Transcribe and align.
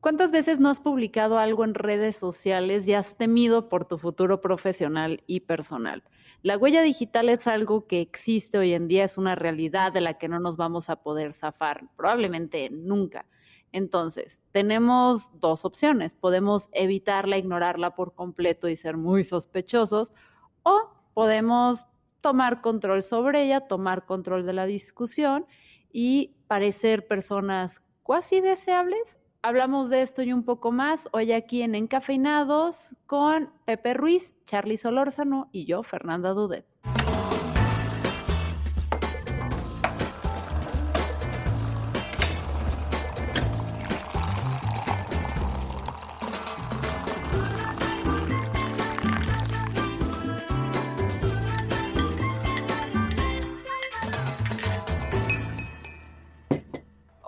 ¿Cuántas 0.00 0.32
veces 0.32 0.60
no 0.60 0.70
has 0.70 0.80
publicado 0.80 1.38
algo 1.38 1.62
en 1.62 1.74
redes 1.74 2.16
sociales 2.16 2.88
y 2.88 2.94
has 2.94 3.18
temido 3.18 3.68
por 3.68 3.84
tu 3.84 3.98
futuro 3.98 4.40
profesional 4.40 5.22
y 5.26 5.40
personal? 5.40 6.02
La 6.40 6.56
huella 6.56 6.80
digital 6.80 7.28
es 7.28 7.46
algo 7.46 7.86
que 7.86 8.00
existe 8.00 8.56
hoy 8.56 8.72
en 8.72 8.88
día, 8.88 9.04
es 9.04 9.18
una 9.18 9.34
realidad 9.34 9.92
de 9.92 10.00
la 10.00 10.16
que 10.16 10.26
no 10.26 10.40
nos 10.40 10.56
vamos 10.56 10.88
a 10.88 11.02
poder 11.02 11.34
zafar, 11.34 11.86
probablemente 11.98 12.70
nunca. 12.70 13.26
Entonces, 13.72 14.40
tenemos 14.52 15.38
dos 15.38 15.66
opciones. 15.66 16.14
Podemos 16.14 16.70
evitarla, 16.72 17.36
ignorarla 17.36 17.94
por 17.94 18.14
completo 18.14 18.70
y 18.70 18.76
ser 18.76 18.96
muy 18.96 19.22
sospechosos, 19.22 20.14
o 20.62 20.80
podemos 21.12 21.84
tomar 22.22 22.62
control 22.62 23.02
sobre 23.02 23.42
ella, 23.42 23.68
tomar 23.68 24.06
control 24.06 24.46
de 24.46 24.54
la 24.54 24.64
discusión 24.64 25.44
y 25.92 26.36
parecer 26.48 27.06
personas 27.06 27.82
cuasi 28.02 28.40
deseables 28.40 29.19
Hablamos 29.42 29.88
de 29.88 30.02
esto 30.02 30.20
y 30.22 30.34
un 30.34 30.44
poco 30.44 30.70
más 30.70 31.08
hoy 31.12 31.32
aquí 31.32 31.62
en 31.62 31.74
Encafeinados 31.74 32.94
con 33.06 33.50
Pepe 33.64 33.94
Ruiz, 33.94 34.34
Charlie 34.44 34.76
Solórzano 34.76 35.48
y 35.50 35.64
yo, 35.64 35.82
Fernanda 35.82 36.34
Dudet. 36.34 36.66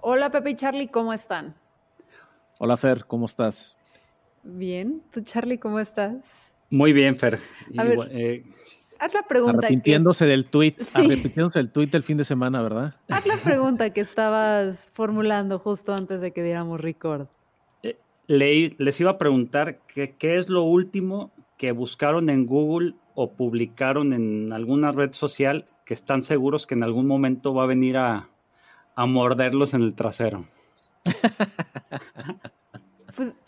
Hola 0.02 0.30
Pepe 0.30 0.50
y 0.50 0.56
Charlie, 0.56 0.88
¿cómo 0.88 1.14
están? 1.14 1.61
Hola 2.64 2.76
Fer, 2.76 3.06
¿cómo 3.06 3.26
estás? 3.26 3.76
Bien, 4.44 5.02
¿tú 5.10 5.20
Charlie 5.22 5.58
cómo 5.58 5.80
estás? 5.80 6.14
Muy 6.70 6.92
bien, 6.92 7.16
Fer. 7.16 7.40
A 7.76 7.82
ver, 7.82 7.98
eh, 8.12 8.44
haz 9.00 9.12
la 9.12 9.22
pregunta. 9.22 9.58
Arrepintiéndose 9.58 10.26
del 10.26 10.44
tweet, 10.44 10.76
arrepintiéndose 10.94 11.58
del 11.58 11.72
tweet 11.72 11.88
del 11.88 12.04
fin 12.04 12.18
de 12.18 12.22
semana, 12.22 12.62
¿verdad? 12.62 12.94
Haz 13.08 13.26
la 13.26 13.36
pregunta 13.42 13.90
que 13.90 14.00
estabas 14.00 14.78
formulando 14.92 15.58
justo 15.58 15.92
antes 15.92 16.20
de 16.20 16.30
que 16.30 16.44
diéramos 16.44 16.80
record. 16.80 17.26
Eh, 17.82 17.96
les 18.28 19.00
iba 19.00 19.10
a 19.10 19.18
preguntar 19.18 19.80
qué 19.88 20.14
es 20.20 20.48
lo 20.48 20.62
último 20.62 21.32
que 21.58 21.72
buscaron 21.72 22.30
en 22.30 22.46
Google 22.46 22.94
o 23.16 23.32
publicaron 23.32 24.12
en 24.12 24.52
alguna 24.52 24.92
red 24.92 25.10
social 25.10 25.66
que 25.84 25.94
están 25.94 26.22
seguros 26.22 26.68
que 26.68 26.76
en 26.76 26.84
algún 26.84 27.08
momento 27.08 27.54
va 27.54 27.64
a 27.64 27.66
venir 27.66 27.96
a, 27.96 28.28
a 28.94 29.06
morderlos 29.06 29.74
en 29.74 29.80
el 29.80 29.96
trasero. 29.96 30.44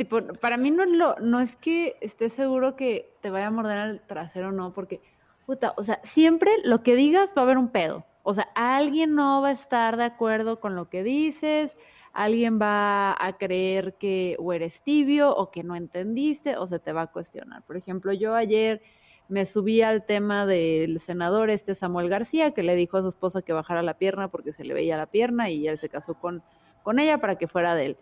Para 0.05 0.57
mí 0.57 0.71
no 0.71 0.83
es, 0.83 0.91
lo, 0.91 1.17
no 1.21 1.41
es 1.41 1.57
que 1.57 1.97
esté 2.01 2.29
seguro 2.29 2.77
que 2.77 3.15
te 3.21 3.31
vaya 3.31 3.49
a 3.49 3.51
morder 3.51 3.79
al 3.79 4.07
trasero, 4.07 4.53
no, 4.53 4.73
porque, 4.73 5.01
puta, 5.47 5.75
o 5.77 5.85
sea, 5.85 6.01
siempre 6.03 6.51
lo 6.65 6.83
que 6.83 6.97
digas 6.97 7.35
va 7.37 7.43
a 7.43 7.45
haber 7.45 7.59
un 7.59 7.69
pedo. 7.69 8.05
O 8.23 8.35
sea, 8.35 8.49
alguien 8.55 9.15
no 9.15 9.43
va 9.43 9.49
a 9.49 9.53
estar 9.53 9.97
de 9.97 10.05
acuerdo 10.05 10.61
con 10.61 10.75
lo 10.77 10.89
que 10.89 11.03
dices, 11.03 11.77
alguien 12.13 12.59
va 12.61 13.13
a 13.19 13.37
creer 13.37 13.95
que 13.95 14.37
o 14.39 14.53
eres 14.53 14.83
tibio 14.83 15.35
o 15.35 15.51
que 15.51 15.63
no 15.63 15.77
entendiste 15.77 16.57
o 16.57 16.67
se 16.67 16.79
te 16.79 16.93
va 16.93 17.03
a 17.03 17.07
cuestionar. 17.13 17.63
Por 17.63 17.77
ejemplo, 17.77 18.13
yo 18.13 18.35
ayer 18.35 18.83
me 19.29 19.47
subí 19.47 19.83
al 19.83 20.07
tema 20.07 20.47
del 20.47 21.01
senador 21.01 21.51
este 21.51 21.75
Samuel 21.75 22.09
García, 22.09 22.53
que 22.53 22.63
le 22.63 22.77
dijo 22.77 22.97
a 22.97 23.03
su 23.03 23.09
esposa 23.09 23.43
que 23.43 23.53
bajara 23.53 23.83
la 23.83 23.99
pierna 23.99 24.29
porque 24.29 24.53
se 24.53 24.65
le 24.65 24.75
veía 24.75 24.97
la 24.97 25.07
pierna 25.07 25.51
y 25.51 25.67
él 25.69 25.77
se 25.77 25.89
casó 25.89 26.15
con 26.15 26.43
con 26.85 27.01
ella 27.01 27.19
para 27.19 27.37
que 27.37 27.49
fuera 27.49 27.75
de 27.75 27.87
él. 27.87 27.97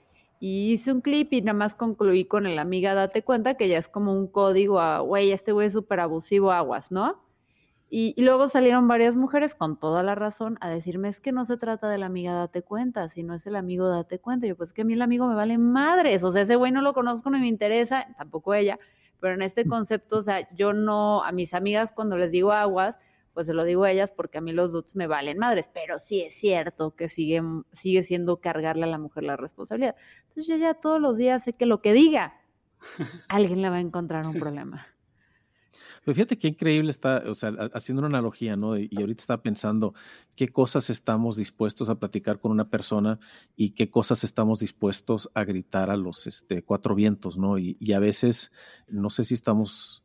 Y 0.45 0.73
hice 0.73 0.91
un 0.91 1.03
clip 1.03 1.33
y 1.35 1.41
nada 1.41 1.57
más 1.57 1.77
concluí 1.77 2.25
con 2.25 2.47
el 2.47 2.59
amiga, 2.59 2.95
date 2.95 3.23
cuenta 3.23 3.55
que 3.55 3.69
ya 3.69 3.79
es 3.79 3.87
como 3.87 4.13
un 4.13 4.27
código 4.27 4.81
a, 4.81 4.99
güey, 4.99 5.31
este 5.31 5.53
güey 5.53 5.69
es 5.69 5.73
súper 5.73 6.01
abusivo, 6.01 6.51
aguas, 6.51 6.91
¿no? 6.91 7.23
Y, 7.89 8.21
luego 8.21 8.49
salieron 8.49 8.89
varias 8.89 9.15
mujeres 9.15 9.55
con 9.55 9.79
toda 9.79 10.03
la 10.03 10.17
razón 10.17 10.59
a 10.61 10.69
decirme, 10.69 11.09
es 11.11 11.21
que 11.21 11.31
no 11.31 11.45
se 11.45 11.57
trata 11.59 11.89
de 11.89 11.97
la 11.97 12.07
amiga, 12.07 12.33
date 12.33 12.63
cuenta, 12.63 13.09
si 13.09 13.23
no 13.23 13.35
es 13.35 13.47
el 13.47 13.55
amigo, 13.55 13.87
date 13.87 14.19
cuenta. 14.19 14.47
Y 14.47 14.49
yo, 14.49 14.57
pues 14.57 14.73
que 14.73 14.83
a 14.83 14.85
mí 14.85 14.95
el 14.95 15.03
amigo 15.03 15.29
me 15.29 15.37
vale 15.37 15.59
madres, 15.59 16.25
o 16.25 16.33
sea, 16.33 16.43
ese 16.43 16.57
güey 16.57 16.73
no 16.73 16.83
lo 16.83 16.93
conozco, 16.93 17.31
no 17.31 17.39
me 17.39 17.47
interesa, 17.47 18.09
tampoco 18.19 18.53
ella, 18.53 18.81
pero 19.21 19.35
en 19.35 19.43
este 19.43 19.65
concepto, 19.65 20.19
o 20.19 20.23
sea, 20.23 20.53
yo 20.57 20.73
no, 20.73 21.23
a 21.23 21.31
mis 21.31 21.55
amigas 21.55 21.93
cuando 21.93 22.17
les 22.17 22.33
digo 22.33 22.51
aguas, 22.51 22.99
pues 23.33 23.47
se 23.47 23.55
lo 23.55 23.65
digo 23.65 23.85
a 23.85 23.91
ellas 23.91 24.13
porque 24.13 24.39
a 24.39 24.41
mí 24.41 24.53
los 24.53 24.73
dudes 24.73 24.97
me 24.97 25.07
valen 25.07 25.39
madres, 25.39 25.71
pero 25.73 25.99
sí 25.99 26.21
es 26.23 26.35
cierto 26.35 26.95
que 26.95 27.09
sigue, 27.09 27.43
sigue 27.73 28.03
siendo 28.03 28.39
cargarle 28.39 28.85
a 28.85 28.89
la 28.89 28.99
mujer 28.99 29.25
la 29.25 29.37
responsabilidad. 29.37 29.97
Entonces 30.29 30.47
yo 30.47 30.57
ya 30.57 30.75
todos 30.75 31.01
los 31.01 31.17
días 31.17 31.45
sé 31.45 31.55
que 31.55 31.67
lo 31.67 31.81
que 31.81 31.93
diga, 31.93 32.41
alguien 33.29 33.63
le 33.63 33.71
va 33.71 33.77
a 33.77 33.81
encontrar 33.81 34.27
un 34.27 34.39
problema. 34.39 34.87
Pues 36.05 36.17
fíjate 36.17 36.37
qué 36.37 36.49
increíble 36.49 36.91
está, 36.91 37.23
o 37.29 37.35
sea, 37.35 37.51
haciendo 37.75 38.01
una 38.01 38.09
analogía, 38.09 38.57
¿no? 38.57 38.77
Y 38.77 38.91
ahorita 38.99 39.23
está 39.23 39.41
pensando 39.41 39.95
qué 40.35 40.49
cosas 40.49 40.91
estamos 40.91 41.37
dispuestos 41.37 41.89
a 41.89 41.95
platicar 41.95 42.41
con 42.41 42.51
una 42.51 42.69
persona 42.69 43.21
y 43.57 43.71
qué 43.71 43.89
cosas 43.89 44.25
estamos 44.25 44.59
dispuestos 44.59 45.31
a 45.35 45.45
gritar 45.45 45.91
a 45.91 45.97
los 45.97 46.27
este, 46.27 46.65
cuatro 46.65 46.97
vientos, 46.97 47.39
¿no? 47.39 47.57
Y, 47.57 47.77
y 47.79 47.93
a 47.93 48.01
veces, 48.01 48.53
no 48.89 49.11
sé 49.11 49.23
si 49.23 49.35
estamos 49.35 50.05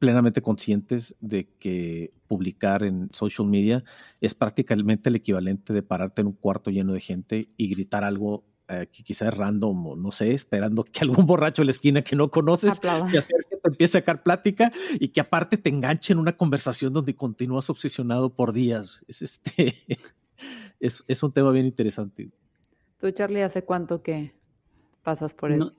plenamente 0.00 0.42
conscientes 0.42 1.14
de 1.20 1.46
que 1.60 2.12
publicar 2.26 2.82
en 2.82 3.10
social 3.12 3.46
media 3.46 3.84
es 4.20 4.34
prácticamente 4.34 5.10
el 5.10 5.16
equivalente 5.16 5.72
de 5.72 5.82
pararte 5.82 6.22
en 6.22 6.28
un 6.28 6.32
cuarto 6.32 6.70
lleno 6.70 6.94
de 6.94 7.00
gente 7.00 7.48
y 7.56 7.68
gritar 7.68 8.02
algo 8.02 8.44
eh, 8.68 8.88
que 8.90 9.02
quizá 9.02 9.28
es 9.28 9.36
random 9.36 9.86
o 9.86 9.96
no 9.96 10.10
sé, 10.10 10.32
esperando 10.32 10.84
que 10.84 11.00
algún 11.02 11.26
borracho 11.26 11.62
en 11.62 11.66
la 11.66 11.72
esquina 11.72 12.02
que 12.02 12.16
no 12.16 12.30
conoces 12.30 12.78
se 12.78 12.88
acerque, 12.88 13.56
te 13.62 13.68
empiece 13.68 13.98
a 13.98 14.00
sacar 14.00 14.22
plática 14.22 14.72
y 14.98 15.08
que 15.08 15.20
aparte 15.20 15.58
te 15.58 15.68
enganche 15.68 16.14
en 16.14 16.18
una 16.18 16.36
conversación 16.36 16.94
donde 16.94 17.14
continúas 17.14 17.68
obsesionado 17.68 18.34
por 18.34 18.54
días. 18.54 19.04
Es, 19.06 19.20
este, 19.20 19.84
es, 20.80 21.04
es 21.06 21.22
un 21.22 21.30
tema 21.30 21.50
bien 21.52 21.66
interesante. 21.66 22.30
Tú, 22.98 23.10
Charlie, 23.10 23.42
¿hace 23.42 23.64
cuánto 23.64 24.02
que 24.02 24.34
pasas 25.02 25.34
por 25.34 25.52
eso? 25.52 25.74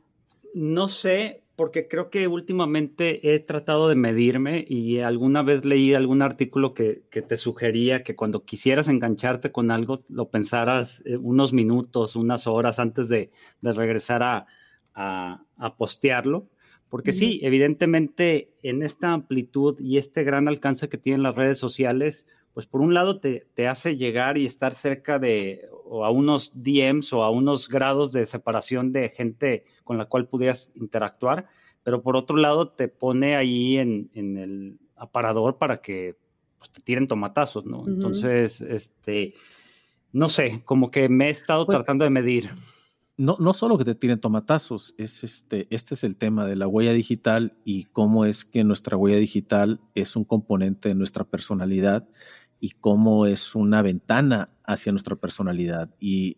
no 0.54 0.88
sé, 0.88 1.41
porque 1.56 1.88
creo 1.88 2.10
que 2.10 2.28
últimamente 2.28 3.34
he 3.34 3.40
tratado 3.40 3.90
de 3.90 3.96
medirme 3.96 4.66
y 4.68 5.00
alguna 5.00 5.44
vez 5.44 5.66
leí 5.66 5.94
algún 5.94 6.22
artículo 6.22 6.74
que, 6.74 7.04
te 7.12 7.38
sugería 7.38 8.04
que 8.04 8.16
cuando 8.16 8.44
quisieras 8.46 8.88
engancharte 8.88 9.52
con 9.52 9.70
algo, 9.70 10.00
lo 10.10 10.30
pensaras 10.30 11.04
eh, 11.06 11.18
unos 11.18 11.54
minutos, 11.54 12.16
unas 12.16 12.48
horas 12.48 12.80
antes 12.80 13.10
de, 13.10 13.32
regresar 13.62 14.24
a, 14.24 14.48
postearlo. 15.78 16.48
Porque 16.90 17.14
sí, 17.14 17.40
evidentemente 17.44 18.52
en 18.64 18.82
esta 18.82 19.14
amplitud 19.14 19.80
y 19.80 19.98
este 19.98 20.24
gran 20.24 20.50
alcance 20.50 20.90
que 20.90 20.98
tienen 20.98 21.24
las 21.24 21.36
redes 21.36 21.58
sociales, 21.58 22.28
pues 22.54 22.66
por 22.68 22.82
un 22.82 22.94
lado 22.94 23.20
te, 23.20 23.48
te, 23.54 23.68
hace 23.68 23.96
llegar 23.96 24.38
y 24.38 24.46
estar 24.46 24.74
cerca 24.74 25.20
de 25.20 25.70
o 25.86 26.06
a 26.06 26.10
unos 26.10 26.52
DMs 26.56 27.12
o 27.14 27.24
a 27.24 27.30
unos 27.30 27.68
grados 27.68 28.12
de 28.12 28.26
separación 28.26 28.92
de 28.92 29.10
gente 29.10 29.66
con 29.84 29.98
la 29.98 30.06
cual 30.06 30.28
pudieras 30.28 30.72
interactuar, 30.76 31.48
pero 31.84 32.02
por 32.02 32.16
otro 32.16 32.38
lado 32.38 32.70
te 32.70 32.88
pone 32.88 33.36
ahí 33.36 33.78
en, 33.78 34.10
en 34.14 34.38
el 34.38 34.80
aparador 34.96 35.58
para 35.58 35.78
que 35.78 36.16
pues, 36.62 36.72
te 36.72 36.82
tiren 36.82 37.08
tomatazos, 37.08 37.66
¿no? 37.66 37.88
Entonces, 37.88 38.62
este, 38.62 39.34
no 40.14 40.30
sé, 40.30 40.62
como 40.64 40.90
que 40.90 41.10
me 41.10 41.26
he 41.26 41.30
estado 41.30 41.66
pues 41.66 41.76
tratando 41.76 42.04
de 42.04 42.12
medir. 42.12 42.52
No, 43.18 43.36
no 43.40 43.54
solo 43.54 43.78
que 43.78 43.86
te 43.86 43.96
tiren 43.96 44.20
tomatazos, 44.20 44.96
es 44.98 45.24
este, 45.24 45.68
este 45.70 45.96
es 45.96 46.04
el 46.04 46.16
tema 46.16 46.46
de 46.46 46.56
la 46.56 46.68
huella 46.68 46.94
digital 46.94 47.58
y 47.66 47.86
cómo 47.86 48.26
es 48.26 48.46
que 48.46 48.64
nuestra 48.64 48.96
huella 48.96 49.18
digital 49.18 49.80
es 49.96 50.16
un 50.16 50.24
componente 50.24 50.90
de 50.90 50.96
nuestra 50.96 51.24
personalidad 51.24 52.08
y 52.62 52.70
cómo 52.70 53.26
es 53.26 53.56
una 53.56 53.82
ventana 53.82 54.48
hacia 54.64 54.94
nuestra 54.94 55.18
personalidad. 55.18 55.90
Y 56.00 56.38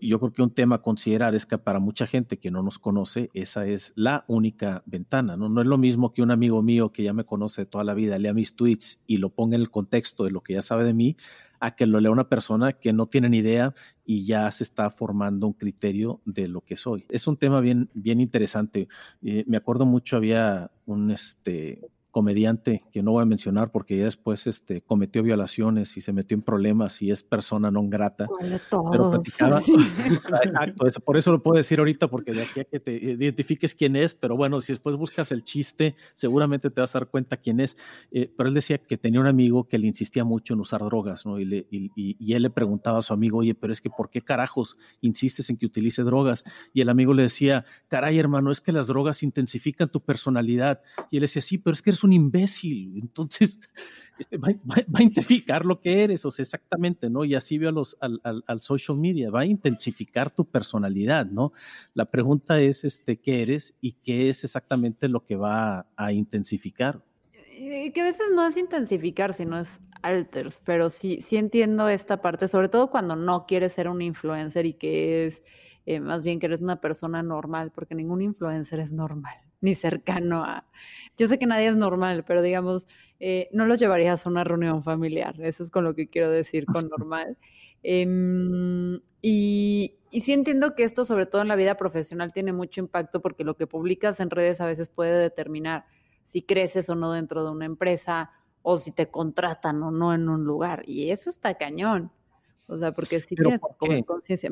yo 0.00 0.18
creo 0.18 0.32
que 0.32 0.42
un 0.42 0.50
tema 0.50 0.76
a 0.76 0.82
considerar 0.82 1.34
es 1.34 1.46
que 1.46 1.56
para 1.56 1.78
mucha 1.78 2.06
gente 2.06 2.38
que 2.38 2.50
no 2.50 2.62
nos 2.62 2.78
conoce, 2.78 3.30
esa 3.32 3.64
es 3.64 3.92
la 3.94 4.24
única 4.26 4.82
ventana. 4.84 5.36
¿no? 5.36 5.48
no 5.48 5.60
es 5.60 5.66
lo 5.66 5.78
mismo 5.78 6.12
que 6.12 6.22
un 6.22 6.32
amigo 6.32 6.60
mío 6.60 6.92
que 6.92 7.04
ya 7.04 7.12
me 7.12 7.24
conoce 7.24 7.64
toda 7.64 7.84
la 7.84 7.94
vida 7.94 8.18
lea 8.18 8.34
mis 8.34 8.56
tweets 8.56 9.00
y 9.06 9.18
lo 9.18 9.30
ponga 9.30 9.54
en 9.54 9.62
el 9.62 9.70
contexto 9.70 10.24
de 10.24 10.32
lo 10.32 10.42
que 10.42 10.54
ya 10.54 10.62
sabe 10.62 10.84
de 10.84 10.92
mí, 10.92 11.16
a 11.60 11.74
que 11.74 11.86
lo 11.86 12.00
lea 12.00 12.10
una 12.10 12.28
persona 12.28 12.72
que 12.72 12.92
no 12.92 13.06
tiene 13.06 13.28
ni 13.28 13.38
idea 13.38 13.72
y 14.04 14.26
ya 14.26 14.50
se 14.50 14.64
está 14.64 14.90
formando 14.90 15.46
un 15.46 15.52
criterio 15.54 16.20
de 16.24 16.48
lo 16.48 16.60
que 16.62 16.76
soy. 16.76 17.06
Es 17.08 17.26
un 17.26 17.36
tema 17.36 17.60
bien, 17.60 17.88
bien 17.94 18.20
interesante. 18.20 18.88
Eh, 19.22 19.44
me 19.46 19.56
acuerdo 19.56 19.86
mucho, 19.86 20.16
había 20.16 20.70
un, 20.84 21.12
este, 21.12 21.80
comediante 22.14 22.84
que 22.92 23.02
no 23.02 23.10
voy 23.10 23.22
a 23.22 23.26
mencionar 23.26 23.72
porque 23.72 23.98
ya 23.98 24.04
después 24.04 24.46
este, 24.46 24.82
cometió 24.82 25.20
violaciones 25.24 25.96
y 25.96 26.00
se 26.00 26.12
metió 26.12 26.36
en 26.36 26.42
problemas 26.42 27.02
y 27.02 27.10
es 27.10 27.24
persona 27.24 27.72
non 27.72 27.90
grata. 27.90 28.28
Pero 28.70 29.10
platicaba, 29.10 29.58
exacto, 30.44 30.86
eso, 30.86 31.00
por 31.00 31.16
eso 31.16 31.32
lo 31.32 31.42
puedo 31.42 31.56
decir 31.56 31.80
ahorita 31.80 32.06
porque 32.06 32.30
de 32.30 32.42
aquí 32.42 32.60
a 32.60 32.64
que 32.66 32.78
te 32.78 32.92
identifiques 32.92 33.74
quién 33.74 33.96
es, 33.96 34.14
pero 34.14 34.36
bueno, 34.36 34.60
si 34.60 34.72
después 34.72 34.94
buscas 34.94 35.32
el 35.32 35.42
chiste, 35.42 35.96
seguramente 36.14 36.70
te 36.70 36.80
vas 36.80 36.94
a 36.94 37.00
dar 37.00 37.08
cuenta 37.08 37.36
quién 37.36 37.58
es. 37.58 37.76
Eh, 38.12 38.32
pero 38.36 38.48
él 38.48 38.54
decía 38.54 38.78
que 38.78 38.96
tenía 38.96 39.18
un 39.18 39.26
amigo 39.26 39.66
que 39.66 39.78
le 39.78 39.88
insistía 39.88 40.22
mucho 40.22 40.54
en 40.54 40.60
usar 40.60 40.84
drogas, 40.84 41.26
¿no? 41.26 41.40
Y, 41.40 41.44
le, 41.46 41.66
y, 41.68 41.90
y, 41.96 42.32
él 42.34 42.42
le 42.42 42.50
preguntaba 42.50 43.00
a 43.00 43.02
su 43.02 43.12
amigo, 43.12 43.38
oye, 43.38 43.56
pero 43.56 43.72
es 43.72 43.80
que 43.80 43.90
¿por 43.90 44.08
qué 44.08 44.20
carajos 44.20 44.78
insistes 45.00 45.50
en 45.50 45.56
que 45.56 45.66
utilice 45.66 46.04
drogas? 46.04 46.44
Y 46.72 46.80
el 46.80 46.90
amigo 46.90 47.12
le 47.12 47.24
decía, 47.24 47.64
caray 47.88 48.20
hermano, 48.20 48.52
es 48.52 48.60
que 48.60 48.70
las 48.70 48.86
drogas 48.86 49.24
intensifican 49.24 49.88
tu 49.88 50.00
personalidad. 50.00 50.80
Y 51.10 51.16
él 51.16 51.22
decía, 51.22 51.42
sí, 51.42 51.58
pero 51.58 51.74
es 51.74 51.82
que 51.82 51.90
eres 51.90 52.03
un 52.04 52.12
imbécil, 52.12 52.98
entonces 52.98 53.58
este, 54.18 54.36
va, 54.36 54.48
a 54.48 55.02
intensificar 55.02 55.64
lo 55.64 55.80
que 55.80 56.04
eres, 56.04 56.24
o 56.24 56.30
sea, 56.30 56.42
exactamente, 56.42 57.10
¿no? 57.10 57.24
Y 57.24 57.34
así 57.34 57.58
veo 57.58 57.70
a 57.70 57.72
los, 57.72 57.96
al, 58.00 58.20
al, 58.22 58.60
social 58.60 58.96
media, 58.98 59.30
va 59.30 59.40
a 59.40 59.46
intensificar 59.46 60.30
tu 60.30 60.44
personalidad, 60.44 61.26
¿no? 61.26 61.52
La 61.94 62.04
pregunta 62.04 62.60
es, 62.60 62.84
este, 62.84 63.18
¿qué 63.18 63.42
eres 63.42 63.74
y 63.80 63.92
qué 63.92 64.28
es 64.28 64.44
exactamente 64.44 65.08
lo 65.08 65.24
que 65.24 65.36
va 65.36 65.86
a, 65.96 66.12
intensificar? 66.12 67.02
Eh, 67.56 67.92
que 67.92 68.00
a 68.00 68.04
veces 68.04 68.26
no 68.34 68.46
es 68.46 68.56
intensificar, 68.56 69.32
sino 69.32 69.58
es 69.58 69.80
alters, 70.02 70.60
pero 70.64 70.90
sí, 70.90 71.18
sí 71.22 71.36
entiendo 71.36 71.88
esta 71.88 72.20
parte, 72.20 72.46
sobre 72.46 72.68
todo 72.68 72.90
cuando 72.90 73.16
no 73.16 73.46
quieres 73.46 73.72
ser 73.72 73.88
un 73.88 74.02
influencer 74.02 74.66
y 74.66 74.74
que 74.74 75.26
es 75.26 75.42
eh, 75.86 76.00
más 76.00 76.22
bien 76.22 76.40
que 76.40 76.46
eres 76.46 76.62
una 76.62 76.80
persona 76.80 77.22
normal, 77.22 77.70
porque 77.74 77.94
ningún 77.94 78.22
influencer 78.22 78.80
es 78.80 78.90
normal, 78.90 79.36
ni 79.64 79.74
cercano 79.74 80.44
a... 80.44 80.66
Yo 81.16 81.28
sé 81.28 81.38
que 81.38 81.46
nadie 81.46 81.68
es 81.68 81.76
normal, 81.76 82.24
pero 82.26 82.42
digamos, 82.42 82.86
eh, 83.20 83.48
no 83.52 83.66
los 83.66 83.78
llevarías 83.80 84.26
a 84.26 84.30
una 84.30 84.44
reunión 84.44 84.82
familiar, 84.82 85.40
eso 85.40 85.62
es 85.62 85.70
con 85.70 85.84
lo 85.84 85.94
que 85.94 86.08
quiero 86.08 86.30
decir 86.30 86.66
con 86.66 86.88
normal. 86.96 87.38
Em, 87.82 89.00
y, 89.22 89.96
y 90.10 90.20
sí 90.20 90.32
entiendo 90.32 90.74
que 90.74 90.84
esto, 90.84 91.04
sobre 91.04 91.26
todo 91.26 91.42
en 91.42 91.48
la 91.48 91.56
vida 91.56 91.76
profesional, 91.76 92.32
tiene 92.32 92.52
mucho 92.52 92.80
impacto 92.80 93.20
porque 93.20 93.44
lo 93.44 93.56
que 93.56 93.66
publicas 93.66 94.20
en 94.20 94.30
redes 94.30 94.60
a 94.60 94.66
veces 94.66 94.88
puede 94.88 95.18
determinar 95.18 95.86
si 96.24 96.42
creces 96.42 96.88
o 96.88 96.94
no 96.94 97.12
dentro 97.12 97.44
de 97.44 97.50
una 97.50 97.66
empresa 97.66 98.30
o 98.62 98.78
si 98.78 98.92
te 98.92 99.10
contratan 99.10 99.82
o 99.82 99.90
no 99.90 100.14
en 100.14 100.28
un 100.28 100.44
lugar. 100.44 100.82
Y 100.86 101.10
eso 101.10 101.30
está 101.30 101.54
cañón. 101.54 102.10
O 102.66 102.78
sea, 102.78 102.92
porque 102.92 103.20
si 103.20 103.34
tienes 103.34 103.60
conciencia. 104.06 104.50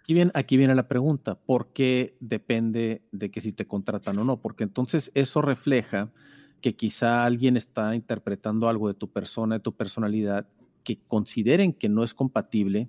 Aquí 0.00 0.14
viene, 0.14 0.30
aquí 0.34 0.56
viene 0.56 0.74
la 0.74 0.86
pregunta, 0.86 1.34
¿por 1.34 1.72
qué 1.72 2.16
depende 2.20 3.02
de 3.10 3.30
que 3.30 3.40
si 3.40 3.52
te 3.52 3.66
contratan 3.66 4.18
o 4.18 4.24
no? 4.24 4.40
Porque 4.40 4.64
entonces 4.64 5.10
eso 5.14 5.42
refleja 5.42 6.12
que 6.60 6.76
quizá 6.76 7.24
alguien 7.24 7.56
está 7.56 7.94
interpretando 7.94 8.68
algo 8.68 8.88
de 8.88 8.94
tu 8.94 9.10
persona, 9.10 9.56
de 9.56 9.60
tu 9.60 9.74
personalidad, 9.74 10.48
que 10.84 11.00
consideren 11.06 11.72
que 11.72 11.88
no 11.88 12.04
es 12.04 12.14
compatible 12.14 12.88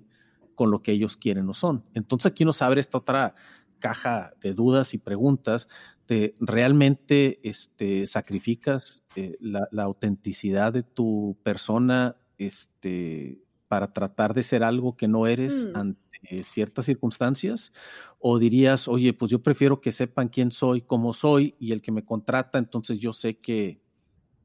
con 0.54 0.70
lo 0.70 0.82
que 0.82 0.92
ellos 0.92 1.16
quieren 1.16 1.48
o 1.48 1.54
son. 1.54 1.84
Entonces 1.94 2.30
aquí 2.30 2.44
nos 2.44 2.62
abre 2.62 2.80
esta 2.80 2.98
otra 2.98 3.34
caja 3.80 4.32
de 4.40 4.54
dudas 4.54 4.94
y 4.94 4.98
preguntas 4.98 5.68
de 6.06 6.32
realmente 6.40 7.40
este, 7.42 8.06
sacrificas 8.06 9.02
eh, 9.14 9.36
la, 9.40 9.68
la, 9.70 9.84
autenticidad 9.84 10.72
de 10.72 10.82
tu 10.82 11.36
persona 11.42 12.16
este, 12.38 13.40
para 13.68 13.92
tratar 13.92 14.34
de 14.34 14.42
ser 14.42 14.64
algo 14.64 14.96
que 14.96 15.08
no 15.08 15.26
eres 15.26 15.66
mm. 15.66 15.76
ante 15.76 16.42
ciertas 16.42 16.86
circunstancias? 16.86 17.72
¿O 18.18 18.38
dirías, 18.38 18.88
oye, 18.88 19.12
pues 19.12 19.30
yo 19.30 19.40
prefiero 19.42 19.80
que 19.80 19.92
sepan 19.92 20.28
quién 20.28 20.50
soy, 20.50 20.80
cómo 20.82 21.12
soy, 21.12 21.54
y 21.58 21.72
el 21.72 21.82
que 21.82 21.92
me 21.92 22.04
contrata, 22.04 22.58
entonces 22.58 22.98
yo 22.98 23.12
sé 23.12 23.38
que 23.38 23.80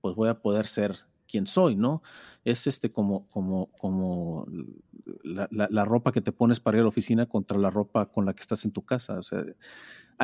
pues 0.01 0.15
voy 0.15 0.29
a 0.29 0.41
poder 0.41 0.67
ser 0.67 0.97
quien 1.33 1.47
soy, 1.47 1.75
¿no? 1.75 2.03
Es 2.43 2.67
este 2.67 2.91
como, 2.91 3.27
como, 3.29 3.71
como 3.79 4.45
la, 5.23 5.47
la, 5.49 5.85
ropa 5.85 6.11
que 6.11 6.21
te 6.21 6.31
pones 6.31 6.59
para 6.59 6.77
ir 6.77 6.81
a 6.81 6.83
la 6.83 6.89
oficina 6.89 7.25
contra 7.25 7.57
la 7.57 7.69
ropa 7.69 8.11
con 8.11 8.25
la 8.25 8.33
que 8.33 8.41
estás 8.41 8.65
en 8.65 8.71
tu 8.71 8.83
casa. 8.85 9.17
O 9.17 9.23
sea, 9.23 9.43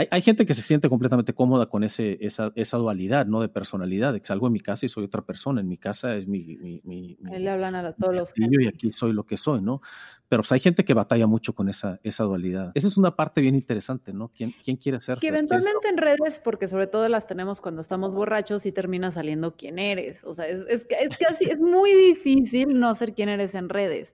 hay, 0.09 0.21
gente 0.21 0.45
que 0.45 0.53
se 0.53 0.61
siente 0.61 0.89
completamente 0.89 1.33
cómoda 1.33 1.67
con 1.67 1.83
ese, 1.83 2.17
esa, 2.21 2.51
esa, 2.55 2.77
dualidad, 2.77 3.25
¿no? 3.25 3.41
De 3.41 3.49
personalidad, 3.49 4.13
de 4.13 4.19
que 4.19 4.27
salgo 4.27 4.47
en 4.47 4.53
mi 4.53 4.59
casa 4.59 4.85
y 4.85 4.89
soy 4.89 5.05
otra 5.05 5.21
persona. 5.21 5.61
En 5.61 5.67
mi 5.67 5.77
casa 5.77 6.15
es 6.15 6.27
mi... 6.27 6.57
mi, 6.57 6.81
mi, 6.83 7.17
le 7.21 7.49
hablan 7.49 7.75
a 7.75 7.93
todos 7.93 8.15
los... 8.15 8.33
Y 8.35 8.67
aquí 8.67 8.89
soy 8.91 9.13
lo 9.13 9.25
que 9.25 9.37
soy, 9.37 9.61
¿no? 9.61 9.81
Pero 10.27 10.43
pues, 10.43 10.51
hay 10.51 10.59
gente 10.59 10.85
que 10.85 10.93
batalla 10.93 11.27
mucho 11.27 11.53
con 11.53 11.69
esa, 11.69 11.99
esa 12.03 12.23
dualidad. 12.23 12.71
Esa 12.75 12.87
es 12.87 12.97
una 12.97 13.15
parte 13.15 13.41
bien 13.41 13.55
interesante, 13.55 14.13
¿no? 14.13 14.29
¿Quién, 14.29 14.53
quién 14.63 14.77
quiere 14.77 15.01
ser? 15.01 15.19
Que 15.19 15.27
eventualmente 15.27 15.87
en 15.87 15.97
redes, 15.97 16.39
porque 16.43 16.67
sobre 16.67 16.87
todo 16.87 17.09
las 17.09 17.27
tenemos 17.27 17.59
cuando 17.61 17.81
estamos 17.81 18.13
borrachos 18.13 18.65
y 18.65 18.71
termina 18.71 19.11
saliendo 19.11 19.55
quién 19.55 19.79
eres. 19.79 20.23
O 20.23 20.33
sea, 20.33 20.47
es, 20.47 20.61
es, 20.67 20.85
es 20.89 21.17
casi, 21.17 21.45
es 21.45 21.59
muy 21.59 21.91
difícil 21.93 22.79
no 22.79 22.93
ser 22.95 23.13
quién 23.13 23.29
eres 23.29 23.55
en 23.55 23.69
redes. 23.69 24.13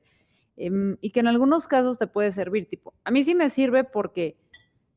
Em, 0.58 0.98
y 1.02 1.10
que 1.10 1.20
en 1.20 1.28
algunos 1.28 1.68
casos 1.68 2.00
te 2.00 2.08
puede 2.08 2.32
servir, 2.32 2.70
tipo, 2.70 2.94
a 3.04 3.12
mí 3.12 3.24
sí 3.24 3.36
me 3.36 3.50
sirve 3.50 3.84
porque 3.84 4.38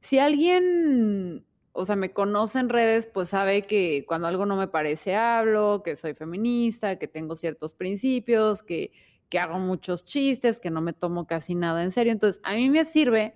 si 0.00 0.19
alguien, 0.19 1.45
o 1.73 1.85
sea, 1.85 1.97
me 1.97 2.12
conoce 2.12 2.59
en 2.59 2.69
redes, 2.69 3.06
pues 3.06 3.31
sabe 3.31 3.62
que 3.62 4.05
cuando 4.06 4.29
algo 4.29 4.47
no 4.47 4.56
me 4.56 4.69
parece 4.69 5.17
hablo, 5.17 5.83
que 5.85 5.97
soy 5.97 6.15
feminista, 6.15 6.99
que 6.99 7.09
tengo 7.09 7.37
ciertos 7.37 7.75
principios, 7.75 8.62
que, 8.62 8.93
que 9.29 9.39
hago 9.39 9.59
muchos 9.59 10.05
chistes, 10.05 10.61
que 10.61 10.71
no 10.71 10.81
me 10.81 10.93
tomo 10.93 11.27
casi 11.27 11.55
nada 11.55 11.83
en 11.83 11.91
serio. 11.91 12.12
Entonces, 12.12 12.41
a 12.45 12.55
mí 12.55 12.71
me 12.71 12.85
sirve 12.85 13.35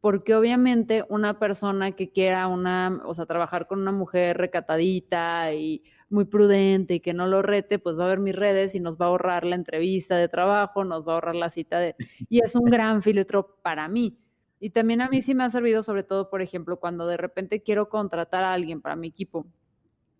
porque 0.00 0.34
obviamente 0.34 1.04
una 1.08 1.38
persona 1.38 1.92
que 1.92 2.10
quiera 2.12 2.46
una, 2.48 3.00
o 3.06 3.14
sea, 3.14 3.24
trabajar 3.24 3.66
con 3.66 3.80
una 3.80 3.92
mujer 3.92 4.36
recatadita 4.36 5.54
y 5.54 5.82
muy 6.10 6.26
prudente 6.26 6.94
y 6.96 7.00
que 7.00 7.14
no 7.14 7.26
lo 7.26 7.40
rete, 7.40 7.78
pues 7.78 7.98
va 7.98 8.04
a 8.04 8.08
ver 8.08 8.18
mis 8.20 8.36
redes 8.36 8.74
y 8.74 8.80
nos 8.80 8.98
va 8.98 9.06
a 9.06 9.08
ahorrar 9.08 9.44
la 9.44 9.56
entrevista 9.56 10.16
de 10.18 10.28
trabajo, 10.28 10.84
nos 10.84 11.08
va 11.08 11.12
a 11.12 11.14
ahorrar 11.14 11.34
la 11.36 11.48
cita 11.48 11.78
de... 11.80 11.96
Y 12.28 12.40
es 12.44 12.54
un 12.54 12.66
gran 12.66 13.02
filtro 13.02 13.56
para 13.62 13.88
mí. 13.88 14.18
Y 14.64 14.70
también 14.70 15.02
a 15.02 15.10
mí 15.10 15.20
sí 15.20 15.34
me 15.34 15.44
ha 15.44 15.50
servido, 15.50 15.82
sobre 15.82 16.04
todo, 16.04 16.30
por 16.30 16.40
ejemplo, 16.40 16.80
cuando 16.80 17.06
de 17.06 17.18
repente 17.18 17.62
quiero 17.62 17.90
contratar 17.90 18.44
a 18.44 18.54
alguien 18.54 18.80
para 18.80 18.96
mi 18.96 19.08
equipo 19.08 19.46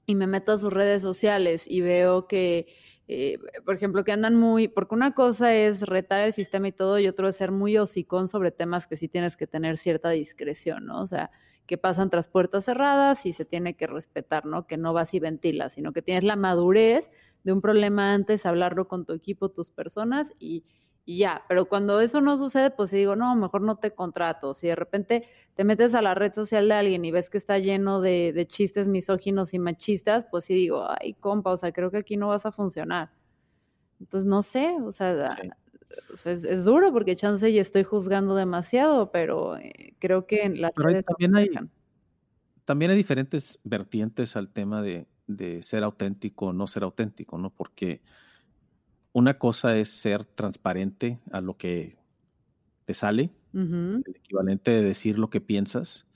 y 0.05 0.14
me 0.14 0.26
meto 0.26 0.52
a 0.52 0.58
sus 0.58 0.70
redes 0.70 1.00
sociales 1.00 1.64
y 1.67 1.81
veo 1.81 2.26
que, 2.26 2.67
eh, 3.08 3.38
por 3.64 3.75
ejemplo, 3.75 4.05
que 4.05 4.12
andan 4.12 4.37
muy, 4.37 4.69
porque 4.69 4.94
una 4.94 5.14
cosa 5.14 5.55
es 5.55 5.81
retar 5.81 6.20
el 6.20 6.35
sistema 6.35 6.69
y 6.69 6.73
todo, 6.73 6.99
y 6.99 7.08
otro 7.08 7.26
es 7.26 7.37
ser 7.37 7.52
muy 7.52 7.79
hocicón 7.79 8.29
sobre 8.29 8.50
temas 8.50 8.87
que 8.87 8.99
sí 8.99 9.08
tienes 9.08 9.35
que 9.38 9.46
tener 9.46 9.79
cierta 9.79 10.11
discreción, 10.11 10.85
¿no? 10.85 11.00
O 11.00 11.06
sea, 11.06 11.31
que 11.67 11.79
pasan 11.79 12.11
tras 12.11 12.29
puertas 12.29 12.67
cerradas 12.67 13.25
y 13.25 13.32
se 13.32 13.46
tiene 13.46 13.76
que 13.76 13.87
respetar, 13.87 14.44
¿no? 14.44 14.67
Que 14.67 14.76
no 14.76 14.93
vas 14.93 15.14
y 15.14 15.20
ventilas, 15.20 15.73
sino 15.73 15.94
que 15.94 16.02
tienes 16.02 16.23
la 16.23 16.37
madurez 16.37 17.11
de 17.44 17.52
un 17.55 17.62
problema 17.62 18.12
antes, 18.12 18.44
hablarlo 18.44 18.88
con 18.88 19.06
tu 19.06 19.14
equipo, 19.14 19.49
tus 19.49 19.70
personas 19.70 20.35
y 20.38 20.64
y 21.06 21.18
ya, 21.18 21.42
pero 21.48 21.66
cuando 21.66 22.00
eso 22.00 22.22
no 22.22 22.38
sucede, 22.38 22.70
pues 22.70 22.90
digo, 22.90 23.14
no, 23.14 23.36
mejor 23.36 23.60
no 23.60 23.76
te 23.76 23.90
contrato. 23.90 24.54
Si 24.54 24.68
de 24.68 24.74
repente 24.74 25.28
te 25.54 25.62
metes 25.62 25.94
a 25.94 26.00
la 26.00 26.14
red 26.14 26.32
social 26.32 26.66
de 26.66 26.74
alguien 26.74 27.04
y 27.04 27.10
ves 27.10 27.28
que 27.28 27.36
está 27.36 27.58
lleno 27.58 28.00
de, 28.00 28.46
chistes 28.48 28.88
misóginos 28.88 29.52
y 29.52 29.58
machistas, 29.58 30.26
pues 30.30 30.44
sí 30.44 30.54
digo, 30.54 30.86
ay, 30.88 31.12
compa, 31.14 31.50
o 31.50 31.56
sea, 31.58 31.72
creo 31.72 31.90
que 31.90 31.98
aquí 31.98 32.16
no 32.16 32.28
vas 32.28 32.46
a 32.46 32.52
funcionar. 32.52 33.10
Entonces, 34.00 34.26
no 34.26 34.42
sé, 34.42 34.74
o 34.82 34.92
sea, 34.92 35.36
es, 36.24 36.64
duro 36.64 36.90
porque 36.90 37.16
chance 37.16 37.50
y 37.50 37.58
estoy 37.58 37.84
juzgando 37.84 38.34
demasiado, 38.34 39.12
pero 39.12 39.58
eh, 39.58 39.94
creo 39.98 40.26
que 40.26 40.42
en 40.44 40.62
la 40.62 40.70
pero 40.70 41.02
también 41.02 41.36
hay, 41.36 41.50
también 42.64 42.90
hay 42.90 42.96
diferentes 42.96 43.60
vertientes 43.62 44.36
al 44.36 44.48
tema 44.48 44.81
de, 44.81 45.06
de 45.26 45.62
ser 45.62 45.84
auténtico 45.84 46.46
o 46.46 46.52
no 46.55 46.67
ser 46.67 46.82
auténtico, 46.82 47.36
¿no? 47.36 47.50
Porque 47.50 48.00
una 49.14 49.38
cosa 49.38 49.76
es 49.76 49.88
ser 49.88 50.24
transparente 50.24 51.20
a 51.30 51.40
lo 51.40 51.56
que 51.56 51.96
te 52.84 52.94
sale, 52.94 53.30
el 53.54 54.02
equivalente 54.12 54.72
de 54.72 54.82
decir 54.82 55.18
lo 55.18 55.30
que 55.30 55.40
piensas, 55.40 56.06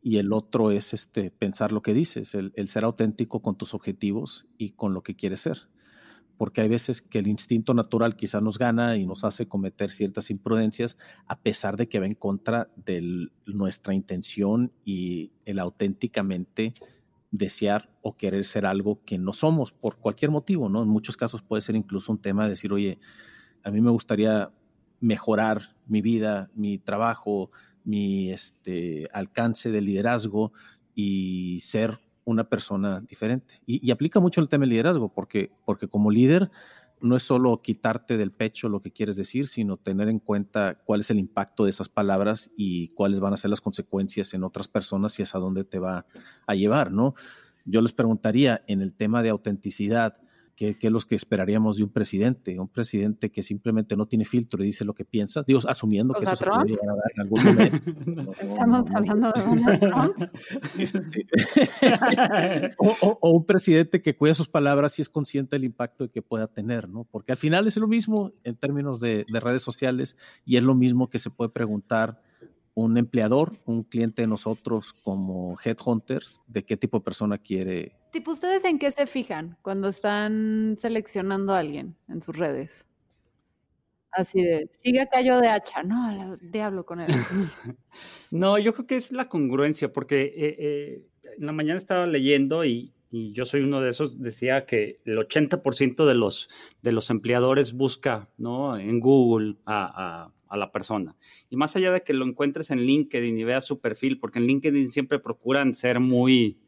y 0.00 0.16
el 0.16 0.32
otro 0.32 0.70
es 0.70 0.94
este, 0.94 1.30
pensar 1.30 1.70
lo 1.70 1.82
que 1.82 1.92
dices, 1.92 2.34
el, 2.34 2.68
ser 2.68 2.84
auténtico 2.84 3.40
con 3.40 3.56
tus 3.56 3.74
objetivos 3.74 4.46
y 4.56 4.70
con 4.70 4.94
lo 4.94 5.02
que 5.02 5.14
quieres 5.14 5.40
ser. 5.40 5.68
Porque 6.38 6.62
hay 6.62 6.68
veces 6.68 7.02
que 7.02 7.18
el 7.18 7.26
instinto 7.26 7.74
natural 7.74 8.16
quizá 8.16 8.40
nos 8.40 8.58
gana 8.58 8.96
y 8.96 9.06
nos 9.06 9.22
hace 9.22 9.46
cometer 9.46 9.92
ciertas 9.92 10.30
imprudencias, 10.30 10.96
a 11.26 11.40
pesar 11.40 11.76
de 11.76 11.88
que 11.88 12.00
va 12.00 12.06
en 12.06 12.14
contra 12.14 12.70
de 12.74 13.28
nuestra 13.46 13.94
intención 13.94 14.72
y 14.84 15.30
el 15.44 15.58
auténticamente 15.58 16.72
desear 17.36 17.90
o 18.00 18.16
querer 18.16 18.44
ser 18.44 18.64
algo 18.64 19.02
que 19.04 19.18
no 19.18 19.32
somos 19.32 19.72
por 19.72 19.96
cualquier 19.96 20.30
motivo, 20.30 20.68
¿no? 20.68 20.84
En 20.84 20.88
muchos 20.88 21.16
casos 21.16 21.42
puede 21.42 21.62
ser 21.62 21.74
incluso 21.74 22.12
un 22.12 22.22
tema 22.22 22.44
de 22.44 22.50
decir, 22.50 22.72
oye, 22.72 23.00
a 23.64 23.72
mí 23.72 23.80
me 23.80 23.90
gustaría 23.90 24.52
mejorar 25.00 25.74
mi 25.86 26.00
vida, 26.00 26.50
mi 26.54 26.78
trabajo, 26.78 27.50
mi 27.82 28.30
este, 28.30 29.08
alcance 29.12 29.72
de 29.72 29.80
liderazgo 29.80 30.52
y 30.94 31.58
ser 31.60 31.98
una 32.24 32.48
persona 32.48 33.00
diferente. 33.00 33.54
Y, 33.66 33.84
y, 33.86 33.90
aplica 33.90 34.20
mucho 34.20 34.40
el 34.40 34.48
tema 34.48 34.62
del 34.62 34.70
liderazgo, 34.70 35.12
porque, 35.12 35.50
porque 35.64 35.88
como 35.88 36.12
líder 36.12 36.50
no 37.04 37.16
es 37.16 37.22
solo 37.22 37.60
quitarte 37.62 38.16
del 38.16 38.32
pecho 38.32 38.68
lo 38.68 38.80
que 38.80 38.90
quieres 38.90 39.16
decir, 39.16 39.46
sino 39.46 39.76
tener 39.76 40.08
en 40.08 40.18
cuenta 40.18 40.80
cuál 40.84 41.00
es 41.00 41.10
el 41.10 41.18
impacto 41.18 41.64
de 41.64 41.70
esas 41.70 41.88
palabras 41.88 42.50
y 42.56 42.88
cuáles 42.88 43.20
van 43.20 43.32
a 43.32 43.36
ser 43.36 43.50
las 43.50 43.60
consecuencias 43.60 44.34
en 44.34 44.42
otras 44.42 44.68
personas 44.68 45.18
y 45.18 45.22
hasta 45.22 45.38
dónde 45.38 45.64
te 45.64 45.78
va 45.78 46.06
a 46.46 46.54
llevar, 46.54 46.90
¿no? 46.90 47.14
yo 47.64 47.80
les 47.80 47.92
preguntaría 47.92 48.62
en 48.66 48.82
el 48.82 48.92
tema 48.92 49.22
de 49.22 49.30
autenticidad, 49.30 50.18
¿Qué, 50.56 50.76
es 50.80 50.90
lo 50.90 51.00
que 51.00 51.16
esperaríamos 51.16 51.76
de 51.76 51.82
un 51.82 51.90
presidente? 51.90 52.58
Un 52.60 52.68
presidente 52.68 53.30
que 53.30 53.42
simplemente 53.42 53.96
no 53.96 54.06
tiene 54.06 54.24
filtro 54.24 54.62
y 54.62 54.66
dice 54.66 54.84
lo 54.84 54.94
que 54.94 55.04
piensa, 55.04 55.42
digo, 55.46 55.60
asumiendo 55.66 56.14
que 56.14 56.24
eso 56.24 56.36
se 56.36 56.44
puede 56.44 56.68
llegar 56.68 56.90
a 56.90 56.94
dar 56.94 57.12
en 57.14 57.20
algún 57.20 57.44
momento. 57.44 58.32
Estamos 58.40 58.90
hablando 58.92 59.32
de 59.32 59.42
un 59.44 59.80
Trump. 59.80 60.16
Este, 60.78 61.00
o, 62.78 63.18
o, 63.20 63.30
un 63.30 63.44
presidente 63.44 64.02
que 64.02 64.16
cuida 64.16 64.34
sus 64.34 64.48
palabras 64.48 64.98
y 64.98 65.02
es 65.02 65.08
consciente 65.08 65.56
del 65.56 65.64
impacto 65.64 66.10
que 66.10 66.22
pueda 66.22 66.46
tener, 66.46 66.88
¿no? 66.88 67.04
Porque 67.04 67.32
al 67.32 67.38
final 67.38 67.66
es 67.66 67.76
lo 67.76 67.88
mismo 67.88 68.32
en 68.44 68.56
términos 68.56 69.00
de, 69.00 69.24
de 69.28 69.40
redes 69.40 69.62
sociales 69.62 70.16
y 70.44 70.56
es 70.56 70.62
lo 70.62 70.74
mismo 70.74 71.10
que 71.10 71.18
se 71.18 71.30
puede 71.30 71.50
preguntar 71.50 72.20
un 72.74 72.98
empleador, 72.98 73.58
un 73.64 73.84
cliente 73.84 74.22
de 74.22 74.28
nosotros 74.28 74.92
como 74.92 75.56
headhunters, 75.64 76.42
de 76.46 76.64
qué 76.64 76.76
tipo 76.76 76.98
de 76.98 77.04
persona 77.04 77.38
quiere. 77.38 77.92
Tipo, 78.12 78.32
¿ustedes 78.32 78.64
en 78.64 78.78
qué 78.78 78.90
se 78.92 79.06
fijan 79.06 79.56
cuando 79.62 79.88
están 79.88 80.76
seleccionando 80.80 81.54
a 81.54 81.60
alguien 81.60 81.96
en 82.08 82.20
sus 82.20 82.36
redes? 82.36 82.86
Así 84.10 84.42
de, 84.42 84.70
sigue 84.78 85.00
a 85.00 85.06
Cayo 85.06 85.40
de 85.40 85.48
hacha, 85.48 85.82
no, 85.82 86.36
diablo 86.40 86.84
con 86.84 87.00
él. 87.00 87.08
no, 88.30 88.58
yo 88.58 88.72
creo 88.72 88.86
que 88.86 88.96
es 88.96 89.10
la 89.10 89.28
congruencia, 89.28 89.92
porque 89.92 90.22
eh, 90.22 90.56
eh, 90.58 91.06
en 91.36 91.46
la 91.46 91.52
mañana 91.52 91.76
estaba 91.76 92.06
leyendo 92.06 92.64
y, 92.64 92.92
yo 93.10 93.44
soy 93.44 93.60
uno 93.60 93.80
de 93.80 93.90
esos, 93.90 94.20
decía 94.20 94.66
que 94.66 94.98
el 95.04 95.18
80% 95.18 96.04
de 96.04 96.14
los, 96.16 96.50
de 96.82 96.90
los 96.90 97.10
empleadores 97.10 97.72
busca 97.72 98.28
¿no? 98.38 98.76
en 98.76 98.98
Google 98.98 99.54
a 99.66 100.32
a 100.43 100.43
la 100.56 100.72
persona. 100.72 101.16
Y 101.50 101.56
más 101.56 101.76
allá 101.76 101.92
de 101.92 102.02
que 102.02 102.12
lo 102.12 102.24
encuentres 102.24 102.70
en 102.70 102.80
LinkedIn 102.80 103.38
y 103.38 103.44
veas 103.44 103.64
su 103.64 103.80
perfil, 103.80 104.18
porque 104.18 104.38
en 104.38 104.46
LinkedIn 104.46 104.88
siempre 104.88 105.18
procuran 105.18 105.74
ser 105.74 106.00
muy, 106.00 106.58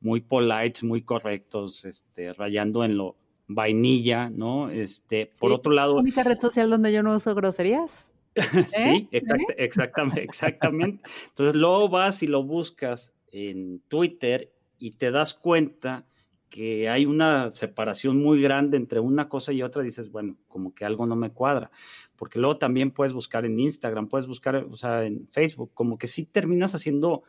muy 0.00 0.20
polite, 0.20 0.84
muy 0.84 1.02
correctos, 1.02 1.84
este, 1.84 2.32
rayando 2.32 2.84
en 2.84 2.96
lo 2.96 3.16
vainilla, 3.48 4.30
¿no? 4.30 4.70
Este, 4.70 5.32
por 5.38 5.52
otro 5.52 5.72
lado. 5.72 5.94
¿La 5.94 6.00
única 6.00 6.22
red 6.22 6.38
social 6.38 6.70
donde 6.70 6.92
yo 6.92 7.02
no 7.02 7.14
uso 7.14 7.34
groserías? 7.34 7.90
sí, 8.68 9.08
¿Eh? 9.12 9.22
exactamente, 9.56 10.22
exactamente. 10.22 11.08
Entonces 11.28 11.56
luego 11.56 11.88
vas 11.88 12.22
y 12.22 12.26
lo 12.26 12.42
buscas 12.42 13.14
en 13.32 13.80
Twitter 13.88 14.52
y 14.78 14.92
te 14.92 15.10
das 15.10 15.34
cuenta 15.34 16.06
que 16.48 16.88
hay 16.88 17.06
una 17.06 17.50
separación 17.50 18.22
muy 18.22 18.40
grande 18.40 18.76
entre 18.76 19.00
una 19.00 19.28
cosa 19.28 19.52
y 19.52 19.62
otra, 19.62 19.82
dices, 19.82 20.10
bueno, 20.10 20.36
como 20.48 20.74
que 20.74 20.84
algo 20.84 21.06
no 21.06 21.16
me 21.16 21.32
cuadra 21.32 21.70
porque 22.16 22.38
luego 22.38 22.56
también 22.56 22.90
puedes 22.90 23.12
buscar 23.12 23.44
en 23.44 23.60
Instagram, 23.60 24.08
puedes 24.08 24.26
buscar, 24.26 24.56
o 24.56 24.74
sea, 24.74 25.04
en 25.04 25.28
Facebook, 25.28 25.70
como 25.74 25.98
que 25.98 26.06
sí 26.06 26.24
terminas 26.24 26.74
haciendo 26.74 27.22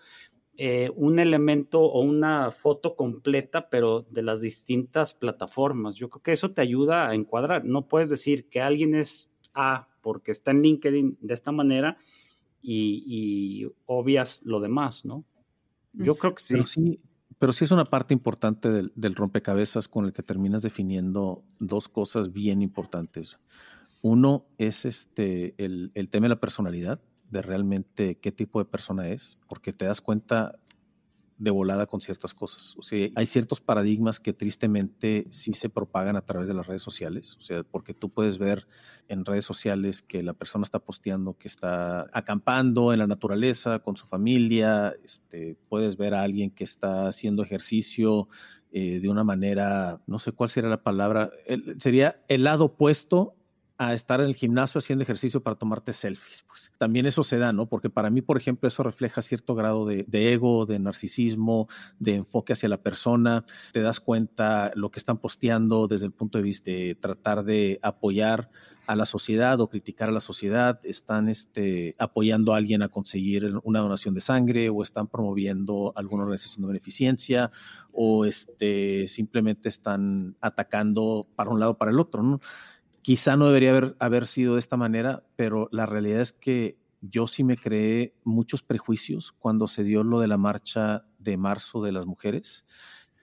eh, 0.57 0.89
un 0.95 1.19
elemento 1.19 1.81
o 1.81 2.01
una 2.01 2.51
foto 2.51 2.95
completa, 2.95 3.69
pero 3.69 4.05
de 4.09 4.23
las 4.23 4.41
distintas 4.41 5.13
plataformas. 5.13 5.95
Yo 5.95 6.09
creo 6.09 6.23
que 6.23 6.31
eso 6.31 6.51
te 6.51 6.61
ayuda 6.61 7.09
a 7.09 7.15
encuadrar. 7.15 7.65
No 7.65 7.87
puedes 7.87 8.09
decir 8.09 8.47
que 8.49 8.61
alguien 8.61 8.95
es 8.95 9.29
A 9.53 9.87
porque 10.01 10.31
está 10.31 10.51
en 10.51 10.61
LinkedIn 10.61 11.17
de 11.21 11.33
esta 11.33 11.51
manera 11.51 11.97
y, 12.61 13.67
obvias 13.85 14.41
lo 14.43 14.59
demás, 14.59 15.05
¿no? 15.05 15.23
Yo 15.93 16.15
creo 16.15 16.35
que 16.35 16.43
sí. 16.43 16.53
Pero 16.53 16.67
sí, 16.67 16.99
es 17.39 17.71
una 17.71 17.85
parte 17.85 18.13
importante 18.13 18.69
del, 18.69 18.91
del 18.95 19.15
rompecabezas 19.15 19.87
con 19.87 20.05
el 20.05 20.13
que 20.13 20.23
terminas 20.23 20.61
definiendo 20.61 21.43
dos 21.59 21.87
cosas 21.87 22.33
bien 22.33 22.61
importantes. 22.61 23.37
Uno 24.01 24.45
es 24.57 24.85
este, 24.85 25.55
el, 25.57 25.91
tema 26.09 26.25
de 26.25 26.29
la 26.29 26.39
personalidad, 26.39 26.99
de 27.29 27.41
realmente 27.41 28.15
qué 28.19 28.31
tipo 28.31 28.59
de 28.59 28.65
persona 28.65 29.09
es, 29.09 29.37
porque 29.47 29.73
te 29.73 29.85
das 29.85 30.01
cuenta 30.01 30.59
de 31.37 31.51
volada 31.51 31.85
con 31.85 32.01
ciertas 32.01 32.33
cosas. 32.33 32.75
O 32.77 32.81
sea, 32.81 33.09
hay 33.15 33.25
ciertos 33.25 33.61
paradigmas 33.61 34.19
que 34.19 34.33
tristemente 34.33 35.27
sí 35.29 35.53
se 35.53 35.69
propagan 35.69 36.15
a 36.15 36.25
través 36.25 36.47
de 36.47 36.55
las 36.55 36.65
redes 36.65 36.81
sociales. 36.81 37.35
O 37.37 37.41
sea, 37.41 37.63
porque 37.63 37.93
tú 37.93 38.09
puedes 38.09 38.39
ver 38.39 38.67
en 39.07 39.23
redes 39.23 39.45
sociales 39.45 40.01
que 40.01 40.23
la 40.23 40.33
persona 40.33 40.63
está 40.63 40.79
posteando 40.79 41.37
que 41.37 41.47
está 41.47 42.07
acampando 42.11 42.91
en 42.91 42.99
la 42.99 43.07
naturaleza 43.07 43.79
con 43.79 43.95
su 43.97 44.07
familia. 44.07 44.95
Este, 45.03 45.57
puedes 45.69 45.97
ver 45.97 46.15
a 46.15 46.23
alguien 46.23 46.49
que 46.49 46.63
está 46.63 47.07
haciendo 47.07 47.43
ejercicio 47.43 48.27
eh, 48.71 48.99
de 48.99 49.09
una 49.09 49.23
manera, 49.23 50.01
no 50.07 50.19
sé 50.19 50.31
cuál 50.31 50.49
sería 50.49 50.69
la 50.69 50.83
palabra, 50.83 51.31
sería 51.77 52.21
el 52.27 52.43
lado 52.43 52.65
opuesto 52.65 53.35
a 53.77 53.93
estar 53.93 54.21
en 54.21 54.27
el 54.27 54.35
gimnasio 54.35 54.79
haciendo 54.79 55.03
ejercicio 55.03 55.41
para 55.43 55.55
tomarte 55.55 55.93
selfies. 55.93 56.43
Pues 56.47 56.71
también 56.77 57.05
eso 57.05 57.23
se 57.23 57.37
da, 57.37 57.53
¿no? 57.53 57.67
Porque 57.67 57.89
para 57.89 58.09
mí, 58.09 58.21
por 58.21 58.37
ejemplo, 58.37 58.67
eso 58.67 58.81
refleja 58.81 59.21
cierto 59.21 59.53
grado 59.53 59.85
de, 59.85 60.05
ego, 60.11 60.65
de 60.65 60.79
narcisismo, 60.79 61.67
de 61.99 62.15
enfoque 62.15 62.53
hacia 62.53 62.69
la 62.69 62.81
persona. 62.81 63.45
Te 63.73 63.81
das 63.81 63.99
cuenta 63.99 64.71
lo 64.75 64.89
que 64.89 64.99
están 64.99 65.19
posteando 65.19 65.87
desde 65.87 66.07
el 66.07 66.11
punto 66.11 66.39
de 66.39 66.43
vista 66.43 66.71
de 66.71 66.97
tratar 66.99 67.43
de 67.43 67.79
apoyar 67.83 68.49
a 68.87 68.95
la 68.95 69.05
sociedad 69.05 69.59
o 69.59 69.69
criticar 69.69 70.07
a 70.09 70.13
la 70.13 70.21
sociedad, 70.21 70.79
están 70.83 71.27
este, 71.27 71.93
apoyando 71.99 72.53
a 72.53 72.57
alguien 72.57 72.81
a 72.81 72.87
conseguir 72.87 73.53
una 73.63 73.81
donación 73.81 74.13
de 74.15 74.21
sangre 74.21 74.69
o 74.69 74.81
están 74.81 75.07
promoviendo 75.07 75.91
alguna 75.95 76.23
organización 76.23 76.61
de 76.61 76.67
beneficencia 76.69 77.51
o 77.91 78.23
este, 78.23 79.05
simplemente 79.07 79.67
están 79.67 80.37
atacando 80.39 81.27
para 81.35 81.49
un 81.49 81.59
lado 81.59 81.77
para 81.77 81.91
el 81.91 81.99
otro, 81.99 82.23
¿no? 82.23 82.39
Quizá 83.07 83.37
no 83.37 83.45
debería 83.45 83.95
haber, 83.99 84.27
sido 84.27 84.55
de 84.55 84.59
esta 84.59 84.75
manera, 84.75 85.23
pero 85.37 85.69
la 85.71 85.85
realidad 85.85 86.19
es 86.19 86.33
que 86.33 86.77
yo 86.99 87.29
sí 87.29 87.45
me 87.45 87.55
creé 87.55 88.13
muchos 88.25 88.63
prejuicios 88.63 89.31
cuando 89.31 89.67
se 89.67 89.85
dio 89.85 90.03
lo 90.03 90.19
de 90.19 90.27
la 90.27 90.35
marcha 90.35 91.05
de 91.17 91.37
marzo 91.37 91.81
de 91.81 91.93
las 91.93 92.05
mujeres 92.05 92.65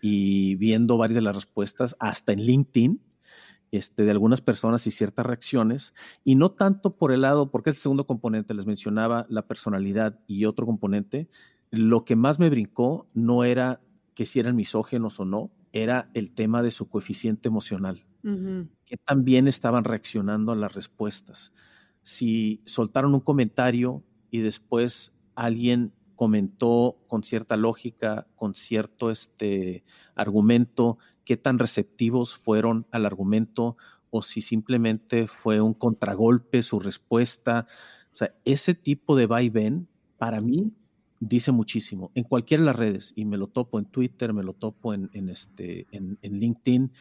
y 0.01 0.55
viendo 0.55 0.97
varias 0.97 1.17
de 1.17 1.21
las 1.21 1.35
respuestas, 1.35 1.97
hasta 2.01 2.33
en 2.33 2.47
LinkedIn, 2.47 3.03
este, 3.73 4.05
de 4.05 4.11
algunas 4.11 4.41
personas 4.41 4.87
y 4.87 4.91
ciertas 4.91 5.27
reacciones, 5.27 5.93
y 6.25 6.35
no 6.37 6.53
tanto 6.53 6.97
por 6.97 7.13
el 7.13 7.21
lado, 7.21 7.51
porque 7.51 7.69
ese 7.69 7.83
segundo 7.83 8.07
componente 8.07 8.55
les 8.55 8.65
mencionaba 8.65 9.27
la 9.29 9.47
personalidad 9.47 10.19
y 10.27 10.47
otro 10.47 10.65
componente, 10.65 11.29
lo 11.71 12.07
que 12.07 12.17
más 12.17 12.39
me 12.39 12.49
brincó 12.49 13.07
no 13.13 13.45
era 13.45 13.83
que 14.15 14.25
si 14.25 14.41
eran 14.41 14.57
misógenos 14.57 15.21
o 15.21 15.27
no, 15.27 15.51
era 15.75 16.09
el 16.15 16.33
tema 16.33 16.63
de 16.63 16.71
su 16.71 16.89
coeficiente 16.89 17.49
emocional 17.49 18.07
que 18.87 18.97
también 18.97 19.49
estaban 19.49 19.85
reaccionando 19.85 20.53
a 20.53 20.57
las 20.57 20.75
respuestas. 20.75 21.53
Si 22.03 22.63
soltaron 22.67 23.15
un 23.15 23.21
comentario 23.21 24.05
y 24.31 24.41
después 24.41 25.13
alguien 25.35 25.93
comentó 26.17 26.99
con 27.09 27.25
cierta 27.25 27.57
lógica, 27.57 28.27
con 28.37 28.55
cierto 28.55 29.11
este, 29.11 29.85
argumento, 30.15 30.99
qué 31.25 31.37
tan 31.37 31.59
receptivos 31.59 32.37
fueron 32.37 32.87
al 32.91 33.07
argumento 33.07 33.77
o 34.11 34.23
si 34.23 34.43
simplemente 34.43 35.27
fue 35.27 35.61
un 35.61 35.75
contragolpe 35.75 36.63
su 36.63 36.79
respuesta. 36.79 37.67
O 38.13 38.15
sea, 38.15 38.35
ese 38.45 38.75
tipo 38.75 39.17
de 39.17 39.27
vaivén 39.27 39.89
para 40.19 40.41
mí 40.41 40.73
dice 41.19 41.53
muchísimo 41.53 42.13
en 42.15 42.25
cualquiera 42.25 42.63
de 42.63 42.67
las 42.67 42.77
redes 42.77 43.13
y 43.17 43.25
me 43.25 43.39
lo 43.39 43.49
topo 43.49 43.79
en 43.79 43.87
Twitter, 43.87 44.33
me 44.33 44.43
lo 44.43 44.53
topo 44.53 44.95
en, 44.95 45.11
este, 45.29 45.87
en 45.91 46.19
LinkedIn 46.23 46.93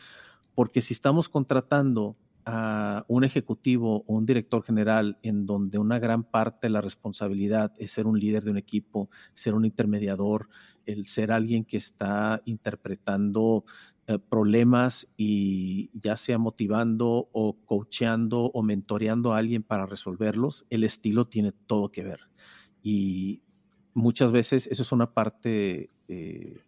porque 0.56 0.82
si 0.82 0.94
estamos 0.94 1.30
contratando 1.30 2.16
a 2.46 3.06
un 3.08 3.24
ejecutivo 3.24 4.04
o 4.06 4.16
un 4.16 4.26
director 4.26 4.64
general 4.64 5.18
en 5.24 5.46
donde 5.46 5.78
una 5.78 6.00
gran 6.00 6.24
parte 6.24 6.68
de 6.68 6.72
la 6.72 6.82
responsabilidad 6.82 7.72
es 7.78 7.92
ser 7.92 8.06
un 8.06 8.20
líder 8.20 8.44
de 8.44 8.52
un 8.52 8.58
equipo, 8.58 9.10
ser 9.34 9.54
un 9.54 9.66
intermediador, 9.66 10.50
el 10.86 11.08
ser 11.08 11.32
alguien 11.32 11.64
que 11.64 11.78
está 11.78 12.42
interpretando 12.46 13.64
eh, 14.08 14.20
problemas 14.20 15.08
y 15.16 15.90
ya 15.98 16.18
sea 16.18 16.38
motivando 16.38 17.30
o 17.32 17.56
coacheando 17.66 18.52
o 18.54 18.62
mentoreando 18.62 19.34
a 19.34 19.38
alguien 19.38 19.64
para 19.64 19.86
resolverlos, 19.86 20.66
el 20.70 20.84
estilo 20.84 21.26
tiene 21.26 21.54
todo 21.54 21.92
que 21.92 22.04
ver. 22.04 22.20
Y 22.82 23.42
muchas 23.94 24.34
veces 24.34 24.68
eso 24.68 24.84
es 24.84 24.92
una 24.92 25.14
parte 25.14 25.90
eh, 26.10 26.62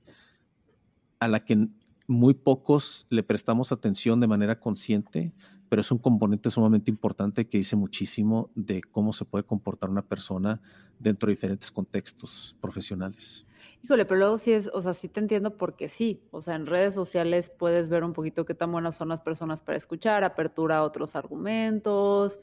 a 1.19 1.27
la 1.27 1.43
que 1.43 1.67
muy 2.07 2.33
pocos 2.33 3.07
le 3.09 3.23
prestamos 3.23 3.71
atención 3.71 4.19
de 4.19 4.27
manera 4.27 4.59
consciente, 4.59 5.33
pero 5.69 5.81
es 5.81 5.91
un 5.91 5.97
componente 5.97 6.49
sumamente 6.49 6.91
importante 6.91 7.47
que 7.47 7.57
dice 7.57 7.75
muchísimo 7.75 8.49
de 8.55 8.81
cómo 8.81 9.13
se 9.13 9.25
puede 9.25 9.43
comportar 9.43 9.89
una 9.89 10.03
persona 10.03 10.61
dentro 10.99 11.27
de 11.27 11.33
diferentes 11.33 11.71
contextos 11.71 12.55
profesionales. 12.61 13.45
Híjole, 13.83 14.05
pero 14.05 14.19
luego 14.19 14.37
sí 14.37 14.51
es, 14.51 14.69
o 14.73 14.81
sea, 14.81 14.93
sí 14.93 15.09
te 15.09 15.19
entiendo 15.19 15.57
porque 15.57 15.89
sí, 15.89 16.23
o 16.31 16.41
sea, 16.41 16.55
en 16.55 16.65
redes 16.65 16.93
sociales 16.93 17.51
puedes 17.55 17.89
ver 17.89 18.03
un 18.03 18.13
poquito 18.13 18.45
qué 18.45 18.53
tan 18.53 18.71
buenas 18.71 18.95
son 18.95 19.09
las 19.09 19.21
personas 19.21 19.61
para 19.61 19.77
escuchar, 19.77 20.23
apertura 20.23 20.77
a 20.77 20.83
otros 20.83 21.15
argumentos, 21.15 22.39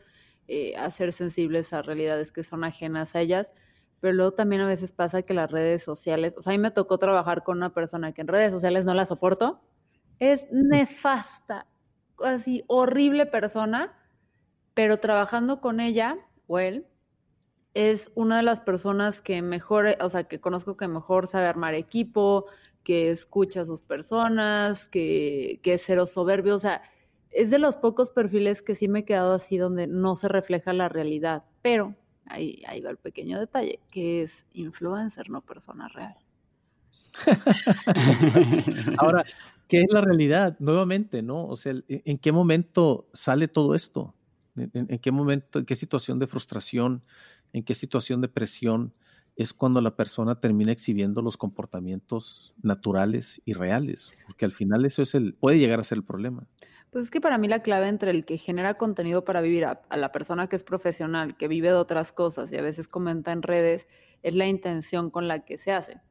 eh, 0.48 0.74
sensibles 1.10 1.72
a 1.72 1.82
realidades 1.82 2.32
que 2.32 2.42
son 2.42 2.64
ajenas 2.64 3.14
a 3.14 3.20
ellas, 3.20 3.50
pero 4.02 4.14
luego 4.14 4.32
también 4.32 4.60
a 4.62 4.66
veces 4.66 4.90
pasa 4.90 5.22
que 5.22 5.32
las 5.32 5.48
redes 5.48 5.84
sociales, 5.84 6.34
o 6.36 6.42
sea, 6.42 6.52
a 6.52 6.56
mí 6.56 6.60
me 6.60 6.72
tocó 6.72 6.98
trabajar 6.98 7.44
con 7.44 7.58
una 7.58 7.72
persona 7.72 8.10
que 8.10 8.22
en 8.22 8.26
redes 8.26 8.50
sociales 8.50 8.84
no 8.84 8.94
la 8.94 9.06
soporto, 9.06 9.60
es 10.18 10.42
nefasta, 10.50 11.68
así 12.18 12.64
horrible 12.66 13.26
persona, 13.26 13.96
pero 14.74 14.98
trabajando 14.98 15.60
con 15.60 15.78
ella 15.78 16.18
o 16.48 16.58
él, 16.58 16.84
es 17.74 18.10
una 18.16 18.38
de 18.38 18.42
las 18.42 18.58
personas 18.58 19.20
que 19.20 19.40
mejor, 19.40 19.96
o 20.00 20.10
sea, 20.10 20.24
que 20.24 20.40
conozco 20.40 20.76
que 20.76 20.88
mejor 20.88 21.28
sabe 21.28 21.46
armar 21.46 21.74
equipo, 21.74 22.46
que 22.82 23.08
escucha 23.10 23.60
a 23.60 23.66
sus 23.66 23.82
personas, 23.82 24.88
que, 24.88 25.60
que 25.62 25.74
es 25.74 25.82
cero 25.86 26.06
soberbio, 26.06 26.56
o 26.56 26.58
sea, 26.58 26.82
es 27.30 27.52
de 27.52 27.60
los 27.60 27.76
pocos 27.76 28.10
perfiles 28.10 28.62
que 28.62 28.74
sí 28.74 28.88
me 28.88 29.00
he 29.00 29.04
quedado 29.04 29.32
así 29.34 29.58
donde 29.58 29.86
no 29.86 30.16
se 30.16 30.26
refleja 30.26 30.72
la 30.72 30.88
realidad, 30.88 31.44
pero 31.62 31.94
ahí, 32.26 32.62
ahí 32.66 32.80
va 32.80 32.90
el 32.90 32.96
pequeño 32.96 33.38
detalle, 33.38 33.80
que 33.90 34.22
es 34.22 34.46
influencer, 34.52 35.30
no 35.30 35.40
persona 35.40 35.88
real. 35.88 36.16
Ahora, 38.98 39.24
¿qué 39.68 39.78
es 39.78 39.92
la 39.92 40.00
realidad? 40.00 40.56
Nuevamente, 40.58 41.22
¿no? 41.22 41.46
O 41.46 41.56
sea, 41.56 41.74
¿en 41.88 42.18
qué 42.18 42.32
momento 42.32 43.08
sale 43.12 43.48
todo 43.48 43.74
esto? 43.74 44.14
¿En, 44.56 44.98
qué 44.98 45.10
momento, 45.10 45.60
en 45.60 45.66
qué 45.66 45.74
situación 45.74 46.18
de 46.18 46.26
frustración, 46.26 47.02
en 47.52 47.64
qué 47.64 47.74
situación 47.74 48.20
de 48.20 48.28
presión 48.28 48.92
es 49.34 49.54
cuando 49.54 49.80
la 49.80 49.96
persona 49.96 50.40
termina 50.40 50.72
exhibiendo 50.72 51.22
los 51.22 51.38
comportamientos 51.38 52.52
naturales 52.62 53.40
y 53.44 53.54
reales? 53.54 54.12
Porque 54.26 54.44
al 54.44 54.52
final 54.52 54.84
eso 54.84 55.00
es 55.02 55.14
el, 55.14 55.34
puede 55.34 55.58
llegar 55.58 55.80
a 55.80 55.84
ser 55.84 55.98
el 55.98 56.04
problema. 56.04 56.46
Pues 56.92 57.04
es 57.04 57.10
que 57.10 57.22
para 57.22 57.38
mí 57.38 57.48
la 57.48 57.62
clave 57.62 57.88
entre 57.88 58.10
el 58.10 58.26
que 58.26 58.36
genera 58.36 58.74
contenido 58.74 59.24
para 59.24 59.40
vivir 59.40 59.64
a, 59.64 59.80
la 59.96 60.12
persona 60.12 60.46
que 60.46 60.56
es 60.56 60.62
profesional, 60.62 61.38
que 61.38 61.48
vive 61.48 61.68
de 61.68 61.74
otras 61.74 62.12
cosas 62.12 62.52
y 62.52 62.58
a 62.58 62.62
veces 62.62 62.86
comenta 62.86 63.32
en 63.32 63.40
redes, 63.40 63.88
es 64.22 64.34
la 64.34 64.46
intención 64.46 65.08
con 65.08 65.26
la 65.26 65.42
que 65.42 65.56
se 65.56 65.72
hace. 65.72 66.02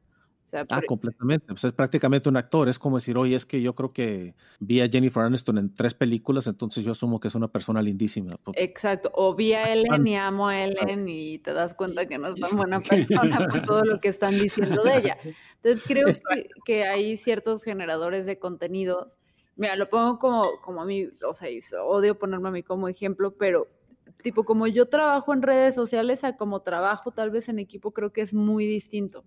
ah, 0.52 0.82
completamente. 0.84 1.46
Pues 1.46 1.62
es 1.62 1.72
prácticamente 1.72 2.28
un 2.28 2.36
actor. 2.36 2.68
Es 2.68 2.80
como 2.80 2.96
decir, 2.96 3.16
oye, 3.16 3.36
es 3.36 3.46
que 3.46 3.62
yo 3.62 3.76
creo 3.76 3.92
que 3.92 4.34
vi 4.58 4.80
a 4.80 4.88
Jennifer 4.88 5.22
Aniston 5.22 5.58
en 5.58 5.72
tres 5.72 5.94
películas, 5.94 6.48
entonces 6.48 6.82
yo 6.82 6.90
asumo 6.90 7.20
que 7.20 7.28
es 7.28 7.36
una 7.36 7.46
persona 7.46 7.80
lindísima. 7.80 8.36
Pues 8.42 8.56
Exacto. 8.58 9.12
O 9.14 9.36
vi 9.36 9.52
a 9.52 9.72
Ellen 9.72 10.04
y 10.04 10.16
amo 10.16 10.48
a 10.48 10.64
Ellen 10.64 11.08
y 11.08 11.38
te 11.38 11.52
das 11.52 11.74
cuenta 11.74 12.06
que 12.06 12.18
no 12.18 12.34
es 12.34 12.40
tan 12.40 12.56
buena 12.56 12.80
persona 12.80 13.46
por 13.46 13.62
todo 13.66 13.84
lo 13.84 14.00
que 14.00 14.08
están 14.08 14.36
diciendo 14.36 14.82
de 14.82 14.96
ella. 14.96 15.16
Entonces 15.62 15.84
creo 15.86 16.06
que, 16.08 16.48
que 16.64 16.84
hay 16.86 17.16
ciertos 17.16 17.62
generadores 17.62 18.26
de 18.26 18.40
contenidos 18.40 19.16
Mira, 19.56 19.76
lo 19.76 19.88
pongo 19.88 20.18
como, 20.18 20.60
como 20.62 20.82
a 20.82 20.84
mí, 20.84 21.08
o 21.28 21.32
sea, 21.32 21.48
odio 21.84 22.18
ponerme 22.18 22.48
a 22.48 22.52
mí 22.52 22.62
como 22.62 22.88
ejemplo, 22.88 23.36
pero 23.36 23.68
tipo 24.22 24.44
como 24.44 24.66
yo 24.66 24.88
trabajo 24.88 25.32
en 25.32 25.42
redes 25.42 25.74
sociales 25.74 26.24
a 26.24 26.36
como 26.36 26.62
trabajo 26.62 27.12
tal 27.12 27.30
vez 27.30 27.48
en 27.48 27.58
equipo, 27.58 27.92
creo 27.92 28.12
que 28.12 28.22
es 28.22 28.32
muy 28.32 28.66
distinto. 28.66 29.24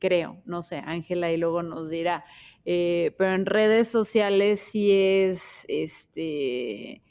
Creo, 0.00 0.42
no 0.44 0.62
sé, 0.62 0.76
Ángela 0.84 1.32
y 1.32 1.36
luego 1.36 1.62
nos 1.62 1.88
dirá. 1.90 2.24
Eh, 2.64 3.14
pero 3.18 3.34
en 3.34 3.46
redes 3.46 3.88
sociales 3.88 4.60
sí 4.60 4.92
es, 4.92 5.64
este, 5.68 7.02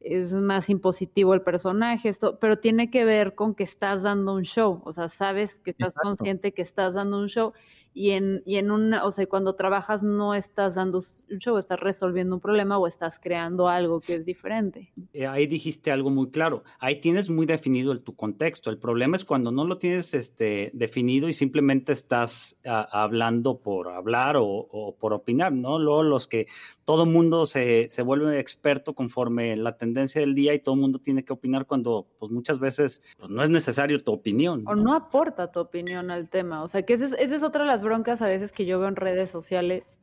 es 0.00 0.32
más 0.32 0.68
impositivo 0.68 1.34
el 1.34 1.42
personaje, 1.42 2.08
esto, 2.08 2.38
pero 2.38 2.58
tiene 2.58 2.90
que 2.90 3.04
ver 3.04 3.34
con 3.34 3.54
que 3.54 3.64
estás 3.64 4.02
dando 4.02 4.34
un 4.34 4.42
show, 4.42 4.82
o 4.84 4.92
sea, 4.92 5.08
sabes 5.08 5.60
que 5.60 5.70
estás 5.70 5.94
consciente 5.94 6.52
que 6.52 6.62
estás 6.62 6.94
dando 6.94 7.18
un 7.18 7.28
show 7.28 7.52
y 7.94 8.10
en, 8.10 8.42
y 8.44 8.56
en 8.56 8.72
una, 8.72 9.04
o 9.04 9.12
sea, 9.12 9.26
cuando 9.26 9.54
trabajas 9.54 10.02
no 10.02 10.34
estás 10.34 10.74
dando 10.74 10.98
un 11.30 11.38
show, 11.38 11.56
estás 11.56 11.78
resolviendo 11.78 12.34
un 12.34 12.40
problema 12.40 12.76
o 12.76 12.88
estás 12.88 13.20
creando 13.20 13.68
algo 13.68 14.00
que 14.00 14.16
es 14.16 14.26
diferente. 14.26 14.92
Eh, 15.12 15.26
ahí 15.26 15.46
dijiste 15.46 15.92
algo 15.92 16.10
muy 16.10 16.30
claro, 16.30 16.64
ahí 16.80 17.00
tienes 17.00 17.30
muy 17.30 17.46
definido 17.46 17.92
el, 17.92 18.00
tu 18.00 18.16
contexto, 18.16 18.68
el 18.68 18.78
problema 18.78 19.16
es 19.16 19.24
cuando 19.24 19.52
no 19.52 19.64
lo 19.64 19.78
tienes 19.78 20.12
este, 20.12 20.72
definido 20.74 21.28
y 21.28 21.32
simplemente 21.32 21.92
estás 21.92 22.56
hablando 22.64 23.60
por 23.60 23.88
hablar 23.88 24.36
o, 24.38 24.96
por 24.98 25.12
opinar, 25.12 25.52
¿no? 25.52 25.78
Luego 25.78 26.02
los 26.02 26.26
que 26.26 26.48
todo 26.84 27.06
mundo 27.06 27.46
se, 27.46 27.88
se 27.90 28.02
vuelve 28.02 28.40
experto 28.40 28.94
conforme 28.94 29.56
la 29.56 29.76
tendencia 29.76 30.20
del 30.20 30.34
día 30.34 30.52
y 30.52 30.58
todo 30.58 30.74
mundo 30.74 30.98
tiene 30.98 31.24
que 31.24 31.32
opinar 31.32 31.66
cuando 31.66 32.08
pues 32.18 32.32
muchas 32.32 32.58
veces 32.58 33.02
pues, 33.18 33.30
no 33.30 33.42
es 33.42 33.50
necesario 33.50 34.02
tu 34.02 34.12
opinión. 34.12 34.64
O 34.66 34.74
no 34.74 34.94
aporta 34.94 35.52
tu 35.52 35.60
opinión 35.60 36.10
al 36.10 36.28
tema, 36.28 36.62
o 36.62 36.68
sea, 36.68 36.82
que 36.82 36.94
esa 36.94 37.06
es, 37.06 37.12
esa 37.12 37.36
es 37.36 37.42
otra 37.42 37.62
de 37.62 37.68
las 37.68 37.83
broncas 37.84 38.22
a 38.22 38.28
veces 38.28 38.52
que 38.52 38.66
yo 38.66 38.78
veo 38.80 38.88
en 38.88 38.96
redes 38.96 39.30
sociales 39.30 40.00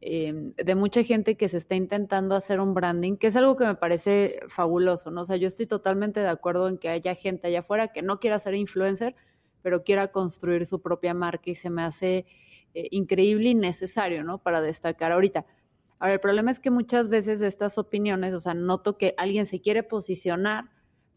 em, 0.00 0.52
de 0.54 0.74
mucha 0.74 1.02
gente 1.02 1.36
que 1.36 1.48
se 1.48 1.58
está 1.58 1.74
intentando 1.74 2.34
hacer 2.34 2.60
un 2.60 2.74
branding, 2.74 3.16
que 3.16 3.28
es 3.28 3.36
algo 3.36 3.56
que 3.56 3.64
me 3.64 3.74
parece 3.74 4.40
fabuloso, 4.48 5.10
¿no? 5.10 5.22
O 5.22 5.24
sea, 5.24 5.36
yo 5.36 5.48
estoy 5.48 5.66
totalmente 5.66 6.20
de 6.20 6.28
acuerdo 6.28 6.68
en 6.68 6.78
que 6.78 6.88
haya 6.88 7.14
gente 7.14 7.48
allá 7.48 7.60
afuera 7.60 7.88
que 7.88 8.02
no 8.02 8.20
quiera 8.20 8.38
ser 8.38 8.54
influencer, 8.54 9.14
pero 9.62 9.84
quiera 9.84 10.08
construir 10.08 10.64
su 10.66 10.80
propia 10.80 11.12
marca 11.14 11.50
y 11.50 11.54
se 11.54 11.70
me 11.70 11.82
hace 11.82 12.26
eh, 12.74 12.88
increíble 12.90 13.48
y 13.48 13.54
necesario, 13.54 14.22
¿no? 14.22 14.38
Para 14.38 14.60
destacar 14.60 15.12
ahorita. 15.12 15.46
Ahora, 15.98 16.12
el 16.14 16.20
problema 16.20 16.50
es 16.50 16.60
que 16.60 16.70
muchas 16.70 17.08
veces 17.08 17.40
de 17.40 17.48
estas 17.48 17.78
opiniones, 17.78 18.34
o 18.34 18.40
sea, 18.40 18.54
noto 18.54 18.98
que 18.98 19.14
alguien 19.16 19.46
se 19.46 19.60
quiere 19.60 19.82
posicionar, 19.82 20.70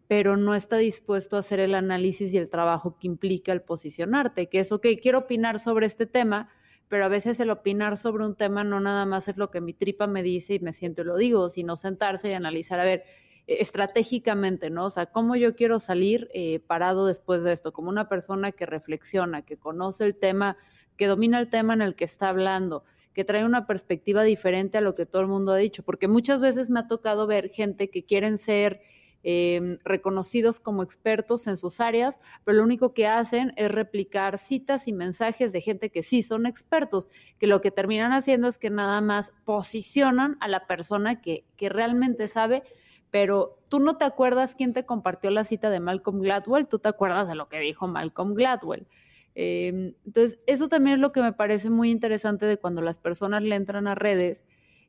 pero 0.10 0.38
no 0.38 0.56
está 0.56 0.78
dispuesto 0.78 1.36
a 1.36 1.42
hacer 1.42 1.60
el 1.60 1.76
análisis 1.76 2.34
y 2.34 2.40
el 2.40 2.50
trabajo 2.50 2.98
que 2.98 3.06
implica 3.06 3.52
el 3.52 3.62
posicionarte, 3.62 4.50
que 4.50 4.60
es, 4.60 4.72
ok, 4.72 4.88
quiero 5.00 5.20
opinar 5.20 5.60
sobre 5.60 5.86
este 5.86 6.08
tema, 6.08 6.50
pero 6.88 7.06
a 7.06 7.10
veces 7.10 7.40
el 7.40 7.52
opinar 7.52 7.96
sobre 7.96 8.26
un 8.26 8.36
tema 8.36 8.64
no 8.64 8.80
nada 8.80 9.06
más 9.06 9.28
es 9.28 9.38
lo 9.38 9.52
que 9.52 9.62
mi 9.62 9.72
tripa 9.72 10.08
me 10.08 10.24
dice 10.24 10.56
y 10.56 10.60
me 10.62 10.74
siento 10.74 11.04
y 11.04 11.06
lo 11.06 11.16
digo, 11.16 11.48
sino 11.48 11.76
sentarse 11.76 12.32
y 12.32 12.34
analizar, 12.34 12.80
a 12.80 12.86
ver, 12.86 13.04
e, 13.46 13.62
estratégicamente, 13.62 14.72
¿no? 14.72 14.86
O 14.86 14.90
sea, 14.90 15.06
cómo 15.06 15.36
yo 15.36 15.56
quiero 15.56 15.78
salir 15.78 16.28
eh, 16.34 16.60
parado 16.60 17.06
después 17.06 17.44
de 17.44 17.54
esto, 17.54 17.72
como 17.72 17.90
una 17.90 18.10
persona 18.10 18.52
que 18.52 18.66
reflexiona, 18.66 19.44
que 19.44 19.58
conoce 19.58 20.06
el 20.06 20.16
tema, 20.16 20.58
que 20.98 21.06
domina 21.06 21.40
el 21.40 21.52
tema 21.52 21.76
en 21.76 21.84
el 21.84 21.94
que 21.94 22.06
está 22.06 22.30
hablando, 22.30 22.84
que 23.14 23.26
trae 23.26 23.46
una 23.46 23.68
perspectiva 23.68 24.24
diferente 24.24 24.80
a 24.80 24.82
lo 24.82 24.96
que 24.96 25.06
todo 25.06 25.22
el 25.22 25.28
mundo 25.28 25.52
ha 25.52 25.58
dicho, 25.58 25.84
porque 25.84 26.08
muchas 26.08 26.40
veces 26.40 26.72
me 26.72 26.80
ha 26.80 26.88
tocado 26.88 27.28
ver 27.28 27.52
gente 27.52 27.92
que 27.92 28.06
quieren 28.06 28.40
ser 28.40 28.82
Em, 29.22 29.80
reconocidos 29.84 30.62
como 30.62 30.82
expertos 30.82 31.46
en 31.48 31.58
sus 31.58 31.82
áreas, 31.82 32.22
pero 32.46 32.60
lo 32.60 32.64
único 32.64 32.94
que 32.94 33.06
hacen 33.06 33.52
es 33.58 33.70
replicar 33.70 34.38
citas 34.38 34.88
y 34.88 34.94
mensajes 34.94 35.52
de 35.52 35.60
gente 35.60 35.90
que 35.90 36.04
sí 36.04 36.22
son 36.22 36.46
expertos, 36.46 37.10
que 37.38 37.46
lo 37.46 37.60
que 37.60 37.70
terminan 37.70 38.14
haciendo 38.14 38.48
es 38.48 38.58
que 38.58 38.70
nada 38.70 39.02
más 39.02 39.34
posicionan 39.44 40.38
a 40.40 40.48
la 40.48 40.68
persona 40.68 41.20
que, 41.20 41.44
que 41.58 41.68
realmente 41.68 42.30
sabe, 42.30 42.64
pero 43.12 43.60
tú 43.68 43.82
no 43.82 43.98
te 43.98 44.06
acuerdas 44.06 44.56
quién 44.56 44.72
te 44.72 44.86
compartió 44.86 45.32
la 45.32 45.44
cita 45.44 45.70
de 45.70 45.82
Malcolm 45.82 46.22
Gladwell, 46.22 46.68
tú 46.68 46.80
te 46.80 46.88
acuerdas 46.88 47.28
de 47.28 47.36
lo 47.36 47.50
que 47.50 47.60
dijo 47.60 47.90
Malcolm 47.90 48.36
Gladwell. 48.36 48.88
Em, 49.36 49.96
entonces, 50.06 50.40
eso 50.48 50.70
también 50.70 50.96
es 50.96 51.02
lo 51.02 51.12
que 51.12 51.22
me 51.22 51.34
parece 51.34 51.70
muy 51.70 51.92
interesante 51.92 52.46
de 52.46 52.58
cuando 52.58 52.82
las 52.82 53.00
personas 53.00 53.44
le 53.44 53.56
entran 53.56 53.86
a 53.88 53.96
redes, 53.96 54.46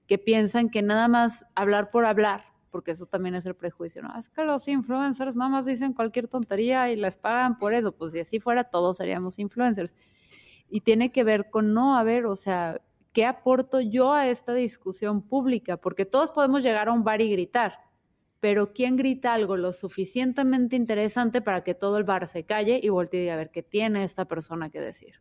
que 0.06 0.18
piensan 0.18 0.70
que 0.70 0.82
nada 0.82 1.08
más 1.08 1.44
hablar 1.56 1.90
por 1.90 2.06
hablar 2.06 2.49
porque 2.70 2.92
eso 2.92 3.06
también 3.06 3.34
es 3.34 3.46
el 3.46 3.54
prejuicio, 3.54 4.02
¿no? 4.02 4.16
Es 4.18 4.28
que 4.28 4.44
los 4.44 4.66
influencers 4.68 5.36
nada 5.36 5.50
más 5.50 5.66
dicen 5.66 5.92
cualquier 5.92 6.28
tontería 6.28 6.90
y 6.90 6.96
les 6.96 7.16
pagan 7.16 7.58
por 7.58 7.74
eso, 7.74 7.92
pues 7.92 8.12
si 8.12 8.20
así 8.20 8.40
fuera 8.40 8.64
todos 8.64 8.96
seríamos 8.96 9.38
influencers. 9.38 9.94
Y 10.68 10.82
tiene 10.82 11.12
que 11.12 11.24
ver 11.24 11.50
con 11.50 11.74
no, 11.74 11.98
a 11.98 12.02
ver, 12.02 12.26
o 12.26 12.36
sea, 12.36 12.80
¿qué 13.12 13.26
aporto 13.26 13.80
yo 13.80 14.12
a 14.12 14.28
esta 14.28 14.54
discusión 14.54 15.22
pública? 15.22 15.76
Porque 15.76 16.04
todos 16.04 16.30
podemos 16.30 16.62
llegar 16.62 16.88
a 16.88 16.92
un 16.92 17.04
bar 17.04 17.20
y 17.20 17.30
gritar, 17.30 17.78
pero 18.40 18.72
¿quién 18.72 18.96
grita 18.96 19.34
algo 19.34 19.56
lo 19.56 19.72
suficientemente 19.72 20.76
interesante 20.76 21.42
para 21.42 21.62
que 21.62 21.74
todo 21.74 21.98
el 21.98 22.04
bar 22.04 22.26
se 22.26 22.44
calle 22.44 22.80
y 22.82 22.88
voltee 22.88 23.30
a 23.30 23.36
ver 23.36 23.50
qué 23.50 23.62
tiene 23.62 24.04
esta 24.04 24.24
persona 24.26 24.70
que 24.70 24.80
decir? 24.80 25.20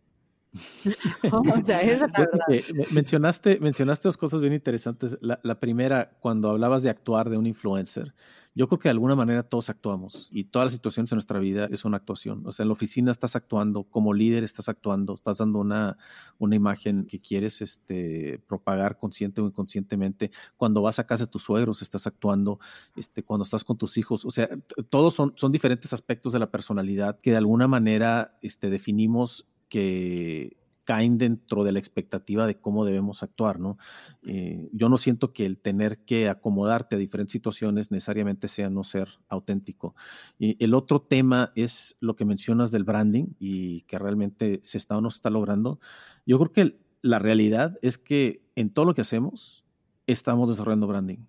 o 1.32 1.64
sea, 1.64 1.82
esa 1.82 2.06
es 2.06 2.12
la 2.12 2.20
verdad. 2.20 2.46
Mencionaste, 2.92 3.60
mencionaste 3.60 4.08
dos 4.08 4.18
cosas 4.18 4.42
bien 4.42 4.54
interesantes. 4.54 5.18
La, 5.22 5.60
primera, 5.60 6.18
cuando 6.20 6.50
hablabas 6.50 6.82
de 6.82 6.90
actuar 6.90 7.30
de 7.30 7.38
un 7.38 7.46
influencer, 7.46 8.16
yo 8.56 8.68
creo 8.68 8.80
que 8.80 8.90
de 8.90 8.92
alguna 8.92 9.16
manera 9.16 9.44
todos 9.44 9.70
actuamos 9.70 10.28
y 10.32 10.46
todas 10.46 10.66
las 10.66 10.74
situaciones 10.74 11.12
en 11.12 11.18
nuestra 11.18 11.40
vida 11.40 11.70
es 11.72 11.86
una 11.86 11.98
actuación. 11.98 12.46
O 12.48 12.52
sea, 12.52 12.64
en 12.64 12.70
la 12.70 12.74
oficina 12.74 13.12
estás 13.12 13.36
actuando, 13.36 13.84
como 13.84 14.12
líder 14.12 14.44
estás 14.44 14.70
actuando, 14.70 15.14
estás 15.14 15.38
dando 15.38 15.60
una, 15.60 15.98
una 16.40 16.56
imagen 16.56 17.06
que 17.06 17.20
quieres 17.20 17.62
este, 17.62 18.42
propagar 18.48 18.98
consciente 18.98 19.42
o 19.42 19.46
inconscientemente. 19.46 20.32
Cuando 20.58 20.82
vas 20.82 20.98
a 20.98 21.06
casa 21.06 21.26
de 21.26 21.32
tus 21.32 21.44
suegros 21.44 21.84
estás 21.84 22.08
actuando, 22.08 22.60
este, 22.96 23.24
cuando 23.24 23.44
estás 23.44 23.64
con 23.64 23.78
tus 23.78 23.98
hijos. 23.98 24.26
O 24.26 24.32
sea, 24.32 24.50
todos 24.90 25.14
son, 25.14 25.34
son 25.36 25.52
diferentes 25.52 25.94
aspectos 25.94 26.34
de 26.34 26.40
la 26.40 26.50
personalidad 26.50 27.20
que 27.22 27.32
de 27.32 27.38
alguna 27.38 27.68
manera 27.68 28.40
este, 28.42 28.72
definimos 28.72 29.46
que 29.70 30.60
caen 30.90 31.20
dentro 31.20 31.64
de 31.64 31.72
la 31.72 31.78
expectativa 31.78 32.48
de 32.48 32.60
cómo 32.60 32.84
debemos 32.84 33.22
actuar, 33.22 33.60
¿no? 33.60 33.78
Eh, 34.24 34.70
yo 34.74 34.90
no 34.90 34.98
siento 34.98 35.34
que 35.34 35.46
el 35.46 35.60
tener 35.60 36.00
que 36.00 36.30
acomodarte 36.30 36.96
a 36.96 36.98
diferentes 36.98 37.32
situaciones 37.32 37.92
necesariamente 37.92 38.48
sea 38.48 38.72
no 38.72 38.84
ser 38.84 39.08
auténtico. 39.28 39.94
Y 40.40 40.58
el 40.64 40.74
otro 40.74 41.00
tema 41.00 41.52
es 41.56 41.96
lo 42.00 42.16
que 42.16 42.26
mencionas 42.26 42.72
del 42.72 42.86
branding 42.86 43.36
y 43.38 43.82
que 43.82 44.00
realmente 44.00 44.62
se 44.64 44.80
está 44.80 44.98
o 44.98 45.02
no 45.02 45.12
se 45.12 45.18
está 45.18 45.30
logrando. 45.30 45.80
Yo 46.26 46.40
creo 46.40 46.52
que 46.54 46.80
la 47.04 47.20
realidad 47.20 47.78
es 47.84 48.00
que 48.00 48.42
en 48.56 48.72
todo 48.72 48.86
lo 48.86 48.96
que 48.96 49.02
hacemos 49.02 49.64
estamos 50.08 50.50
desarrollando 50.50 50.88
branding. 50.88 51.20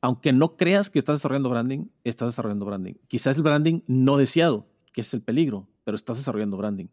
Aunque 0.00 0.32
no 0.32 0.56
creas 0.56 0.90
que 0.90 0.98
estás 0.98 1.18
desarrollando 1.18 1.50
branding, 1.50 1.86
estás 2.02 2.30
desarrollando 2.30 2.66
branding. 2.66 2.94
Quizás 3.06 3.36
el 3.36 3.44
branding 3.44 3.82
no 3.86 4.16
deseado, 4.16 4.66
que 4.92 5.02
es 5.02 5.14
el 5.14 5.22
peligro, 5.22 5.68
pero 5.84 5.96
estás 5.96 6.16
desarrollando 6.16 6.56
branding. 6.56 6.86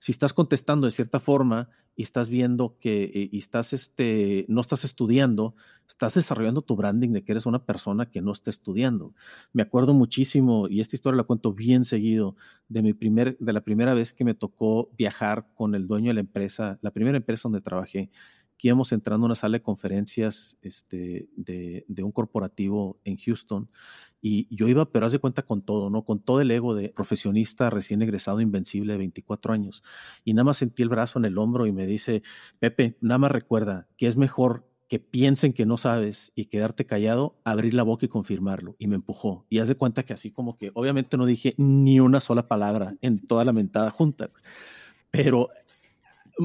Si 0.00 0.12
estás 0.12 0.32
contestando 0.32 0.86
de 0.86 0.90
cierta 0.90 1.20
forma 1.20 1.68
y 1.94 2.02
estás 2.02 2.28
viendo 2.28 2.78
que 2.78 3.04
eh, 3.04 3.28
y 3.32 3.38
estás 3.38 3.72
este, 3.72 4.46
no 4.48 4.60
estás 4.60 4.84
estudiando, 4.84 5.54
estás 5.88 6.14
desarrollando 6.14 6.62
tu 6.62 6.76
branding 6.76 7.10
de 7.10 7.24
que 7.24 7.32
eres 7.32 7.46
una 7.46 7.64
persona 7.64 8.10
que 8.10 8.22
no 8.22 8.32
está 8.32 8.50
estudiando. 8.50 9.14
Me 9.52 9.62
acuerdo 9.62 9.94
muchísimo, 9.94 10.68
y 10.68 10.80
esta 10.80 10.96
historia 10.96 11.16
la 11.16 11.24
cuento 11.24 11.52
bien 11.52 11.84
seguido, 11.84 12.36
de, 12.68 12.82
mi 12.82 12.94
primer, 12.94 13.36
de 13.38 13.52
la 13.52 13.62
primera 13.62 13.94
vez 13.94 14.14
que 14.14 14.24
me 14.24 14.34
tocó 14.34 14.90
viajar 14.96 15.46
con 15.54 15.74
el 15.74 15.86
dueño 15.86 16.08
de 16.08 16.14
la 16.14 16.20
empresa, 16.20 16.78
la 16.82 16.90
primera 16.90 17.16
empresa 17.16 17.48
donde 17.48 17.60
trabajé 17.60 18.10
que 18.58 18.68
íbamos 18.68 18.92
entrando 18.92 19.24
a 19.24 19.28
una 19.28 19.34
sala 19.36 19.58
de 19.58 19.62
conferencias 19.62 20.58
este, 20.62 21.28
de, 21.36 21.84
de, 21.86 22.02
un 22.02 22.10
corporativo 22.12 22.98
en 23.04 23.16
Houston 23.16 23.70
y 24.20 24.54
yo 24.54 24.66
iba, 24.66 24.90
pero 24.90 25.06
haz 25.06 25.12
de 25.12 25.20
cuenta 25.20 25.42
con 25.42 25.62
todo, 25.62 25.90
¿no? 25.90 26.04
Con 26.04 26.20
todo 26.20 26.40
el 26.40 26.50
ego 26.50 26.74
de 26.74 26.88
profesionista 26.88 27.70
recién 27.70 28.02
egresado, 28.02 28.40
invencible 28.40 28.92
de 28.92 28.98
24 28.98 29.52
años. 29.52 29.82
Y 30.24 30.34
nada 30.34 30.44
más 30.44 30.56
sentí 30.56 30.82
el 30.82 30.88
brazo 30.88 31.20
en 31.20 31.24
el 31.24 31.38
hombro 31.38 31.66
y 31.66 31.72
me 31.72 31.86
dice, 31.86 32.22
Pepe, 32.58 32.98
nada 33.00 33.18
más 33.18 33.30
recuerda 33.30 33.86
que 33.96 34.08
es 34.08 34.16
mejor 34.16 34.68
que 34.88 34.98
piensen 34.98 35.52
que 35.52 35.66
no 35.66 35.76
sabes 35.76 36.32
y 36.34 36.46
quedarte 36.46 36.86
callado, 36.86 37.38
abrir 37.44 37.74
la 37.74 37.82
boca 37.82 38.06
y 38.06 38.08
confirmarlo. 38.08 38.74
Y 38.78 38.88
me 38.88 38.96
empujó. 38.96 39.46
Y 39.50 39.58
haz 39.58 39.68
de 39.68 39.76
cuenta 39.76 40.02
que 40.02 40.14
así 40.14 40.30
como 40.30 40.56
que, 40.56 40.70
obviamente 40.74 41.16
no 41.16 41.26
dije 41.26 41.52
ni 41.58 42.00
una 42.00 42.20
sola 42.20 42.48
palabra 42.48 42.96
en 43.02 43.24
toda 43.24 43.44
la 43.44 43.52
mentada 43.52 43.90
junta, 43.90 44.30
pero 45.10 45.50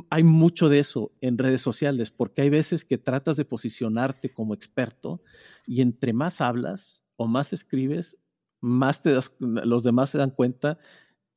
hay 0.09 0.23
mucho 0.23 0.69
de 0.69 0.79
eso 0.79 1.11
en 1.21 1.37
redes 1.37 1.61
sociales, 1.61 2.11
porque 2.11 2.41
hay 2.41 2.49
veces 2.49 2.85
que 2.85 2.97
tratas 2.97 3.37
de 3.37 3.45
posicionarte 3.45 4.33
como 4.33 4.53
experto 4.53 5.21
y 5.65 5.81
entre 5.81 6.13
más 6.13 6.41
hablas 6.41 7.03
o 7.15 7.27
más 7.27 7.53
escribes, 7.53 8.17
más 8.59 9.01
te 9.01 9.17
los 9.39 9.83
demás 9.83 10.09
se 10.09 10.17
dan 10.17 10.31
cuenta 10.31 10.79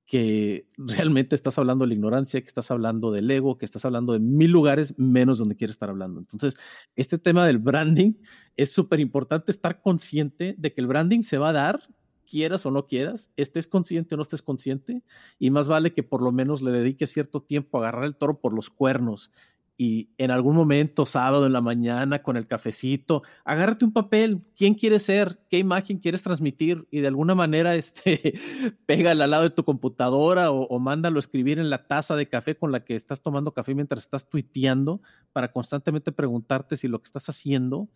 que 0.07 0.69
realmente 0.77 1.35
estás 1.35 1.59
hablando 1.59 1.85
de 1.85 1.89
la 1.89 1.95
ignorancia, 1.95 2.41
que 2.41 2.47
estás 2.47 2.71
hablando 2.71 3.11
del 3.11 3.31
ego, 3.31 3.59
que 3.59 3.65
estás 3.65 3.85
hablando 3.85 4.13
de 4.13 4.21
mil 4.21 4.51
lugares 4.51 4.95
menos 4.97 5.39
donde 5.39 5.57
quieres 5.57 5.75
estar 5.75 5.91
hablando. 5.91 6.21
Entonces, 6.21 6.57
este 6.95 7.19
tema 7.19 7.47
del 7.47 7.59
branding 7.59 8.15
es 8.57 8.73
súper 8.73 9.01
importante 9.01 9.51
estar 9.51 9.83
consciente 9.83 10.55
de 10.57 10.73
que 10.73 10.81
el 10.81 10.87
branding 10.87 11.23
se 11.23 11.39
va 11.39 11.51
a 11.51 11.55
dar 11.55 11.83
quieras 12.27 12.67
o 12.67 12.71
no 12.71 12.87
quieras, 12.87 13.33
estés 13.37 13.67
consciente 13.67 14.15
o 14.15 14.19
no 14.19 14.23
estés 14.23 14.43
consciente, 14.43 15.03
y 15.39 15.51
más 15.51 15.69
vale 15.69 15.95
que 15.95 16.03
por 16.03 16.21
lo 16.21 16.33
menos 16.33 16.61
le 16.61 16.73
dediques 16.73 17.13
cierto 17.13 17.41
tiempo 17.41 17.79
a 17.79 17.81
agarrar 17.81 18.05
el 18.05 18.17
toro 18.17 18.41
por 18.41 18.53
los 18.53 18.69
cuernos 18.69 19.31
y 19.79 20.09
en 20.17 20.31
algún 20.31 20.57
momento, 20.57 21.05
sábado 21.05 21.45
en 21.45 21.53
la 21.53 21.61
mañana, 21.61 22.23
con 22.23 22.39
el 22.39 22.47
cafecito, 22.47 23.23
agárrate 23.45 23.85
un 23.85 23.93
papel, 23.93 24.41
quién 24.57 24.75
quieres 24.75 25.03
ser, 25.03 25.39
qué 25.51 25.59
imagen 25.59 25.99
quieres 25.99 26.23
transmitir 26.23 26.87
y 26.91 27.01
de 27.01 27.09
alguna 27.09 27.35
manera 27.35 27.75
este, 27.77 28.39
pégala 28.87 29.25
al 29.25 29.31
lado 29.31 29.43
de 29.43 29.51
tu 29.51 29.65
computadora 29.65 30.51
o, 30.51 30.79
mándalo 30.79 31.19
escribir 31.19 31.59
en 31.59 31.69
la 31.69 31.87
taza 31.87 32.17
de 32.17 32.29
café 32.29 32.57
con 32.57 32.73
la 32.73 32.85
que 32.85 32.95
estás 32.95 33.21
tomando 33.21 33.53
café 33.53 33.75
mientras 33.75 34.05
estás 34.05 34.29
tuiteando 34.29 35.03
para 35.33 35.53
constantemente 35.53 36.13
preguntarte 36.13 36.77
si 36.77 36.89
lo 36.89 37.01
que 37.01 37.09
estás 37.09 37.29
haciendo 37.29 37.89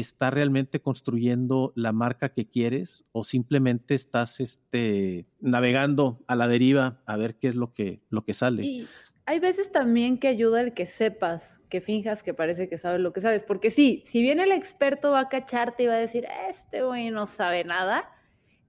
está 0.00 0.30
realmente 0.30 0.80
construyendo 0.80 1.72
la 1.74 1.92
marca 1.92 2.30
que 2.30 2.48
quieres 2.48 3.04
o 3.12 3.24
simplemente 3.24 3.94
estás 3.94 4.40
este, 4.40 5.26
navegando 5.40 6.24
a 6.26 6.36
la 6.36 6.48
deriva 6.48 7.02
a 7.06 7.16
ver 7.16 7.36
qué 7.36 7.48
es 7.48 7.54
lo 7.54 7.72
que, 7.72 8.00
lo 8.10 8.24
que 8.24 8.34
sale. 8.34 8.64
Y 8.64 8.86
hay 9.26 9.40
veces 9.40 9.72
también 9.72 10.18
que 10.18 10.28
ayuda 10.28 10.60
el 10.60 10.72
que 10.72 10.86
sepas, 10.86 11.60
que 11.68 11.80
finjas 11.80 12.22
que 12.22 12.32
parece 12.32 12.68
que 12.68 12.78
sabes 12.78 13.00
lo 13.00 13.12
que 13.12 13.20
sabes, 13.20 13.42
porque 13.42 13.70
sí, 13.70 14.04
si 14.06 14.22
bien 14.22 14.38
el 14.38 14.52
experto 14.52 15.10
va 15.10 15.20
a 15.20 15.28
cacharte 15.28 15.82
y 15.82 15.86
va 15.86 15.94
a 15.94 15.98
decir, 15.98 16.26
este 16.48 16.82
güey 16.82 17.10
no 17.10 17.26
sabe 17.26 17.64
nada, 17.64 18.08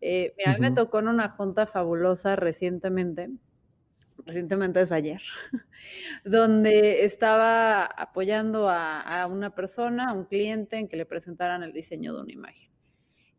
eh, 0.01 0.33
mira, 0.37 0.51
a 0.51 0.53
mí 0.55 0.61
me 0.61 0.71
tocó 0.71 0.99
en 0.99 1.09
una 1.09 1.29
junta 1.29 1.67
fabulosa 1.67 2.35
recientemente, 2.35 3.29
recientemente 4.27 4.81
es 4.81 4.91
ayer, 4.91 5.21
donde 6.25 7.05
estaba 7.05 7.85
apoyando 7.85 8.69
a, 8.69 9.25
una 9.27 9.55
persona, 9.55 10.09
a 10.09 10.13
un 10.13 10.25
cliente, 10.25 10.77
en 10.77 10.87
que 10.87 10.97
le 10.97 11.05
presentaran 11.05 11.63
el 11.63 11.73
diseño 11.73 12.13
de 12.13 12.21
una 12.21 12.33
imagen. 12.33 12.69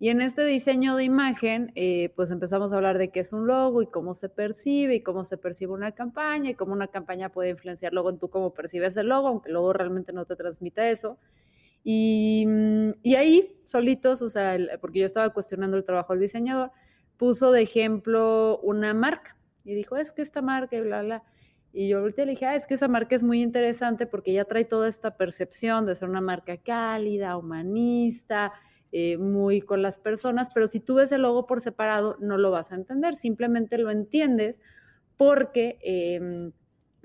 Y 0.00 0.10
en 0.10 0.20
este 0.20 0.44
diseño 0.44 0.96
de 0.96 1.04
imagen, 1.04 1.72
eh, 1.74 2.12
pues 2.14 2.30
empezamos 2.30 2.72
a 2.72 2.76
hablar 2.76 2.98
de 2.98 3.10
qué 3.10 3.20
es 3.20 3.32
un 3.32 3.46
logo 3.48 3.82
y 3.82 3.88
cómo 3.88 4.14
se 4.14 4.28
percibe 4.28 4.94
y 4.94 5.02
cómo 5.02 5.24
se 5.24 5.36
percibe 5.36 5.72
una 5.72 5.92
campaña 5.92 6.50
y 6.50 6.54
cómo 6.54 6.72
una 6.72 6.86
campaña 6.86 7.30
puede 7.30 7.50
influenciar 7.50 7.92
luego 7.92 8.10
en 8.10 8.18
tú 8.18 8.30
cómo 8.30 8.54
percibes 8.54 8.96
el 8.96 9.08
logo, 9.08 9.28
aunque 9.28 9.50
luego 9.50 9.72
realmente 9.72 10.12
no 10.12 10.24
te 10.24 10.36
transmite 10.36 10.90
eso. 10.90 11.18
Y, 11.82 12.44
mm, 12.46 12.90
y 13.02 13.16
ahí, 13.16 13.60
solitos, 13.64 14.22
o 14.22 14.28
sea, 14.28 14.54
el, 14.54 14.70
porque 14.80 15.00
yo 15.00 15.06
estaba 15.06 15.30
cuestionando 15.30 15.76
el 15.76 15.84
trabajo 15.84 16.12
del 16.12 16.22
diseñador, 16.22 16.70
puso 17.16 17.50
de 17.50 17.62
ejemplo 17.62 18.60
una 18.62 18.94
marca 18.94 19.37
y 19.68 19.74
dijo, 19.74 19.98
es 19.98 20.12
que 20.12 20.22
esta 20.22 20.40
marca 20.40 20.76
y 20.76 20.80
bla, 20.80 21.02
bla. 21.02 21.22
Y 21.74 21.88
yo 21.88 21.98
ahorita 21.98 22.24
le 22.24 22.30
dije, 22.30 22.46
ah, 22.46 22.54
es 22.54 22.66
que 22.66 22.72
esa 22.72 22.88
marca 22.88 23.14
es 23.14 23.22
muy 23.22 23.42
interesante 23.42 24.06
porque 24.06 24.32
ya 24.32 24.46
trae 24.46 24.64
toda 24.64 24.88
esta 24.88 25.18
percepción 25.18 25.84
de 25.84 25.94
ser 25.94 26.08
una 26.08 26.22
marca 26.22 26.56
cálida, 26.56 27.36
humanista, 27.36 28.54
eh, 28.92 29.18
muy 29.18 29.60
con 29.60 29.82
las 29.82 29.98
personas, 29.98 30.48
pero 30.54 30.68
si 30.68 30.80
tú 30.80 30.94
ves 30.94 31.12
el 31.12 31.20
logo 31.20 31.46
por 31.46 31.60
separado, 31.60 32.16
no 32.18 32.38
lo 32.38 32.50
vas 32.50 32.72
a 32.72 32.76
entender, 32.76 33.14
simplemente 33.14 33.76
lo 33.76 33.90
entiendes 33.90 34.58
porque, 35.18 35.78
eh, 35.82 36.50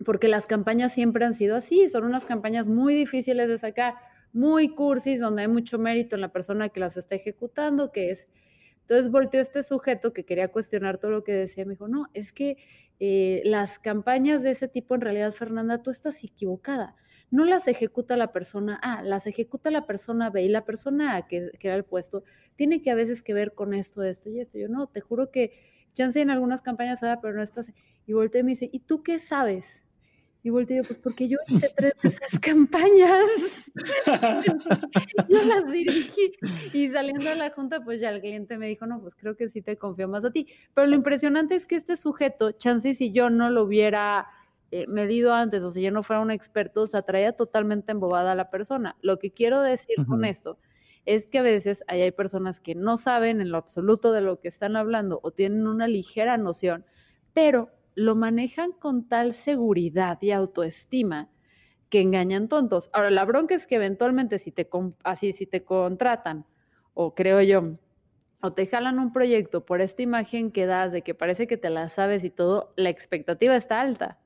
porque 0.06 0.30
las 0.30 0.46
campañas 0.46 0.94
siempre 0.94 1.26
han 1.26 1.34
sido 1.34 1.58
así, 1.58 1.90
son 1.90 2.06
unas 2.06 2.26
campañas 2.26 2.70
muy 2.70 2.96
difíciles 2.96 3.50
de 3.50 3.58
sacar, 3.58 3.96
muy 4.32 4.70
cursis, 4.70 5.20
donde 5.20 5.42
hay 5.42 5.50
mucho 5.50 5.78
mérito 5.80 6.16
en 6.16 6.22
la 6.22 6.32
persona 6.32 6.70
que 6.70 6.80
las 6.80 6.96
está 6.96 7.16
ejecutando, 7.16 7.92
que 7.92 8.12
es 8.12 8.26
entonces 8.84 9.12
volteó 9.12 9.42
este 9.42 9.64
sujeto 9.64 10.14
que 10.14 10.26
quería 10.26 10.52
cuestionar 10.52 10.98
todo 10.98 11.12
lo 11.12 11.24
que 11.24 11.34
decía, 11.34 11.66
me 11.66 11.72
dijo, 11.72 11.88
no, 11.88 12.10
es 12.14 12.32
que 12.34 12.58
eh, 13.00 13.42
las 13.46 13.80
campañas 13.80 14.44
de 14.44 14.52
ese 14.52 14.68
tipo, 14.68 14.94
en 14.96 15.02
realidad, 15.02 15.32
Fernanda, 15.32 15.82
tú 15.82 15.90
estás 15.90 16.24
equivocada. 16.24 16.96
No 17.32 17.46
las 17.46 17.68
ejecuta 17.68 18.18
la 18.18 18.32
persona 18.32 18.76
A, 18.76 19.02
las 19.02 19.26
ejecuta 19.26 19.72
la 19.72 19.88
persona 19.88 20.30
B 20.30 20.44
y 20.44 20.50
la 20.50 20.66
persona 20.66 21.16
A, 21.16 21.28
que, 21.28 21.52
que 21.60 21.68
era 21.68 21.76
el 21.76 21.86
puesto, 21.86 22.24
tiene 22.56 22.82
que 22.82 22.92
a 22.92 22.96
veces 22.96 23.24
que 23.24 23.34
ver 23.34 23.54
con 23.54 23.74
esto, 23.74 24.04
esto 24.04 24.30
y 24.30 24.40
esto. 24.40 24.60
Yo 24.60 24.68
no, 24.68 24.88
te 24.88 25.02
juro 25.02 25.32
que 25.32 25.52
chance 25.94 26.20
en 26.20 26.30
algunas 26.30 26.62
campañas, 26.62 27.00
pero 27.22 27.34
no 27.34 27.42
estás. 27.42 27.72
Y 28.06 28.14
volteé 28.14 28.42
y 28.42 28.44
me 28.44 28.52
dice, 28.52 28.70
¿y 28.72 28.80
tú 28.82 29.02
qué 29.02 29.18
sabes? 29.18 29.86
Y 30.46 30.50
volteé 30.50 30.78
yo, 30.78 30.84
pues 30.84 31.00
porque 31.00 31.30
yo 31.30 31.38
hice 31.48 31.72
tres 31.74 31.94
de 32.02 32.10
esas 32.10 32.38
campañas. 32.42 33.72
yo 35.30 35.44
las 35.46 35.72
dirigí. 35.72 36.34
Y 36.74 36.90
saliendo 36.90 37.30
de 37.30 37.36
la 37.36 37.50
junta, 37.52 37.82
pues 37.82 38.02
ya 38.02 38.10
el 38.10 38.20
cliente 38.20 38.58
me 38.58 38.68
dijo, 38.68 38.86
no, 38.86 39.02
pues 39.02 39.16
creo 39.16 39.38
que 39.38 39.48
sí 39.48 39.62
te 39.62 39.78
confío 39.78 40.10
más 40.10 40.26
a 40.26 40.32
ti. 40.32 40.48
Pero 40.74 40.86
lo 40.88 40.96
impresionante 40.96 41.56
es 41.56 41.66
que 41.66 41.76
este 41.76 41.96
sujeto, 41.96 42.52
chance 42.52 42.94
si 42.94 43.14
yo 43.14 43.30
no 43.30 43.50
lo 43.50 43.64
hubiera 43.64 44.28
eh, 44.72 44.86
medido 44.88 45.34
antes, 45.34 45.64
o 45.64 45.72
si 45.72 45.82
yo 45.82 45.92
no 45.92 46.04
fuera 46.04 46.22
un 46.22 46.32
experto, 46.32 46.82
o 46.82 46.88
sea, 46.88 47.04
traía 47.04 47.32
totalmente 47.34 47.94
embobada 47.94 48.34
a 48.34 48.36
la 48.36 48.50
persona. 48.50 48.98
Lo 49.02 49.20
que 49.20 49.32
quiero 49.32 49.62
decir 49.62 49.96
uh 50.00 50.04
-huh. 50.04 50.08
con 50.08 50.26
esto 50.26 50.58
es 51.06 51.26
que 51.28 51.40
a 51.40 51.42
veces 51.42 51.86
hay 51.88 52.12
personas 52.12 52.60
que 52.60 52.76
no 52.76 52.98
saben 52.98 53.40
en 53.40 53.50
lo 53.50 53.58
absoluto 53.58 54.12
de 54.12 54.22
lo 54.22 54.42
que 54.42 54.50
están 54.50 54.76
hablando 54.76 55.22
o 55.24 55.32
tienen 55.32 55.68
una 55.68 55.88
ligera 55.88 56.38
noción, 56.38 56.86
pero 57.34 57.70
lo 57.96 58.16
manejan 58.16 58.72
con 58.72 59.08
tal 59.08 59.34
seguridad 59.34 60.18
y 60.22 60.32
autoestima 60.32 61.30
que 61.90 62.02
engañan 62.02 62.48
tontos. 62.48 62.90
Ahora, 62.94 63.12
la 63.12 63.26
bronca 63.26 63.56
es 63.56 63.68
que 63.68 63.76
eventualmente 63.76 64.40
si 64.40 64.52
te, 64.52 64.68
así, 65.04 65.32
si 65.34 65.46
te 65.46 65.64
contratan, 65.64 66.46
o 66.94 67.14
creo 67.14 67.42
yo, 67.42 67.74
o 68.42 68.52
te 68.52 68.68
jalan 68.68 69.00
un 69.00 69.14
proyecto 69.14 69.66
por 69.66 69.80
esta 69.82 70.02
imagen 70.02 70.52
que 70.52 70.66
das 70.66 70.92
de 70.92 71.02
que 71.04 71.16
parece 71.16 71.48
que 71.48 71.58
te 71.58 71.70
la 71.70 71.90
sabes 71.90 72.24
y 72.24 72.30
todo, 72.30 72.74
la 72.76 72.90
expectativa 72.90 73.56
está 73.56 73.80
alta. 73.80 74.20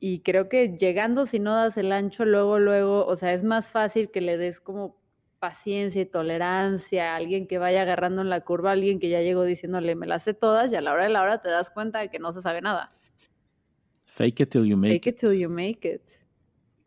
Y 0.00 0.20
creo 0.20 0.48
que 0.48 0.76
llegando, 0.76 1.26
si 1.26 1.38
no 1.38 1.54
das 1.54 1.76
el 1.76 1.92
ancho, 1.92 2.24
luego, 2.24 2.58
luego, 2.58 3.06
o 3.06 3.16
sea, 3.16 3.32
es 3.32 3.44
más 3.44 3.70
fácil 3.70 4.10
que 4.10 4.20
le 4.20 4.36
des 4.36 4.60
como 4.60 4.96
paciencia 5.42 6.00
y 6.00 6.06
tolerancia, 6.06 7.16
alguien 7.16 7.48
que 7.48 7.58
vaya 7.58 7.82
agarrando 7.82 8.22
en 8.22 8.30
la 8.30 8.42
curva, 8.42 8.70
alguien 8.70 9.00
que 9.00 9.08
ya 9.08 9.22
llegó 9.22 9.42
diciéndole, 9.42 9.96
me 9.96 10.06
las 10.06 10.22
sé 10.22 10.34
todas, 10.34 10.70
y 10.70 10.76
a 10.76 10.80
la 10.80 10.92
hora 10.92 11.02
de 11.02 11.08
la 11.08 11.20
hora 11.20 11.42
te 11.42 11.48
das 11.48 11.68
cuenta 11.68 11.98
de 11.98 12.10
que 12.10 12.20
no 12.20 12.32
se 12.32 12.42
sabe 12.42 12.60
nada. 12.60 12.92
Fake 14.04 14.38
it 14.38 14.50
till 14.50 14.64
you 14.64 14.76
make 14.76 14.92
Fake 14.92 15.08
it. 15.08 15.16
till 15.18 15.32
you 15.32 15.48
make 15.48 15.80
it. 15.82 16.02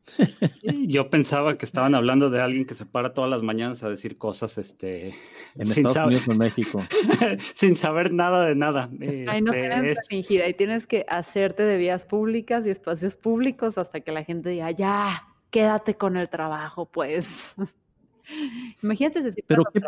Yo 0.87 1.09
pensaba 1.09 1.57
que 1.57 1.65
estaban 1.65 1.95
hablando 1.95 2.29
de 2.29 2.39
alguien 2.39 2.63
que 2.65 2.75
se 2.75 2.85
para 2.85 3.13
todas 3.13 3.29
las 3.29 3.43
mañanas 3.43 3.83
a 3.83 3.89
decir 3.89 4.17
cosas, 4.17 4.57
este, 4.57 5.09
en 5.55 5.65
sin 5.65 5.85
Estados 5.85 6.07
Unidos, 6.07 6.25
en 6.29 6.37
México, 6.37 6.81
sin 7.55 7.75
saber 7.75 8.13
nada 8.13 8.45
de 8.45 8.55
nada. 8.55 8.89
Ahí 9.27 9.41
no 9.41 9.51
tienes 9.51 9.79
este, 9.79 9.91
es... 9.91 9.99
que 10.07 10.15
fingir, 10.15 10.43
ahí 10.43 10.53
tienes 10.53 10.87
que 10.87 11.05
hacerte 11.09 11.63
de 11.63 11.75
vías 11.75 12.05
públicas 12.05 12.65
y 12.65 12.69
espacios 12.69 13.17
públicos 13.17 13.77
hasta 13.77 13.99
que 13.99 14.13
la 14.13 14.23
gente 14.23 14.49
diga, 14.49 14.71
ya, 14.71 15.27
quédate 15.49 15.97
con 15.97 16.15
el 16.15 16.29
trabajo, 16.29 16.85
pues. 16.85 17.57
Imagínate 18.83 19.19
ese 19.19 19.43
Pero 19.47 19.63
qué, 19.73 19.81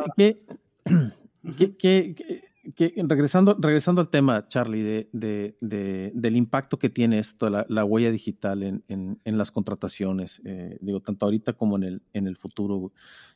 qué, 1.56 1.76
qué, 1.78 2.16
qué, 2.16 2.44
que, 2.76 2.94
regresando, 2.98 3.56
regresando 3.60 4.02
al 4.02 4.10
tema, 4.10 4.48
Charlie, 4.48 4.84
de, 4.84 5.10
de, 5.14 5.58
de, 5.62 6.12
del 6.14 6.36
impacto 6.36 6.78
que 6.78 6.90
tiene 6.90 7.20
esto, 7.20 7.50
la, 7.50 7.66
la 7.70 7.86
huella 7.86 8.12
digital 8.12 8.64
en, 8.64 8.84
en, 8.88 9.20
en 9.24 9.38
las 9.38 9.52
contrataciones, 9.52 10.42
eh, 10.46 10.78
digo, 10.82 11.00
tanto 11.00 11.26
ahorita 11.26 11.54
como 11.54 11.78
en 11.78 11.84
el, 11.84 12.02
en 12.14 12.28
el 12.28 12.36
futuro, 12.36 12.92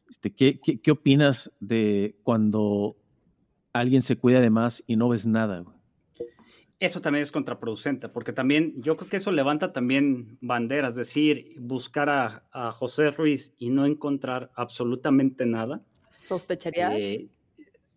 este, 0.10 0.34
¿qué, 0.34 0.60
qué, 0.60 0.82
¿qué, 0.82 0.92
opinas 0.92 1.52
de 1.60 2.18
cuando 2.24 2.98
alguien 3.74 4.02
se 4.02 4.18
cuida 4.18 4.42
de 4.42 4.50
más 4.50 4.84
y 4.86 4.98
no 4.98 5.10
ves 5.10 5.26
nada? 5.26 5.64
Eso 6.82 7.00
también 7.00 7.22
es 7.22 7.32
contraproducente, 7.32 8.10
porque 8.10 8.34
también 8.34 8.74
yo 8.82 8.98
creo 8.98 9.08
que 9.08 9.18
eso 9.18 9.32
levanta 9.32 9.72
también 9.72 10.40
banderas, 10.42 10.90
es 10.92 10.96
decir, 10.96 11.54
buscar 11.60 12.10
a, 12.10 12.72
José 12.72 13.12
Ruiz 13.12 13.54
y 13.60 13.70
no 13.70 13.86
encontrar 13.86 14.52
absolutamente 14.56 15.46
nada. 15.46 15.84
¿Sospecharías? 16.10 16.94
Eh, 16.98 17.28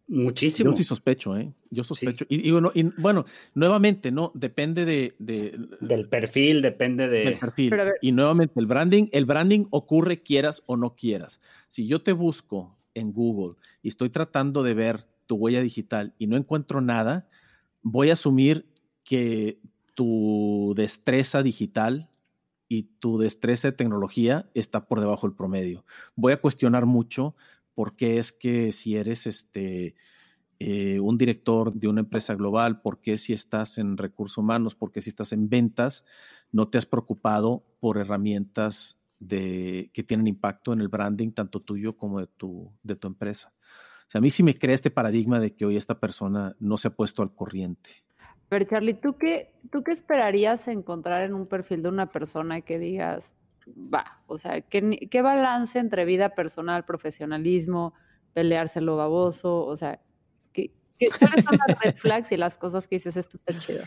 muchísimo. 0.06 0.72
Yo 0.72 0.76
sí 0.76 0.84
sospecho, 0.84 1.34
¿eh? 1.38 1.50
Yo 1.70 1.82
sospecho. 1.82 2.26
Y, 2.28 2.50
bueno, 2.50 2.72
y, 2.74 2.82
bueno, 2.82 3.24
nuevamente, 3.54 4.12
¿no? 4.12 4.32
Depende 4.34 4.84
de, 4.84 5.14
Del 5.80 6.08
perfil, 6.10 6.60
depende 6.60 7.08
de... 7.08 7.24
Del 7.24 7.38
perfil. 7.38 7.74
y 8.02 8.12
nuevamente, 8.12 8.60
el 8.60 8.66
branding, 8.66 9.08
el 9.12 9.24
branding 9.24 9.64
ocurre 9.70 10.22
quieras 10.22 10.62
o 10.66 10.76
no 10.76 10.94
quieras. 10.94 11.40
Si 11.68 11.86
yo 11.86 12.02
te 12.02 12.12
busco 12.12 12.76
en 12.92 13.14
Google 13.14 13.56
y 13.80 13.88
estoy 13.88 14.10
tratando 14.10 14.62
de 14.62 14.74
ver 14.74 15.06
tu 15.26 15.36
huella 15.36 15.62
digital 15.62 16.12
y 16.18 16.26
no 16.26 16.36
encuentro 16.36 16.82
nada, 16.82 17.26
voy 17.80 18.10
a 18.10 18.12
asumir 18.12 18.66
que 19.04 19.60
tu 19.94 20.72
destreza 20.76 21.42
digital 21.42 22.08
y 22.68 22.84
tu 22.98 23.18
destreza 23.18 23.68
de 23.68 23.76
tecnología 23.76 24.50
está 24.54 24.86
por 24.86 25.00
debajo 25.00 25.26
del 25.26 25.36
promedio. 25.36 25.84
Voy 26.16 26.32
a 26.32 26.40
cuestionar 26.40 26.86
mucho 26.86 27.36
por 27.74 27.94
qué 27.96 28.18
es 28.18 28.32
que 28.32 28.72
si 28.72 28.96
eres 28.96 29.26
este, 29.26 29.94
eh, 30.58 30.98
un 31.00 31.18
director 31.18 31.72
de 31.72 31.88
una 31.88 32.00
empresa 32.00 32.34
global, 32.34 32.80
por 32.80 33.00
qué 33.00 33.18
si 33.18 33.32
estás 33.32 33.78
en 33.78 33.96
recursos 33.96 34.38
humanos, 34.38 34.74
por 34.74 34.92
qué 34.92 35.00
si 35.00 35.10
estás 35.10 35.32
en 35.32 35.48
ventas, 35.48 36.04
no 36.52 36.68
te 36.68 36.78
has 36.78 36.86
preocupado 36.86 37.64
por 37.80 37.98
herramientas 37.98 38.98
de, 39.18 39.90
que 39.92 40.02
tienen 40.02 40.26
impacto 40.26 40.72
en 40.72 40.80
el 40.80 40.88
branding, 40.88 41.32
tanto 41.32 41.60
tuyo 41.60 41.96
como 41.96 42.20
de 42.20 42.26
tu, 42.28 42.72
de 42.82 42.96
tu 42.96 43.08
empresa. 43.08 43.52
O 44.06 44.10
sea, 44.10 44.18
a 44.18 44.22
mí 44.22 44.30
sí 44.30 44.42
me 44.42 44.54
crea 44.54 44.74
este 44.74 44.90
paradigma 44.90 45.40
de 45.40 45.54
que 45.54 45.64
hoy 45.64 45.76
esta 45.76 45.98
persona 45.98 46.54
no 46.60 46.76
se 46.76 46.88
ha 46.88 46.94
puesto 46.94 47.22
al 47.22 47.34
corriente. 47.34 47.90
Pero 48.54 48.66
Charlie, 48.66 48.94
¿tú 48.94 49.16
qué, 49.16 49.50
¿tú 49.72 49.82
qué 49.82 49.90
esperarías 49.90 50.68
encontrar 50.68 51.24
en 51.24 51.34
un 51.34 51.48
perfil 51.48 51.82
de 51.82 51.88
una 51.88 52.12
persona 52.12 52.60
que 52.60 52.78
digas, 52.78 53.34
va, 53.66 54.22
o 54.28 54.38
sea, 54.38 54.60
¿qué, 54.60 55.08
qué 55.10 55.22
balance 55.22 55.76
entre 55.76 56.04
vida 56.04 56.36
personal, 56.36 56.84
profesionalismo, 56.84 57.94
peleárselo 58.32 58.94
baboso? 58.94 59.66
O 59.66 59.76
sea, 59.76 60.00
¿qué, 60.52 60.70
¿cuáles 61.18 61.44
son 61.44 61.58
las 61.66 61.80
red 61.80 61.96
flags 61.96 62.30
y 62.30 62.36
las 62.36 62.56
cosas 62.56 62.86
que 62.86 62.94
dices, 62.94 63.16
esto 63.16 63.38
está 63.38 63.58
chido? 63.58 63.82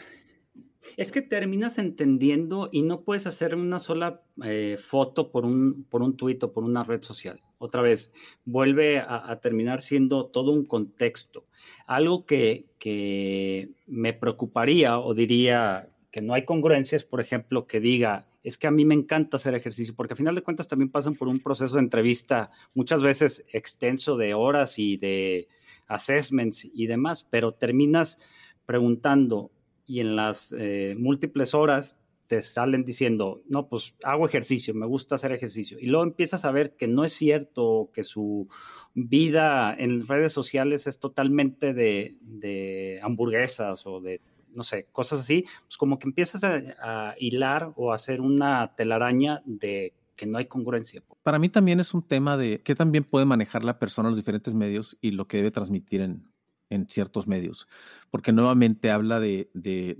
Es 0.97 1.13
que 1.13 1.21
terminas 1.21 1.77
entendiendo 1.77 2.67
y 2.69 2.81
no 2.81 3.03
puedes 3.03 3.25
hacer 3.25 3.55
una 3.55 3.79
sola 3.79 4.21
eh, 4.43 4.77
foto 4.77 5.31
por 5.31 5.45
un, 5.45 5.85
por 5.85 6.01
un 6.01 6.17
tuit 6.17 6.43
o 6.43 6.51
por 6.51 6.65
una 6.65 6.83
red 6.83 7.03
social. 7.03 7.41
Otra 7.59 7.81
vez, 7.81 8.13
vuelve 8.45 8.99
a, 8.99 9.39
terminar 9.41 9.81
siendo 9.81 10.27
todo 10.27 10.51
un 10.51 10.65
contexto. 10.65 11.45
Algo 11.87 12.25
que, 12.25 12.65
que 12.77 13.69
me 13.87 14.13
preocuparía 14.13 14.99
o 14.99 15.13
diría 15.13 15.89
que 16.11 16.21
no 16.21 16.33
hay 16.33 16.45
congruencias, 16.45 17.03
por 17.03 17.19
ejemplo, 17.19 17.67
que 17.67 17.79
diga, 17.79 18.27
es 18.43 18.57
que 18.57 18.67
a 18.67 18.71
mí 18.71 18.85
me 18.85 18.95
encanta 18.95 19.37
hacer 19.37 19.55
ejercicio, 19.55 19.93
porque 19.95 20.13
a 20.13 20.15
final 20.15 20.33
de 20.33 20.41
cuentas 20.41 20.67
también 20.67 20.89
pasan 20.89 21.15
por 21.15 21.27
un 21.27 21.39
proceso 21.39 21.75
de 21.75 21.81
entrevista 21.81 22.49
muchas 22.73 23.01
veces 23.01 23.43
extenso 23.51 24.15
de 24.15 24.33
horas 24.33 24.79
y 24.79 24.97
de 24.97 25.47
assessments 25.87 26.65
y 26.73 26.87
demás, 26.87 27.25
pero 27.29 27.53
terminas 27.53 28.19
preguntando, 28.65 29.51
y 29.85 30.01
en 30.01 30.15
las 30.15 30.53
eh, 30.57 30.95
múltiples 30.97 31.53
horas 31.53 31.97
te 32.27 32.41
salen 32.41 32.83
diciendo, 32.83 33.41
no, 33.47 33.67
pues 33.67 33.95
hago 34.03 34.25
ejercicio, 34.25 34.73
me 34.73 34.85
gusta 34.85 35.15
hacer 35.15 35.31
ejercicio. 35.31 35.77
Y 35.79 35.87
luego 35.87 36.03
empiezas 36.03 36.45
a 36.45 36.51
ver 36.51 36.75
que 36.75 36.87
no 36.87 37.05
es 37.05 37.13
cierto, 37.13 37.89
que 37.93 38.03
su 38.03 38.47
vida 38.93 39.73
en 39.73 40.05
redes 40.07 40.33
sociales 40.33 40.87
es 40.87 40.99
totalmente 40.99 41.73
de, 41.73 42.99
hamburguesas 43.01 43.87
o 43.87 44.01
de, 44.01 44.21
no 44.53 44.63
sé, 44.63 44.87
cosas 44.91 45.19
así. 45.19 45.45
Pues 45.65 45.77
como 45.77 45.97
que 45.97 46.07
empiezas 46.07 46.43
a, 46.43 47.15
hilar 47.17 47.71
o 47.75 47.91
a 47.91 47.95
hacer 47.95 48.21
una 48.21 48.75
telaraña 48.75 49.41
de 49.45 49.93
que 50.15 50.25
no 50.25 50.37
hay 50.37 50.45
congruencia. 50.45 51.03
Para 51.23 51.39
mí 51.39 51.47
también 51.47 51.79
es 51.79 51.93
un 51.93 52.01
tema 52.01 52.37
de 52.37 52.61
qué 52.63 52.75
también 52.75 53.03
puede 53.03 53.25
manejar 53.25 53.63
la 53.63 53.79
persona 53.79 54.09
los 54.09 54.17
diferentes 54.17 54.53
medios 54.53 54.97
y 54.99 55.11
lo 55.11 55.27
que 55.27 55.37
debe 55.37 55.51
transmitir 55.51 56.01
en, 56.01 56.25
en 56.69 56.87
ciertos 56.87 57.27
medios, 57.27 57.67
porque 58.11 58.31
nuevamente 58.31 58.91
habla 58.91 59.19
de, 59.19 59.49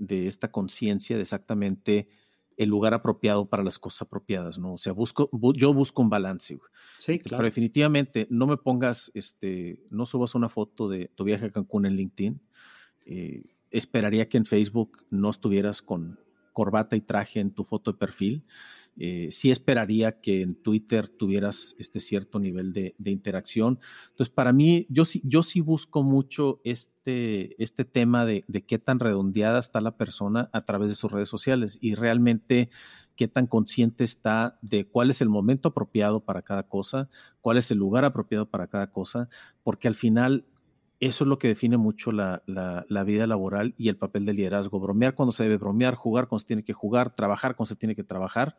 esta 0.08 0.50
conciencia 0.50 1.16
de 1.16 1.22
exactamente 1.22 2.08
el 2.56 2.68
lugar 2.68 2.92
apropiado 2.92 3.48
para 3.48 3.62
las 3.62 3.78
cosas 3.78 4.02
apropiadas, 4.02 4.58
¿no? 4.58 4.74
O 4.74 4.78
sea, 4.78 4.92
busco, 4.92 5.30
yo 5.54 5.72
busco 5.72 6.02
un 6.02 6.10
balance. 6.10 6.58
Sí, 6.98 7.18
claro. 7.20 7.38
Pero 7.38 7.44
definitivamente 7.44 8.26
no 8.30 8.48
me 8.48 8.56
pongas, 8.56 9.12
este, 9.14 9.84
no 9.90 10.06
subas 10.06 10.34
una 10.34 10.48
foto 10.48 10.88
de 10.88 11.08
tu 11.14 11.22
viaje 11.22 11.46
a 11.46 11.52
Cancún 11.52 11.86
en 11.86 11.94
LinkedIn. 11.94 12.40
Eh, 13.06 13.44
esperaría 13.70 14.28
que 14.28 14.38
en 14.38 14.44
Facebook 14.44 15.06
no 15.10 15.30
estuvieras 15.30 15.82
con 15.82 16.18
corbata 16.52 16.96
y 16.96 17.00
traje 17.00 17.38
en 17.38 17.52
tu 17.52 17.62
foto 17.62 17.92
de 17.92 17.98
perfil 17.98 18.44
eh, 19.00 19.28
sí 19.30 19.50
esperaría 19.50 20.20
que 20.20 20.42
en 20.42 20.56
Twitter 20.56 21.08
tuvieras 21.08 21.76
este 21.78 22.00
cierto 22.00 22.40
nivel 22.40 22.72
de, 22.72 22.94
interacción. 23.04 23.78
Entonces, 24.10 24.34
para 24.34 24.52
mí, 24.52 24.86
yo 24.90 25.04
sí, 25.04 25.22
yo 25.24 25.44
sí 25.44 25.60
busco 25.60 26.02
mucho 26.02 26.60
este, 26.64 27.62
este 27.62 27.84
tema 27.84 28.26
de, 28.26 28.44
qué 28.66 28.78
tan 28.78 28.98
redondeada 28.98 29.60
está 29.60 29.80
la 29.80 29.96
persona 29.96 30.50
a 30.52 30.64
través 30.64 30.90
de 30.90 30.96
sus 30.96 31.12
redes 31.12 31.28
sociales 31.28 31.78
y 31.80 31.94
realmente 31.94 32.70
qué 33.14 33.28
tan 33.28 33.46
consciente 33.46 34.02
está 34.02 34.58
de 34.62 34.86
cuál 34.86 35.10
es 35.10 35.20
el 35.20 35.28
momento 35.28 35.68
apropiado 35.68 36.20
para 36.20 36.42
cada 36.42 36.64
cosa, 36.64 37.08
cuál 37.40 37.56
es 37.56 37.70
el 37.70 37.78
lugar 37.78 38.04
apropiado 38.04 38.50
para 38.50 38.66
cada 38.66 38.90
cosa, 38.90 39.28
porque 39.62 39.88
al 39.88 39.94
final 39.94 40.44
eso 41.00 41.24
es 41.24 41.28
lo 41.28 41.38
que 41.38 41.48
define 41.48 41.76
mucho 41.76 42.10
la, 42.10 42.42
vida 43.06 43.26
laboral 43.26 43.74
y 43.76 43.88
el 43.88 43.96
papel 43.96 44.24
del 44.24 44.36
liderazgo. 44.36 44.80
Bromear 44.80 45.14
cuando 45.14 45.32
se 45.32 45.44
debe 45.44 45.56
bromear, 45.56 45.94
jugar 45.94 46.26
cuando 46.26 46.40
se 46.40 46.46
tiene 46.46 46.64
que 46.64 46.72
jugar, 46.72 47.14
trabajar 47.14 47.54
cuando 47.54 47.68
se 47.68 47.76
tiene 47.76 47.94
que 47.94 48.02
trabajar 48.02 48.56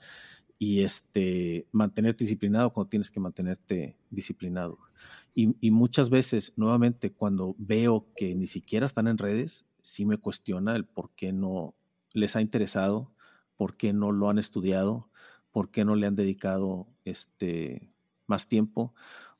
y 0.58 0.84
este, 0.84 1.68
mantenerte 1.72 2.24
disciplinado 2.24 2.72
cuando 2.72 2.90
tienes 2.90 3.12
que 3.12 3.20
mantenerte 3.20 3.98
disciplinado. 4.10 4.78
Y, 5.36 5.72
muchas 5.72 6.10
veces, 6.10 6.54
nuevamente, 6.56 7.12
cuando 7.12 7.56
veo 7.58 8.08
que 8.16 8.34
ni 8.36 8.48
siquiera 8.48 8.86
están 8.86 9.08
en 9.08 9.18
redes, 9.18 9.66
sí 9.82 10.06
me 10.06 10.18
cuestiona 10.18 10.76
el 10.76 10.86
por 10.86 11.12
qué 11.12 11.32
no 11.32 11.76
les 12.14 12.36
ha 12.36 12.42
interesado, 12.42 13.12
por 13.58 13.78
qué 13.78 13.94
no 13.94 14.12
lo 14.12 14.30
han 14.30 14.40
estudiado, 14.40 15.10
por 15.52 15.72
qué 15.72 15.86
no 15.86 15.96
le 15.96 16.08
han 16.08 16.16
dedicado 16.16 16.88
este, 17.06 17.92
más 18.28 18.48
tiempo 18.48 18.94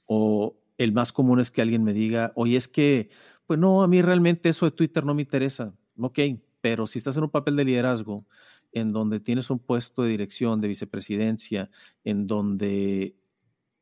o 0.06 0.59
el 0.80 0.94
más 0.94 1.14
común 1.14 1.40
es 1.40 1.52
que 1.52 1.62
alguien 1.62 1.84
me 1.84 1.94
diga, 1.94 2.32
oye, 2.36 2.58
es 2.58 2.68
que, 2.68 3.10
pues 3.46 3.60
no, 3.60 3.84
a 3.84 3.88
mí 3.88 4.02
realmente 4.02 4.50
eso 4.50 4.66
de 4.66 4.72
Twitter 4.72 5.06
no 5.06 5.14
me 5.14 5.22
interesa. 5.22 5.76
Ok, 6.00 6.20
pero 6.62 6.88
si 6.88 6.98
estás 6.98 7.18
en 7.18 7.24
un 7.24 7.30
papel 7.30 7.58
de 7.58 7.66
liderazgo, 7.66 8.26
en 8.72 8.94
donde 8.94 9.20
tienes 9.20 9.50
un 9.50 9.60
puesto 9.60 10.04
de 10.04 10.10
dirección, 10.10 10.62
de 10.62 10.70
vicepresidencia, 10.70 11.70
en 12.06 12.28
donde 12.28 13.18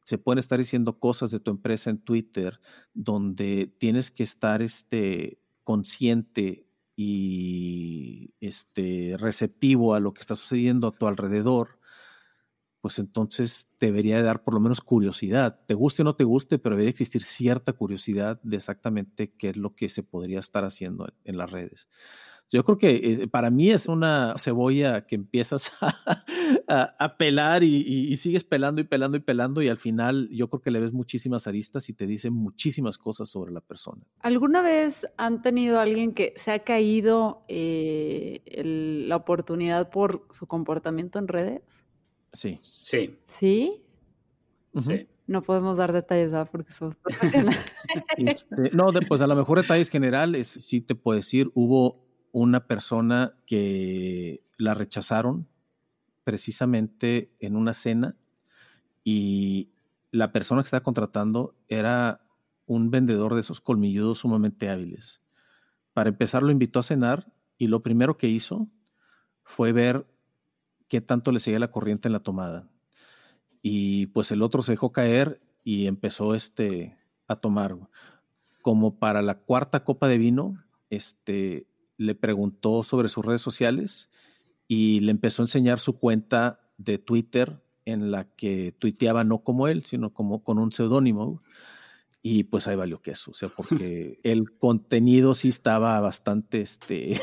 se 0.06 0.18
pueden 0.18 0.40
estar 0.40 0.58
diciendo 0.58 1.00
cosas 1.00 1.30
de 1.30 1.40
tu 1.40 1.52
empresa 1.52 1.92
en 1.92 2.00
Twitter, 2.00 2.60
donde 2.94 3.72
tienes 3.78 4.10
que 4.10 4.24
estar 4.24 4.64
este, 4.64 5.40
consciente 5.64 6.66
y 6.96 8.34
este, 8.40 9.18
receptivo 9.20 9.94
a 9.94 10.00
lo 10.00 10.14
que 10.16 10.22
está 10.22 10.34
sucediendo 10.34 10.88
a 10.88 10.98
tu 10.98 11.06
alrededor, 11.06 11.77
pues 12.88 13.00
entonces 13.00 13.68
debería 13.82 14.16
de 14.16 14.24
dar 14.24 14.46
por 14.46 14.54
lo 14.54 14.62
menos 14.62 14.80
curiosidad. 14.80 15.60
Te 15.66 15.74
guste 15.74 16.04
o 16.04 16.06
no 16.06 16.16
te 16.16 16.24
guste, 16.24 16.58
pero 16.58 16.76
debería 16.76 16.92
existir 16.92 17.22
cierta 17.22 17.74
curiosidad 17.74 18.40
de 18.44 18.56
exactamente 18.56 19.34
qué 19.38 19.50
es 19.50 19.58
lo 19.58 19.76
que 19.76 19.90
se 19.90 20.04
podría 20.04 20.40
estar 20.40 20.64
haciendo 20.64 21.06
en, 21.26 21.38
las 21.38 21.52
redes. 21.52 21.90
Yo 22.50 22.64
creo 22.64 22.78
que 22.78 22.96
eh, 22.96 23.28
para 23.28 23.50
mí 23.50 23.72
es 23.72 23.88
una 23.88 24.36
cebolla 24.38 25.06
que 25.06 25.16
empiezas 25.16 25.74
a, 26.70 27.18
pelar 27.18 27.62
y, 27.62 28.16
sigues 28.16 28.46
pelando 28.46 28.80
y 28.80 28.86
pelando 28.86 29.18
y 29.18 29.20
pelando 29.20 29.62
y 29.62 29.68
al 29.68 29.76
final 29.76 30.30
yo 30.32 30.50
creo 30.50 30.62
que 30.62 30.72
le 30.72 30.80
ves 30.80 30.94
muchísimas 30.94 31.46
aristas 31.46 31.90
y 31.90 31.94
te 31.94 32.08
dice 32.08 32.30
muchísimas 32.30 32.98
cosas 32.98 33.28
sobre 33.28 33.52
la 33.52 33.60
persona. 33.60 34.02
¿Alguna 34.22 34.62
vez 34.62 35.06
han 35.18 35.42
tenido 35.42 35.82
alguien 35.82 36.14
que 36.14 36.36
se 36.38 36.52
ha 36.52 36.60
caído 36.60 37.44
eh, 37.50 38.44
la 38.64 39.18
oportunidad 39.18 39.90
por 39.90 40.26
su 40.32 40.48
comportamiento 40.48 41.20
en 41.20 41.28
redes? 41.28 41.87
Sí. 42.34 42.60
Sí. 42.62 43.18
¿Sí? 43.26 43.84
Sí. 44.74 45.08
No 45.28 45.42
podemos 45.42 45.78
dar 45.78 45.92
detalles, 45.92 46.32
¿verdad? 46.32 46.50
Porque 46.52 46.72
somos 46.72 46.96
profesionales. 47.04 47.66
Este, 48.18 48.72
no, 48.74 48.88
pues 49.08 49.22
a 49.22 49.28
lo 49.28 49.36
mejor 49.36 49.62
detalles 49.62 49.90
generales, 49.90 50.48
sí 50.48 50.82
te 50.82 50.96
puedo 50.96 51.18
decir, 51.18 51.52
hubo 51.54 52.06
una 52.32 52.68
persona 52.68 53.34
que 53.46 54.44
la 54.58 54.74
rechazaron 54.74 55.48
precisamente 56.24 57.32
en 57.40 57.56
una 57.56 57.74
cena 57.74 58.16
y 59.04 59.72
la 60.12 60.32
persona 60.32 60.62
que 60.62 60.68
estaba 60.68 60.84
contratando 60.84 61.56
era 61.68 62.22
un 62.66 62.92
vendedor 62.92 63.34
de 63.34 63.42
esos 63.42 63.62
colmilludos 63.62 64.20
sumamente 64.20 64.70
hábiles. 64.70 65.22
Para 65.94 66.10
empezar, 66.10 66.44
lo 66.44 66.52
invitó 66.52 66.80
a 66.80 66.84
cenar 66.84 67.32
y 67.58 67.68
lo 67.68 67.82
primero 67.82 68.18
que 68.18 68.28
hizo 68.28 68.68
fue 69.44 69.72
ver 69.72 70.06
qué 70.88 71.02
tanto 71.02 71.32
le 71.32 71.40
seguía 71.40 71.60
la 71.60 71.72
corriente 71.72 72.08
en 72.08 72.14
la 72.14 72.22
tomada. 72.22 72.68
Y 73.62 74.08
pues 74.08 74.32
el 74.32 74.42
otro 74.42 74.62
se 74.62 74.74
dejó 74.74 74.92
caer 74.92 75.42
y 75.64 75.88
empezó 75.88 76.36
este, 76.36 76.98
a 77.28 77.36
tomar. 77.36 77.76
Como 78.62 78.98
para 78.98 79.22
la 79.22 79.40
cuarta 79.40 79.84
copa 79.84 80.08
de 80.08 80.18
vino, 80.18 80.64
este, 80.90 81.68
le 81.98 82.16
preguntó 82.16 82.84
sobre 82.84 83.10
sus 83.10 83.26
redes 83.26 83.42
sociales 83.42 84.10
y 84.68 85.00
le 85.02 85.12
empezó 85.12 85.42
a 85.42 85.46
enseñar 85.46 85.80
su 85.80 86.00
cuenta 86.00 86.60
de 86.78 86.98
Twitter 86.98 87.62
en 87.86 88.12
la 88.12 88.26
que 88.26 88.76
tuiteaba 88.78 89.24
no 89.24 89.40
como 89.40 89.68
él, 89.68 89.86
sino 89.86 90.14
como 90.14 90.44
con 90.44 90.60
un 90.60 90.72
seudónimo. 90.72 91.42
Y 92.30 92.44
pues 92.44 92.68
ahí 92.68 92.76
valió 92.76 93.02
queso, 93.02 93.32
o 93.32 93.34
sea, 93.34 93.48
porque 93.56 94.20
el 94.24 94.58
contenido 94.58 95.34
sí 95.34 95.48
estaba 95.48 96.02
bastante, 96.02 96.60
este... 96.60 97.22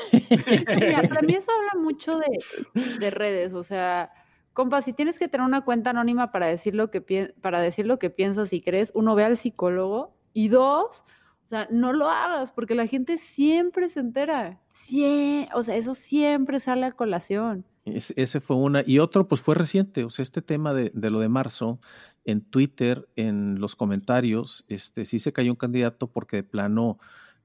para 1.10 1.20
mí 1.20 1.34
eso 1.36 1.52
habla 1.52 1.82
mucho 1.82 2.18
de, 2.18 2.38
de, 2.98 3.10
redes, 3.10 3.52
o 3.52 3.62
sea, 3.62 4.10
compa, 4.54 4.80
si 4.80 4.94
tienes 4.94 5.18
que 5.18 5.28
tener 5.28 5.46
una 5.46 5.62
cuenta 5.62 5.90
anónima 5.90 6.32
para 6.32 6.46
decir 6.46 6.74
lo 6.74 6.90
que, 6.90 7.02
para 7.42 7.60
decir 7.60 7.86
lo 7.86 7.98
que 7.98 8.08
piensas 8.08 8.54
y 8.54 8.62
crees, 8.62 8.92
uno 8.94 9.14
ve 9.14 9.24
al 9.24 9.36
psicólogo 9.36 10.16
y 10.32 10.48
dos, 10.48 11.04
o 11.44 11.48
sea, 11.50 11.68
no 11.70 11.92
lo 11.92 12.08
hagas 12.08 12.50
porque 12.50 12.74
la 12.74 12.86
gente 12.86 13.18
siempre 13.18 13.90
se 13.90 14.00
entera. 14.00 14.62
Sí, 14.72 15.46
o 15.52 15.62
sea, 15.62 15.76
eso 15.76 15.92
siempre 15.92 16.60
sale 16.60 16.86
a 16.86 16.92
colación. 16.92 17.66
Ese 17.84 18.40
fue 18.40 18.56
una. 18.56 18.82
Y 18.86 18.98
otro, 18.98 19.28
pues 19.28 19.40
fue 19.40 19.54
reciente. 19.54 20.04
O 20.04 20.10
sea, 20.10 20.22
este 20.22 20.42
tema 20.42 20.72
de, 20.72 20.90
lo 20.94 21.20
de 21.20 21.28
marzo, 21.28 21.80
en 22.24 22.40
Twitter, 22.40 23.08
en 23.16 23.60
los 23.60 23.76
comentarios, 23.76 24.64
este, 24.68 25.04
sí 25.04 25.18
se 25.18 25.32
cayó 25.32 25.52
un 25.52 25.56
candidato 25.56 26.06
porque 26.06 26.36
de 26.36 26.42
plano, 26.44 26.98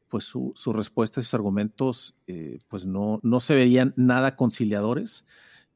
pues 0.07 0.23
su, 0.23 0.53
su 0.55 0.71
respuesta 0.73 1.19
y 1.19 1.23
sus 1.23 1.33
argumentos, 1.33 2.15
eh, 2.27 2.59
pues 2.67 2.85
no, 2.85 3.19
no 3.21 3.39
se 3.39 3.53
veían 3.53 3.93
nada 3.97 4.35
conciliadores 4.35 5.25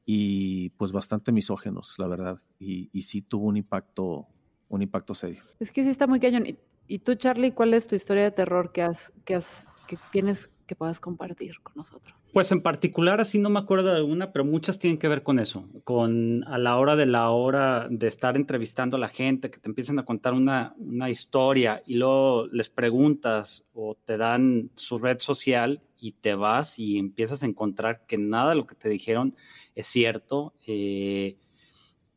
y 0.05 0.69
pues 0.71 0.91
bastante 0.91 1.31
misógenos, 1.31 1.95
la 1.97 2.07
verdad. 2.07 2.39
Y, 2.59 2.89
y 2.93 3.01
sí 3.01 3.21
tuvo 3.21 3.47
un 3.47 3.57
impacto, 3.57 4.27
un 4.69 4.81
impacto 4.81 5.13
serio. 5.13 5.43
Es 5.59 5.71
que 5.71 5.83
sí 5.83 5.89
está 5.89 6.07
muy 6.07 6.19
cañón. 6.19 6.45
Y 6.87 6.99
tú, 6.99 7.15
Charlie, 7.15 7.51
¿cuál 7.51 7.73
es 7.73 7.87
tu 7.87 7.95
historia 7.95 8.23
de 8.23 8.31
terror 8.31 8.71
que 8.71 8.81
has, 8.81 9.11
que 9.25 9.35
has, 9.35 9.65
que 9.87 9.97
tienes 10.11 10.49
puedas 10.75 10.99
compartir 10.99 11.59
con 11.61 11.73
nosotros? 11.75 12.15
Pues 12.31 12.51
en 12.51 12.61
particular, 12.61 13.21
así 13.21 13.39
no 13.39 13.49
me 13.49 13.59
acuerdo 13.59 13.89
de 13.89 13.97
alguna, 13.97 14.31
pero 14.31 14.45
muchas 14.45 14.79
tienen 14.79 14.97
que 14.97 15.07
ver 15.07 15.23
con 15.23 15.39
eso, 15.39 15.67
con 15.83 16.43
a 16.45 16.57
la 16.57 16.77
hora 16.77 16.95
de 16.95 17.05
la 17.05 17.29
hora 17.29 17.87
de 17.89 18.07
estar 18.07 18.35
entrevistando 18.35 18.97
a 18.97 18.99
la 18.99 19.07
gente, 19.07 19.49
que 19.49 19.59
te 19.59 19.69
empiezan 19.69 19.99
a 19.99 20.05
contar 20.05 20.33
una, 20.33 20.75
una 20.77 21.09
historia 21.09 21.83
y 21.85 21.95
luego 21.95 22.47
les 22.51 22.69
preguntas 22.69 23.63
o 23.73 23.95
te 23.95 24.17
dan 24.17 24.71
su 24.75 24.99
red 24.99 25.19
social 25.19 25.81
y 25.99 26.13
te 26.13 26.35
vas 26.35 26.79
y 26.79 26.97
empiezas 26.97 27.43
a 27.43 27.45
encontrar 27.45 28.05
que 28.05 28.17
nada 28.17 28.49
de 28.49 28.55
lo 28.55 28.67
que 28.67 28.75
te 28.75 28.89
dijeron 28.89 29.35
es 29.75 29.87
cierto. 29.87 30.53
Eh, 30.67 31.37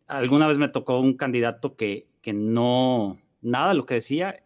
alguna 0.06 0.46
vez 0.46 0.58
me 0.58 0.68
tocó 0.68 0.98
un 0.98 1.14
candidato 1.14 1.76
que, 1.76 2.08
que 2.20 2.32
no, 2.32 3.18
nada 3.42 3.68
de 3.68 3.74
lo 3.74 3.86
que 3.86 3.94
decía 3.94 4.42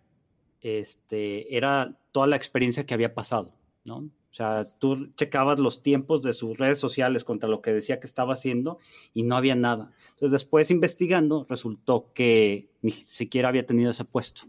este, 0.60 1.56
era 1.56 1.96
toda 2.12 2.26
la 2.26 2.36
experiencia 2.36 2.84
que 2.84 2.94
había 2.94 3.14
pasado, 3.14 3.54
¿no? 3.84 3.96
O 3.96 4.32
sea, 4.32 4.62
tú 4.78 5.08
checabas 5.16 5.58
los 5.58 5.82
tiempos 5.82 6.22
de 6.22 6.32
sus 6.32 6.56
redes 6.56 6.78
sociales 6.78 7.24
contra 7.24 7.48
lo 7.48 7.62
que 7.62 7.72
decía 7.72 7.98
que 7.98 8.06
estaba 8.06 8.34
haciendo 8.34 8.78
y 9.12 9.24
no 9.24 9.36
había 9.36 9.56
nada. 9.56 9.90
Entonces, 10.10 10.30
después 10.30 10.70
investigando, 10.70 11.46
resultó 11.48 12.12
que 12.14 12.70
ni 12.80 12.92
siquiera 12.92 13.48
había 13.48 13.66
tenido 13.66 13.90
ese 13.90 14.04
puesto 14.04 14.42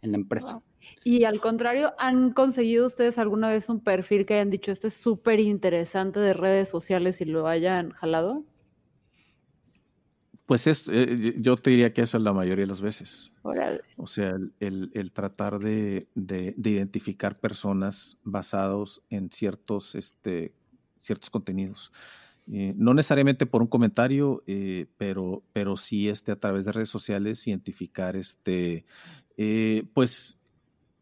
en 0.00 0.12
la 0.12 0.16
empresa. 0.16 0.62
Y 1.04 1.24
al 1.24 1.40
contrario, 1.40 1.92
¿han 1.98 2.32
conseguido 2.32 2.86
ustedes 2.86 3.18
alguna 3.18 3.50
vez 3.50 3.68
un 3.68 3.80
perfil 3.80 4.24
que 4.24 4.34
hayan 4.34 4.50
dicho, 4.50 4.72
este 4.72 4.88
es 4.88 4.94
súper 4.94 5.40
interesante 5.40 6.18
de 6.20 6.32
redes 6.32 6.68
sociales 6.68 7.20
y 7.20 7.26
lo 7.26 7.46
hayan 7.46 7.90
jalado? 7.90 8.42
Pues 10.46 10.68
es, 10.68 10.88
eh, 10.88 11.34
yo 11.38 11.56
te 11.56 11.70
diría 11.70 11.92
que 11.92 12.02
eso 12.02 12.16
es 12.16 12.22
la 12.22 12.32
mayoría 12.32 12.62
de 12.62 12.68
las 12.68 12.80
veces. 12.80 13.32
O 13.96 14.06
sea, 14.06 14.36
el, 14.60 15.12
tratar 15.12 15.58
de, 15.58 16.06
identificar 16.14 17.36
personas 17.38 18.16
basados 18.22 19.02
en 19.10 19.30
ciertos, 19.30 19.96
este, 19.96 20.54
ciertos 21.00 21.30
contenidos. 21.30 21.92
Eh, 22.48 22.74
no 22.76 22.94
necesariamente 22.94 23.44
por 23.44 23.60
un 23.60 23.66
comentario, 23.66 24.44
eh, 24.46 24.86
pero, 24.96 25.42
pero 25.52 25.76
sí 25.76 26.08
este, 26.08 26.30
a 26.30 26.36
través 26.36 26.64
de 26.64 26.72
redes 26.72 26.90
sociales 26.90 27.44
identificar, 27.48 28.14
este, 28.14 28.84
pues, 29.94 30.38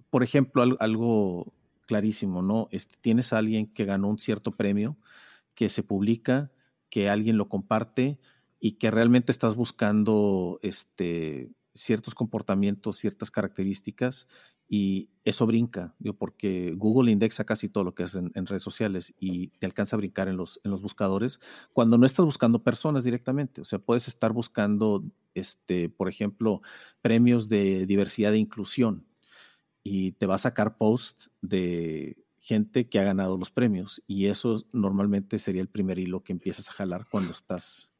por 0.08 0.22
ejemplo, 0.22 0.64
algo, 0.80 1.52
clarísimo, 1.86 2.40
¿no? 2.40 2.68
Este, 2.70 2.96
tienes 3.02 3.34
a 3.34 3.38
alguien 3.38 3.66
que 3.66 3.84
ganó 3.84 4.08
un 4.08 4.18
cierto 4.18 4.52
premio, 4.52 4.96
que 5.54 5.68
se 5.68 5.82
publica, 5.82 6.50
que 6.88 7.10
alguien 7.10 7.36
lo 7.36 7.48
comparte, 7.50 8.18
y 8.64 8.78
que 8.78 8.90
realmente 8.90 9.30
estás 9.30 9.56
buscando 9.56 10.58
este, 10.62 11.50
ciertos 11.74 12.14
comportamientos, 12.14 12.96
ciertas 12.96 13.30
características 13.30 14.26
y 14.66 15.10
eso 15.22 15.44
brinca, 15.44 15.94
porque 16.16 16.72
Google 16.74 17.12
indexa 17.12 17.44
casi 17.44 17.68
todo 17.68 17.84
lo 17.84 17.94
que 17.94 18.04
es 18.04 18.14
en, 18.14 18.46
redes 18.46 18.62
sociales 18.62 19.12
y 19.20 19.48
te 19.58 19.66
alcanza 19.66 19.96
a 19.96 19.98
brincar 19.98 20.28
en 20.28 20.38
los, 20.38 20.62
en 20.64 20.70
los 20.70 20.80
buscadores 20.80 21.40
cuando 21.74 21.98
no 21.98 22.06
estás 22.06 22.24
buscando 22.24 22.62
personas 22.62 23.04
directamente. 23.04 23.60
O 23.60 23.66
sea, 23.66 23.80
puedes 23.80 24.08
estar 24.08 24.32
buscando, 24.32 25.04
este, 25.34 25.90
por 25.90 26.08
ejemplo, 26.08 26.62
premios 27.02 27.50
de 27.50 27.84
diversidad 27.84 28.32
e 28.32 28.38
inclusión 28.38 29.06
y 29.82 30.12
te 30.12 30.24
va 30.24 30.36
a 30.36 30.38
sacar 30.38 30.78
posts 30.78 31.30
de 31.42 32.16
gente 32.38 32.88
que 32.88 32.98
ha 32.98 33.04
ganado 33.04 33.36
los 33.36 33.50
premios 33.50 34.02
y 34.06 34.24
eso 34.28 34.64
normalmente 34.72 35.38
sería 35.38 35.60
el 35.60 35.68
primer 35.68 35.98
hilo 35.98 36.24
que 36.24 36.32
empiezas 36.32 36.70
a 36.70 36.72
jalar 36.72 37.06
cuando 37.10 37.32
estás 37.32 37.90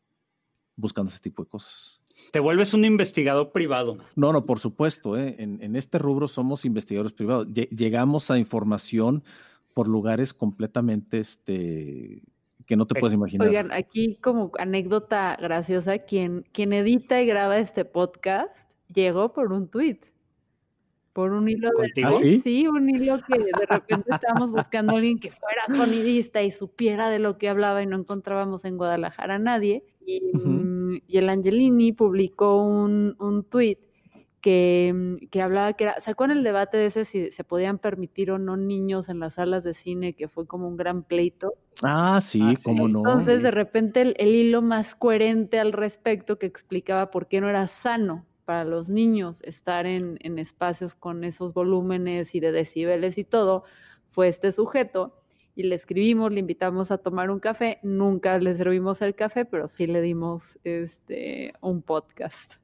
buscando 0.77 1.11
ese 1.11 1.21
tipo 1.21 1.43
de 1.45 1.49
cosas. 1.49 2.03
Te 2.31 2.41
vuelves 2.41 2.75
un 2.75 2.85
investigador 2.85 3.53
privado. 3.53 3.99
No, 4.17 4.33
no, 4.33 4.47
por 4.47 4.59
supuesto. 4.59 5.17
¿eh? 5.17 5.37
En, 5.39 5.77
este 5.77 5.99
rubro 5.99 6.29
somos 6.29 6.65
investigadores 6.65 7.13
privados. 7.13 7.49
Llegamos 7.53 8.31
a 8.31 8.39
información 8.39 9.25
por 9.73 9.89
lugares 9.89 10.33
completamente 10.33 11.19
este, 11.19 12.23
que 12.67 12.77
no 12.77 12.87
te 12.87 12.99
puedes 12.99 13.15
imaginar. 13.15 13.49
Oigan, 13.49 13.73
aquí 13.73 14.17
como 14.17 14.53
anécdota 14.59 15.37
graciosa, 15.41 15.99
quien, 15.99 16.45
quien 16.53 16.73
edita 16.73 17.21
y 17.21 17.27
graba 17.27 17.59
este 17.59 17.85
podcast 17.85 18.57
llegó 18.93 19.33
por 19.33 19.53
un 19.53 19.69
tweet 19.69 19.99
por 21.15 21.33
un 21.33 21.49
hilo 21.49 21.71
de... 21.71 22.05
¿Ah, 22.05 22.13
sí? 22.13 22.41
sí? 22.41 22.67
un 22.67 22.91
hilo 22.91 23.21
que 23.27 23.39
de 23.39 23.67
repente 23.67 24.11
estábamos 24.11 24.51
buscando 24.51 24.93
a 24.93 24.97
alguien 24.97 25.21
que 25.21 25.31
fuera 25.31 25.63
sonidista 25.69 26.43
y 26.43 26.51
supiera 26.51 27.09
de 27.09 27.21
lo 27.21 27.39
que 27.39 27.49
hablaba 27.49 27.83
y 27.83 27.87
no 27.87 27.97
encontrábamos 27.97 28.65
en 28.65 28.77
Guadalajara 28.77 29.37
a 29.37 29.39
nadie. 29.39 29.85
Y, 30.05 30.21
mm, 30.37 31.03
el 31.09 31.29
Angelini 31.29 31.93
publicó 31.93 32.63
un, 32.63 33.15
un 33.21 33.45
tweet 33.45 33.79
que, 34.41 34.93
mm, 34.93 35.29
que, 35.29 35.41
hablaba 35.41 35.73
que 35.75 35.85
era, 35.85 36.01
sacó 36.01 36.25
en 36.25 36.33
el 36.33 36.43
debate 36.43 36.79
de 36.79 36.87
ese 36.87 37.05
si 37.05 37.31
se 37.31 37.45
podían 37.45 37.79
permitir 37.79 38.33
o 38.33 38.39
no 38.39 38.57
niños 38.57 39.09
en 39.09 39.21
las 39.21 39.35
salas 39.35 39.63
de 39.63 39.73
cine, 39.73 40.15
que 40.15 40.27
fue 40.27 40.49
como 40.49 40.67
un 40.67 40.77
gran 40.77 41.05
pleito. 41.05 41.55
Ah, 41.85 42.21
sí, 42.21 42.41
ah, 42.43 42.55
cómo 42.65 42.89
no. 42.89 42.99
Entonces, 42.99 43.43
de 43.45 43.53
repente, 43.53 44.03
el, 44.03 44.17
el 44.19 44.35
hilo 44.35 44.63
más 44.63 44.97
coherente 44.97 45.61
al 45.61 45.73
respecto 45.73 46.41
que 46.41 46.47
explicaba 46.47 47.13
por 47.13 47.29
qué 47.29 47.41
no 47.41 47.49
era 47.49 47.69
sano 47.69 48.27
para 48.45 48.65
los 48.65 48.91
niños 48.91 49.43
estar 49.43 49.87
en, 49.87 50.19
espacios 50.39 50.95
con 50.95 51.25
esos 51.25 51.55
volúmenes 51.55 52.35
y 52.35 52.41
de 52.41 52.53
decibeles 52.53 53.19
y 53.19 53.25
todo, 53.25 53.65
fue 54.11 54.29
este 54.29 54.53
sujeto 54.53 55.21
y 55.55 55.65
le 55.65 55.75
escribimos, 55.75 56.33
le 56.33 56.41
invitamos 56.41 56.91
a 56.91 56.99
tomar 56.99 57.31
un 57.31 57.41
café, 57.41 57.79
nunca 57.83 58.39
le 58.39 58.55
servimos 58.55 59.03
el 59.03 59.15
café, 59.15 59.45
pero 59.45 59.69
sí 59.69 59.87
le 59.87 60.01
dimos 60.01 60.59
este 60.65 61.55
un 61.61 61.83
podcast. 61.83 62.55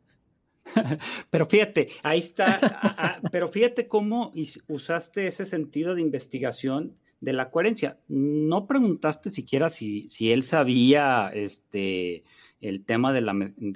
Pero 1.30 1.46
fíjate, 1.46 1.88
ahí 2.02 2.18
está, 2.18 3.18
pero 3.32 3.48
fíjate 3.48 3.88
cómo 3.88 4.32
usaste 4.68 5.26
ese 5.26 5.46
sentido 5.46 5.94
de 5.94 6.02
investigación 6.02 6.96
de 7.20 7.32
la 7.32 7.50
coherencia. 7.50 7.98
No 8.08 8.66
preguntaste 8.66 9.30
siquiera 9.30 9.68
si, 9.68 10.08
si 10.08 10.32
él 10.32 10.42
sabía 10.42 11.30
este, 11.32 12.22
el 12.60 12.84
tema 12.84 13.12
de, 13.12 13.20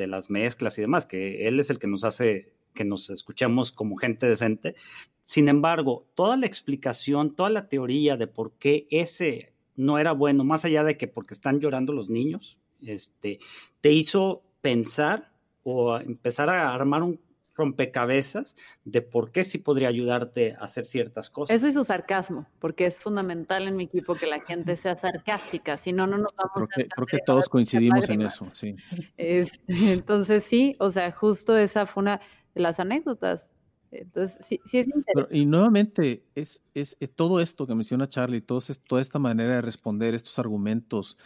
las 0.06 0.30
mezclas 0.30 0.78
y 0.78 0.82
demás, 0.82 1.06
que 1.06 1.48
él 1.48 1.58
es 1.60 1.70
el 1.70 1.78
que 1.78 1.86
nos 1.86 2.04
hace 2.04 2.52
que 2.74 2.84
nos 2.84 3.08
escuchemos 3.08 3.70
como 3.70 3.96
gente 3.96 4.26
decente. 4.26 4.74
Sin 5.22 5.48
embargo, 5.48 6.06
toda 6.14 6.36
la 6.36 6.46
explicación, 6.46 7.34
toda 7.36 7.48
la 7.48 7.68
teoría 7.68 8.16
de 8.16 8.26
por 8.26 8.52
qué 8.58 8.88
ese 8.90 9.52
no 9.76 9.98
era 9.98 10.12
bueno, 10.12 10.44
más 10.44 10.64
allá 10.64 10.82
de 10.82 10.96
que 10.96 11.06
porque 11.06 11.34
están 11.34 11.60
llorando 11.60 11.92
los 11.92 12.10
niños, 12.10 12.58
este, 12.80 13.38
te 13.80 13.92
hizo 13.92 14.42
pensar 14.60 15.30
o 15.62 15.96
empezar 15.98 16.50
a 16.50 16.74
armar 16.74 17.02
un 17.02 17.20
rompecabezas 17.54 18.56
de 18.84 19.02
por 19.02 19.30
qué 19.30 19.44
sí 19.44 19.58
podría 19.58 19.88
ayudarte 19.88 20.54
a 20.54 20.64
hacer 20.64 20.86
ciertas 20.86 21.30
cosas. 21.30 21.54
Eso 21.54 21.68
y 21.68 21.72
su 21.72 21.84
sarcasmo, 21.84 22.46
porque 22.58 22.86
es 22.86 22.98
fundamental 22.98 23.68
en 23.68 23.76
mi 23.76 23.84
equipo 23.84 24.14
que 24.14 24.26
la 24.26 24.40
gente 24.40 24.76
sea 24.76 24.96
sarcástica, 24.96 25.76
si 25.76 25.92
no, 25.92 26.06
no 26.06 26.18
nos 26.18 26.34
vamos 26.34 26.52
creo 26.54 26.68
que, 26.68 26.88
Creo 26.88 27.06
que 27.06 27.18
todos 27.24 27.48
coincidimos 27.48 28.08
en 28.08 28.22
eso, 28.22 28.46
sí. 28.52 28.74
Este, 29.16 29.92
entonces 29.92 30.44
sí, 30.44 30.76
o 30.80 30.90
sea, 30.90 31.12
justo 31.12 31.56
esa 31.56 31.86
fue 31.86 32.02
una 32.02 32.20
de 32.54 32.60
las 32.60 32.80
anécdotas. 32.80 33.50
Entonces, 33.90 34.44
sí, 34.44 34.60
sí 34.64 34.78
es 34.78 34.88
interesante. 34.88 35.36
y 35.36 35.46
nuevamente, 35.46 36.24
es, 36.34 36.62
es, 36.74 36.96
todo 37.14 37.40
esto 37.40 37.66
que 37.66 37.76
menciona 37.76 38.08
Charlie, 38.08 38.40
todo, 38.40 38.60
toda 38.88 39.00
esta 39.00 39.20
manera 39.20 39.54
de 39.54 39.60
responder 39.62 40.14
estos 40.14 40.38
argumentos, 40.38 41.16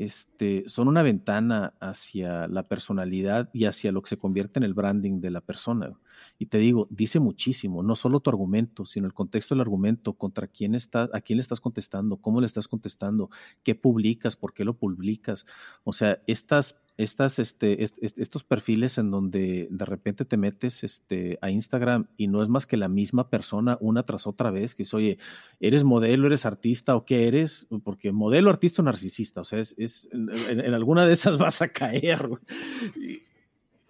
este, 0.00 0.64
son 0.66 0.88
una 0.88 1.02
ventana 1.02 1.74
hacia 1.78 2.48
la 2.48 2.66
personalidad 2.66 3.50
y 3.52 3.66
hacia 3.66 3.92
lo 3.92 4.00
que 4.00 4.08
se 4.08 4.16
convierte 4.16 4.58
en 4.58 4.62
el 4.62 4.72
branding 4.72 5.20
de 5.20 5.30
la 5.30 5.42
persona. 5.42 5.92
Y 6.38 6.46
te 6.46 6.56
digo, 6.56 6.88
dice 6.88 7.20
muchísimo, 7.20 7.82
no 7.82 7.94
solo 7.94 8.20
tu 8.20 8.30
argumento, 8.30 8.86
sino 8.86 9.06
el 9.06 9.12
contexto 9.12 9.54
del 9.54 9.60
argumento, 9.60 10.14
contra 10.14 10.46
quién 10.46 10.74
está, 10.74 11.10
a 11.12 11.20
quién 11.20 11.36
le 11.36 11.42
estás 11.42 11.60
contestando, 11.60 12.16
cómo 12.16 12.40
le 12.40 12.46
estás 12.46 12.66
contestando, 12.66 13.28
qué 13.62 13.74
publicas, 13.74 14.36
por 14.36 14.54
qué 14.54 14.64
lo 14.64 14.72
publicas. 14.78 15.44
O 15.84 15.92
sea, 15.92 16.22
estas 16.26 16.80
estas, 16.96 17.38
este, 17.38 17.82
estos 17.82 18.44
perfiles 18.44 18.98
en 18.98 19.10
donde 19.10 19.68
de 19.70 19.84
repente 19.84 20.24
te 20.24 20.36
metes 20.36 20.84
este, 20.84 21.38
a 21.40 21.50
Instagram 21.50 22.06
y 22.16 22.28
no 22.28 22.42
es 22.42 22.48
más 22.48 22.66
que 22.66 22.76
la 22.76 22.88
misma 22.88 23.30
persona 23.30 23.78
una 23.80 24.02
tras 24.02 24.26
otra 24.26 24.50
vez, 24.50 24.74
que 24.74 24.82
es, 24.82 24.92
oye, 24.92 25.18
¿eres 25.60 25.82
modelo, 25.82 26.26
eres 26.26 26.44
artista 26.44 26.94
o 26.96 27.06
qué 27.06 27.26
eres? 27.26 27.68
Porque 27.84 28.12
modelo, 28.12 28.50
artista 28.50 28.82
o 28.82 28.84
narcisista, 28.84 29.40
o 29.40 29.44
sea, 29.44 29.60
es, 29.60 30.08
en, 30.12 30.74
alguna 30.74 31.06
de 31.06 31.14
esas 31.14 31.38
vas 31.38 31.62
a 31.62 31.68
caer. 31.68 32.28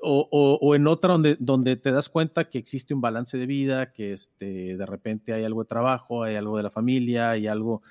O, 0.02 0.58
o, 0.62 0.74
en 0.74 0.86
otra 0.86 1.12
donde, 1.12 1.36
donde 1.40 1.76
te 1.76 1.92
das 1.92 2.08
cuenta 2.08 2.48
que 2.48 2.58
existe 2.58 2.94
un 2.94 3.00
balance 3.00 3.36
de 3.36 3.46
vida, 3.46 3.92
que 3.92 4.12
este, 4.12 4.76
de 4.76 4.86
repente 4.86 5.34
hay 5.34 5.44
algo 5.44 5.62
de 5.62 5.68
trabajo, 5.68 6.22
hay 6.22 6.36
algo 6.36 6.56
de 6.56 6.62
la 6.62 6.70
familia, 6.70 7.30
hay 7.30 7.48
algo, 7.48 7.82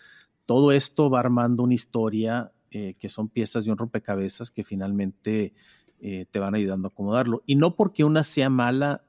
todo 0.46 0.72
esto 0.72 1.10
va 1.10 1.20
armando 1.20 1.62
una 1.62 1.76
historia 1.76 2.52
eh, 2.72 2.96
que 3.00 3.10
son 3.10 3.30
piezas 3.30 3.66
de 3.66 3.72
un 3.72 3.78
rompecabezas 3.78 4.52
que 4.52 4.64
finalmente 4.64 5.54
eh, 6.00 6.26
te 6.32 6.40
van 6.40 6.56
ayudando 6.56 6.88
a 6.88 6.92
acomodarlo. 6.92 7.44
Y 7.46 7.56
no 7.56 7.76
porque 7.76 8.04
una 8.04 8.24
sea 8.24 8.50
mala 8.50 9.04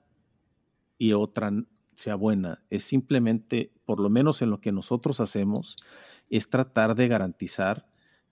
y 0.98 1.12
otra 1.12 1.52
sea 1.94 2.14
buena, 2.14 2.62
es 2.70 2.84
simplemente, 2.84 3.72
por 3.84 4.00
lo 4.00 4.08
menos 4.08 4.40
en 4.42 4.50
lo 4.50 4.61
que 4.61 4.72
nosotros 4.72 5.20
hacemos, 5.20 5.76
es 6.30 6.48
tratar 6.48 6.94
de 6.94 7.08
garantizar 7.08 7.90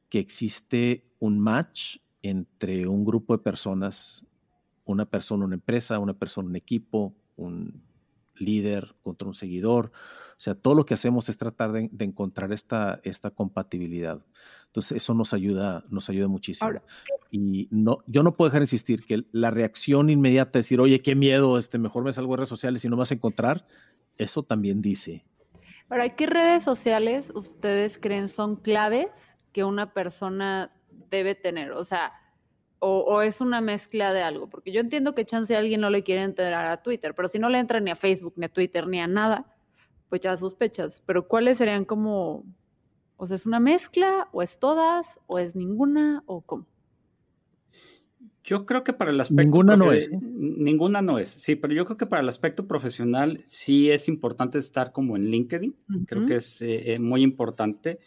que 0.08 0.18
existe 0.18 1.04
un 1.18 1.38
match 1.38 1.98
entre 2.22 2.86
un 2.86 3.04
grupo 3.04 3.36
de 3.36 3.42
personas, 3.42 4.26
una 4.84 5.04
persona, 5.04 5.44
una 5.44 5.56
empresa, 5.56 5.98
una 5.98 6.14
persona, 6.14 6.48
un 6.48 6.56
equipo, 6.56 7.14
un 7.36 7.82
líder 8.38 8.94
contra 9.02 9.28
un 9.28 9.34
seguidor, 9.34 9.92
o 10.38 10.40
sea, 10.40 10.54
todo 10.54 10.74
lo 10.76 10.86
que 10.86 10.94
hacemos 10.94 11.28
es 11.28 11.36
tratar 11.36 11.72
de, 11.72 11.90
encontrar 11.98 12.52
esta, 12.52 13.00
esta 13.02 13.32
compatibilidad. 13.32 14.20
Entonces, 14.66 14.98
eso 14.98 15.12
nos 15.12 15.34
ayuda, 15.34 15.82
nos 15.90 16.08
ayuda 16.10 16.28
muchísimo. 16.28 16.70
y 17.32 17.66
no, 17.72 17.98
yo 18.06 18.22
no 18.22 18.36
puedo 18.36 18.48
dejar 18.48 18.60
de 18.60 18.66
insistir 18.66 19.04
que 19.04 19.24
la 19.32 19.50
reacción 19.50 20.10
inmediata 20.10 20.52
de 20.52 20.58
decir, 20.60 20.78
oye, 20.80 21.02
qué 21.02 21.16
miedo, 21.16 21.58
este, 21.58 21.76
mejor 21.78 22.04
me 22.04 22.12
salgo 22.12 22.34
de 22.34 22.36
redes 22.36 22.50
sociales 22.50 22.84
y 22.84 22.88
no 22.88 22.94
me 22.94 23.00
vas 23.00 23.10
a 23.10 23.14
encontrar, 23.14 23.66
eso 24.16 24.44
también 24.44 24.80
dice. 24.80 25.24
Ahora, 25.88 26.14
¿qué 26.14 26.26
redes 26.26 26.62
sociales 26.62 27.32
ustedes 27.34 27.98
creen 27.98 28.28
son 28.28 28.54
claves 28.54 29.36
que 29.52 29.64
una 29.64 29.92
persona 29.92 30.70
debe 31.10 31.34
tener? 31.34 31.72
O 31.72 31.82
sea, 31.82 32.12
o, 32.80 33.00
o, 33.00 33.22
es 33.22 33.40
una 33.40 33.60
mezcla 33.60 34.12
de 34.12 34.22
algo, 34.22 34.48
porque 34.48 34.72
yo 34.72 34.80
entiendo 34.80 35.14
que 35.14 35.24
chance 35.24 35.54
a 35.54 35.58
alguien 35.58 35.80
no 35.80 35.90
le 35.90 36.02
quiere 36.02 36.22
entrar 36.22 36.66
a 36.66 36.82
Twitter, 36.82 37.14
pero 37.14 37.28
si 37.28 37.38
no 37.38 37.48
le 37.48 37.58
entra 37.58 37.80
ni 37.80 37.90
a 37.90 37.96
Facebook, 37.96 38.34
ni 38.36 38.46
a 38.46 38.52
Twitter, 38.52 38.86
ni 38.86 39.00
a 39.00 39.06
nada, 39.06 39.46
pues 40.08 40.20
ya 40.20 40.36
sospechas, 40.36 41.02
pero 41.04 41.26
¿cuáles 41.28 41.58
serían 41.58 41.84
como, 41.84 42.44
o 43.16 43.26
sea, 43.26 43.36
es 43.36 43.46
una 43.46 43.60
mezcla, 43.60 44.28
o 44.32 44.42
es 44.42 44.58
todas, 44.58 45.20
o 45.26 45.38
es 45.38 45.54
ninguna, 45.54 46.22
o 46.26 46.40
cómo? 46.40 46.66
Yo 48.44 48.64
creo 48.64 48.82
que 48.82 48.94
para 48.94 49.10
el 49.10 49.20
aspecto... 49.20 49.42
Ninguna 49.42 49.76
no 49.76 49.92
es. 49.92 50.10
Ninguna 50.10 51.02
no 51.02 51.18
es, 51.18 51.28
sí, 51.28 51.54
pero 51.54 51.74
yo 51.74 51.84
creo 51.84 51.98
que 51.98 52.06
para 52.06 52.22
el 52.22 52.28
aspecto 52.30 52.66
profesional 52.66 53.42
sí 53.44 53.90
es 53.90 54.08
importante 54.08 54.58
estar 54.58 54.92
como 54.92 55.16
en 55.16 55.26
LinkedIn, 55.30 55.76
creo 56.06 56.24
que 56.24 56.36
es 56.36 56.62
eh, 56.62 56.94
eh, 56.94 56.98
muy 56.98 57.22
importante. 57.22 57.98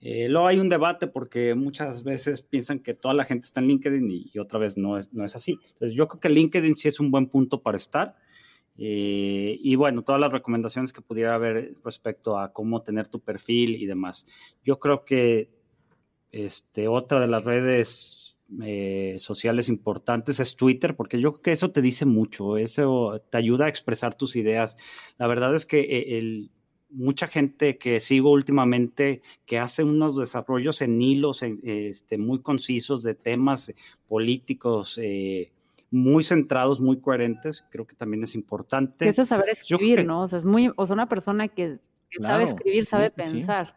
Eh, 0.00 0.28
luego 0.28 0.46
hay 0.46 0.58
un 0.58 0.68
debate 0.68 1.06
porque 1.06 1.54
muchas 1.54 2.04
veces 2.04 2.42
piensan 2.42 2.80
que 2.80 2.94
toda 2.94 3.14
la 3.14 3.24
gente 3.24 3.46
está 3.46 3.60
en 3.60 3.68
LinkedIn 3.68 4.10
y, 4.10 4.30
y, 4.32 4.38
otra 4.38 4.58
vez 4.58 4.76
no 4.76 4.98
es, 4.98 5.12
no 5.12 5.24
es 5.24 5.34
así. 5.34 5.58
Entonces 5.72 5.94
yo 5.96 6.06
creo 6.06 6.20
que 6.20 6.28
LinkedIn 6.28 6.76
sí 6.76 6.88
es 6.88 7.00
un 7.00 7.10
buen 7.10 7.28
punto 7.28 7.62
para 7.62 7.76
estar. 7.76 8.14
Eh, 8.78 9.56
y 9.60 9.74
bueno, 9.76 10.02
todas 10.02 10.20
las 10.20 10.32
recomendaciones 10.32 10.92
que 10.92 11.00
pudiera 11.00 11.34
haber 11.34 11.74
respecto 11.84 12.38
a 12.38 12.52
cómo 12.52 12.82
tener 12.82 13.06
tu 13.08 13.20
perfil 13.20 13.76
y 13.76 13.86
demás. 13.86 14.26
Yo 14.64 14.78
creo 14.78 15.04
que 15.04 15.50
este, 16.30 16.88
otra 16.88 17.20
de 17.20 17.28
las 17.28 17.44
redes 17.44 18.36
eh, 18.62 19.16
sociales 19.18 19.68
importantes 19.68 20.40
es 20.40 20.56
Twitter, 20.56 20.94
porque 20.94 21.20
yo 21.20 21.32
creo 21.32 21.42
que 21.42 21.52
eso 21.52 21.70
te 21.70 21.82
dice 21.82 22.04
mucho, 22.04 22.58
eso 22.58 23.22
te 23.30 23.38
ayuda 23.38 23.66
a 23.66 23.68
expresar 23.68 24.14
tus 24.14 24.36
ideas. 24.36 24.76
La 25.18 25.26
verdad 25.26 25.54
es 25.54 25.64
que 25.64 25.80
eh, 25.80 26.18
el, 26.18 26.50
mucha 26.96 27.26
gente 27.26 27.76
que 27.76 28.00
sigo 28.00 28.30
últimamente 28.30 29.20
que 29.44 29.58
hace 29.58 29.84
unos 29.84 30.16
desarrollos 30.16 30.80
en 30.80 31.00
hilos 31.00 31.42
este, 31.42 32.16
muy 32.16 32.40
concisos 32.40 33.02
de 33.02 33.14
temas 33.14 33.72
políticos, 34.08 34.98
eh, 35.02 35.52
muy 35.90 36.24
centrados, 36.24 36.80
muy 36.80 36.98
coherentes, 36.98 37.64
creo 37.70 37.86
que 37.86 37.94
también 37.94 38.24
es 38.24 38.34
importante. 38.34 39.08
Eso 39.08 39.22
es 39.22 39.28
saber 39.28 39.50
escribir, 39.50 40.04
¿no? 40.04 40.22
O 40.22 40.28
sea, 40.28 40.38
es 40.38 40.44
muy, 40.44 40.72
o 40.74 40.86
sea, 40.86 40.94
una 40.94 41.08
persona 41.08 41.48
que, 41.48 41.78
sabe 42.20 42.44
escribir, 42.44 42.86
sabe 42.86 43.10
pensar. 43.10 43.76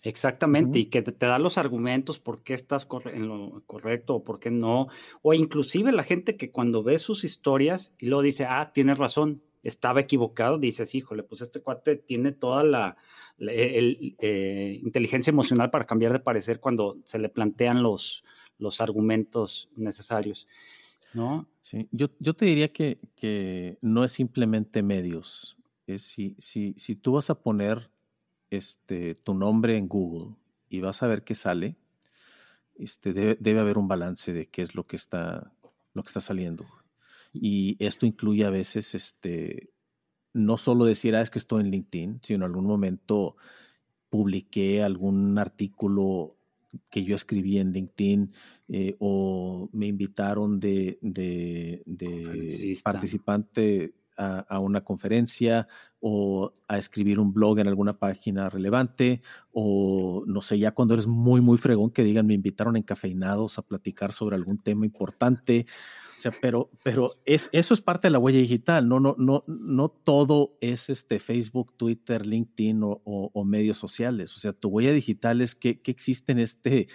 Exactamente, 0.00 0.78
y 0.78 0.86
que 0.86 1.02
te, 1.02 1.26
da 1.26 1.38
los 1.38 1.56
argumentos 1.56 2.18
por 2.18 2.42
qué 2.42 2.52
estás 2.52 2.86
en 3.06 3.26
lo 3.26 3.62
correcto 3.66 4.16
o 4.16 4.24
por 4.24 4.38
qué 4.38 4.50
no, 4.50 4.88
o 5.22 5.32
inclusive 5.32 5.92
la 5.92 6.02
gente 6.02 6.36
que 6.36 6.50
cuando 6.50 6.82
ve 6.82 6.98
sus 6.98 7.24
historias 7.24 7.94
y 7.98 8.06
luego 8.06 8.22
dice, 8.22 8.44
ah, 8.46 8.70
tienes 8.74 8.98
razón, 8.98 9.42
estaba 9.64 10.00
equivocado, 10.00 10.58
dices, 10.58 10.94
híjole, 10.94 11.22
pues 11.22 11.40
este 11.40 11.60
cuate 11.60 11.96
tiene 11.96 12.32
toda 12.32 12.62
la, 12.62 12.96
eh, 13.38 14.78
inteligencia 14.82 15.30
emocional 15.30 15.70
para 15.70 15.86
cambiar 15.86 16.12
de 16.12 16.20
parecer 16.20 16.60
cuando 16.60 16.98
se 17.04 17.18
le 17.18 17.30
plantean 17.30 17.82
los, 17.82 18.22
los 18.58 18.80
argumentos 18.80 19.70
necesarios. 19.74 20.46
¿no? 21.14 21.48
Yo, 21.90 22.08
yo 22.18 22.34
te 22.34 22.44
diría 22.44 22.72
que, 22.72 22.98
que, 23.16 23.78
no 23.80 24.04
es 24.04 24.12
simplemente 24.12 24.82
medios. 24.82 25.56
Es 25.86 26.02
si, 26.02 26.36
si, 26.38 26.74
si 26.76 26.94
tú 26.96 27.12
vas 27.12 27.30
a 27.30 27.40
poner 27.40 27.90
este, 28.50 29.14
tu 29.14 29.34
nombre 29.34 29.76
en 29.76 29.88
Google 29.88 30.34
y 30.68 30.80
vas 30.80 31.02
a 31.02 31.06
ver 31.06 31.24
qué 31.24 31.34
sale, 31.34 31.76
este, 32.76 33.12
debe, 33.12 33.36
debe, 33.40 33.60
haber 33.60 33.78
un 33.78 33.88
balance 33.88 34.32
de 34.32 34.46
qué 34.46 34.62
es 34.62 34.74
lo 34.74 34.86
que 34.86 34.96
está, 34.96 35.52
lo 35.94 36.02
que 36.02 36.08
está 36.08 36.20
saliendo. 36.20 36.66
Y 37.34 37.76
esto 37.84 38.06
incluye 38.06 38.44
a 38.44 38.50
veces 38.50 38.94
este, 38.94 39.70
no 40.32 40.56
solo 40.56 40.84
decir, 40.84 41.16
ah, 41.16 41.20
es 41.20 41.30
que 41.30 41.38
estoy 41.38 41.62
en 41.62 41.70
LinkedIn, 41.70 42.20
sino 42.22 42.46
en 42.46 42.50
algún 42.50 42.66
momento 42.66 43.36
publiqué 44.08 44.82
algún 44.82 45.38
artículo 45.38 46.36
que 46.90 47.04
yo 47.04 47.14
escribí 47.14 47.58
en 47.58 47.72
LinkedIn 47.72 48.32
eh, 48.68 48.96
o 48.98 49.68
me 49.72 49.86
invitaron 49.86 50.60
de, 50.60 50.98
participante 52.84 53.92
a, 54.16 54.58
una 54.58 54.82
conferencia 54.82 55.66
o 56.00 56.52
a 56.68 56.78
escribir 56.78 57.18
un 57.18 57.32
blog 57.32 57.58
en 57.58 57.68
alguna 57.68 57.98
página 57.98 58.48
relevante 58.48 59.22
o 59.52 60.24
no 60.26 60.42
sé, 60.42 60.58
ya 60.58 60.72
cuando 60.72 60.94
eres 60.94 61.06
muy, 61.06 61.40
muy 61.40 61.58
fregón 61.58 61.90
que 61.90 62.04
digan 62.04 62.26
me 62.26 62.34
invitaron 62.34 62.76
encafeinados 62.76 63.58
a 63.58 63.62
platicar 63.62 64.12
sobre 64.12 64.36
algún 64.36 64.58
tema 64.58 64.84
importante 64.84 65.66
o 66.16 66.20
sea, 66.20 66.32
pero, 66.40 66.70
pero 66.82 67.20
es, 67.24 67.48
eso 67.52 67.74
es 67.74 67.80
parte 67.80 68.06
de 68.06 68.12
la 68.12 68.18
huella 68.18 68.38
digital, 68.38 68.88
no, 68.88 69.00
no, 69.00 69.16
no, 69.18 69.44
no 69.46 69.88
todo 69.88 70.56
es 70.60 70.88
este 70.88 71.18
Facebook, 71.18 71.74
Twitter, 71.76 72.24
LinkedIn 72.24 72.80
o, 72.82 73.44
medios 73.44 73.78
sociales. 73.78 74.36
O 74.36 74.40
sea, 74.40 74.52
tu 74.52 74.68
huella 74.68 74.92
digital 74.92 75.40
es 75.40 75.54
que, 75.54 75.80
existe 75.84 76.32
en 76.32 76.38
este 76.38 76.88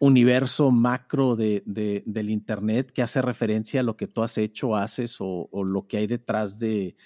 universo 0.00 0.70
macro 0.70 1.36
de, 1.36 1.62
del 1.64 2.30
Internet 2.30 2.92
que 2.92 3.02
hace 3.02 3.22
referencia 3.22 3.80
a 3.80 3.84
lo 3.84 3.96
que 3.96 4.06
tú 4.06 4.22
has 4.22 4.38
hecho, 4.38 4.76
haces 4.76 5.16
o, 5.20 5.48
lo 5.64 5.86
que 5.86 5.98
hay 5.98 6.06
detrás 6.06 6.58
de, 6.58 6.96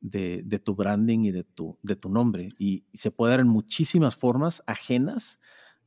de, 0.00 0.60
tu 0.62 0.74
branding 0.74 1.20
y 1.20 1.30
de 1.30 1.44
tu, 1.44 1.78
de 1.82 1.96
tu 1.96 2.08
nombre. 2.08 2.50
Y, 2.58 2.84
y 2.92 2.96
se 2.96 3.10
puede 3.10 3.32
dar 3.32 3.40
en 3.40 3.48
muchísimas 3.48 4.16
formas 4.16 4.62
ajenas 4.66 5.40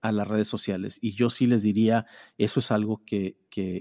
a 0.04 0.12
las 0.12 0.28
redes 0.28 0.50
sociales. 0.50 1.00
Y 1.02 1.14
yo 1.14 1.30
sí 1.30 1.48
les 1.48 1.64
diría, 1.64 2.06
eso 2.38 2.60
es 2.60 2.72
algo 2.72 3.04
que, 3.06 3.38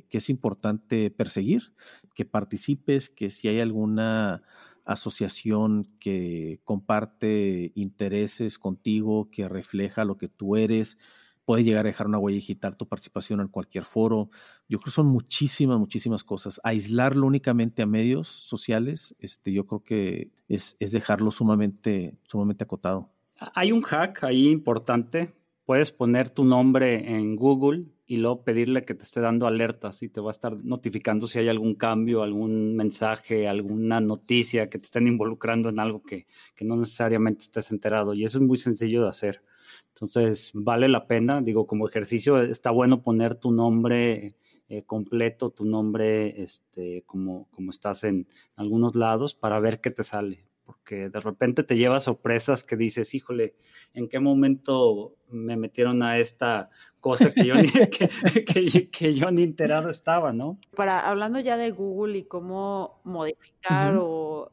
es 0.08 0.30
importante 0.30 1.10
perseguir, 1.10 1.74
que 2.14 2.24
participes, 2.24 3.10
que 3.10 3.28
si 3.28 3.48
hay 3.48 3.58
alguna 3.58 4.44
asociación 4.84 5.84
que 5.98 6.60
comparte 6.62 7.72
intereses 7.74 8.58
contigo, 8.60 9.30
que 9.32 9.48
refleja 9.48 10.04
lo 10.04 10.16
que 10.16 10.28
tú 10.28 10.54
eres, 10.56 10.96
puede 11.44 11.64
llegar 11.64 11.86
a 11.86 11.88
dejar 11.88 12.06
una 12.06 12.18
huella 12.18 12.36
digital 12.36 12.76
tu 12.76 12.86
participación 12.86 13.40
en 13.40 13.48
cualquier 13.48 13.84
foro. 13.84 14.30
Yo 14.68 14.78
creo 14.78 14.84
que 14.84 14.90
son 14.90 15.06
muchísimas, 15.06 15.78
muchísimas 15.78 16.24
cosas. 16.24 16.60
Aislarlo 16.64 17.26
únicamente 17.26 17.82
a 17.82 17.86
medios 17.86 18.28
sociales, 18.28 19.14
este, 19.18 19.52
yo 19.52 19.66
creo 19.66 19.82
que 19.82 20.30
es, 20.48 20.76
es 20.78 20.92
dejarlo 20.92 21.30
sumamente, 21.30 22.16
sumamente 22.24 22.64
acotado. 22.64 23.10
Hay 23.54 23.72
un 23.72 23.82
hack 23.82 24.24
ahí 24.24 24.48
importante 24.48 25.32
puedes 25.64 25.92
poner 25.92 26.30
tu 26.30 26.44
nombre 26.44 27.16
en 27.16 27.36
Google 27.36 27.82
y 28.06 28.16
luego 28.16 28.44
pedirle 28.44 28.84
que 28.84 28.94
te 28.94 29.02
esté 29.04 29.20
dando 29.20 29.46
alertas 29.46 30.02
y 30.02 30.08
te 30.08 30.20
va 30.20 30.30
a 30.30 30.32
estar 30.32 30.62
notificando 30.64 31.26
si 31.26 31.38
hay 31.38 31.48
algún 31.48 31.74
cambio, 31.76 32.22
algún 32.22 32.76
mensaje, 32.76 33.48
alguna 33.48 34.00
noticia 34.00 34.68
que 34.68 34.78
te 34.78 34.86
estén 34.86 35.06
involucrando 35.06 35.68
en 35.68 35.78
algo 35.78 36.02
que, 36.02 36.26
no 36.60 36.76
necesariamente 36.76 37.44
estés 37.44 37.70
enterado. 37.70 38.14
Y 38.14 38.24
eso 38.24 38.38
es 38.38 38.44
muy 38.44 38.58
sencillo 38.58 39.02
de 39.02 39.08
hacer. 39.08 39.42
Entonces, 39.88 40.50
vale 40.54 40.88
la 40.88 41.06
pena, 41.06 41.40
digo, 41.40 41.66
como 41.66 41.88
ejercicio 41.88 42.40
está 42.40 42.70
bueno 42.70 43.02
poner 43.02 43.34
tu 43.36 43.52
nombre 43.52 44.36
eh, 44.68 44.84
completo, 44.84 45.50
tu 45.50 45.64
nombre, 45.64 46.42
este, 46.42 47.02
como, 47.04 47.48
como 47.50 47.70
estás 47.70 48.04
en 48.04 48.26
algunos 48.56 48.94
lados 48.94 49.34
para 49.34 49.60
ver 49.60 49.80
qué 49.80 49.90
te 49.90 50.02
sale, 50.02 50.46
porque 50.64 51.10
de 51.10 51.20
repente 51.20 51.62
te 51.62 51.76
llevas 51.76 52.04
sorpresas 52.04 52.64
que 52.64 52.76
dices, 52.76 53.14
híjole, 53.14 53.54
¿en 53.92 54.08
qué 54.08 54.18
momento 54.18 55.14
me 55.28 55.56
metieron 55.56 56.02
a 56.02 56.16
esta 56.18 56.70
cosa 57.02 57.32
que 57.34 57.44
yo 57.44 57.54
ni, 57.56 57.68
que, 58.90 59.14
yo 59.14 59.30
ni 59.30 59.42
enterado 59.42 59.90
estaba, 59.90 60.32
¿no? 60.32 60.58
Para, 60.74 61.00
hablando 61.00 61.40
ya 61.40 61.58
de 61.58 61.70
Google 61.72 62.16
y 62.16 62.24
cómo 62.24 63.00
modificar 63.04 63.96
o, 63.98 64.48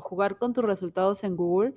jugar 0.00 0.38
con 0.38 0.54
tus 0.54 0.64
resultados 0.64 1.24
en 1.24 1.36
Google, 1.36 1.74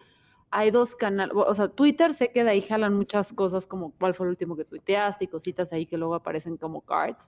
hay 0.51 0.69
dos 0.69 0.95
canales, 0.95 1.33
o 1.35 1.55
sea, 1.55 1.69
Twitter 1.69 2.13
sé 2.13 2.31
que 2.31 2.43
de 2.43 2.51
ahí 2.51 2.61
jalan 2.61 2.93
muchas 2.93 3.33
cosas 3.33 3.65
como 3.65 3.91
cuál 3.91 4.13
fue 4.13 4.27
el 4.27 4.31
último 4.31 4.55
que 4.55 4.65
tuiteaste 4.65 5.25
y 5.25 5.27
cositas 5.27 5.71
ahí 5.73 5.85
que 5.85 5.97
luego 5.97 6.13
aparecen 6.13 6.57
como 6.57 6.81
cards, 6.81 7.27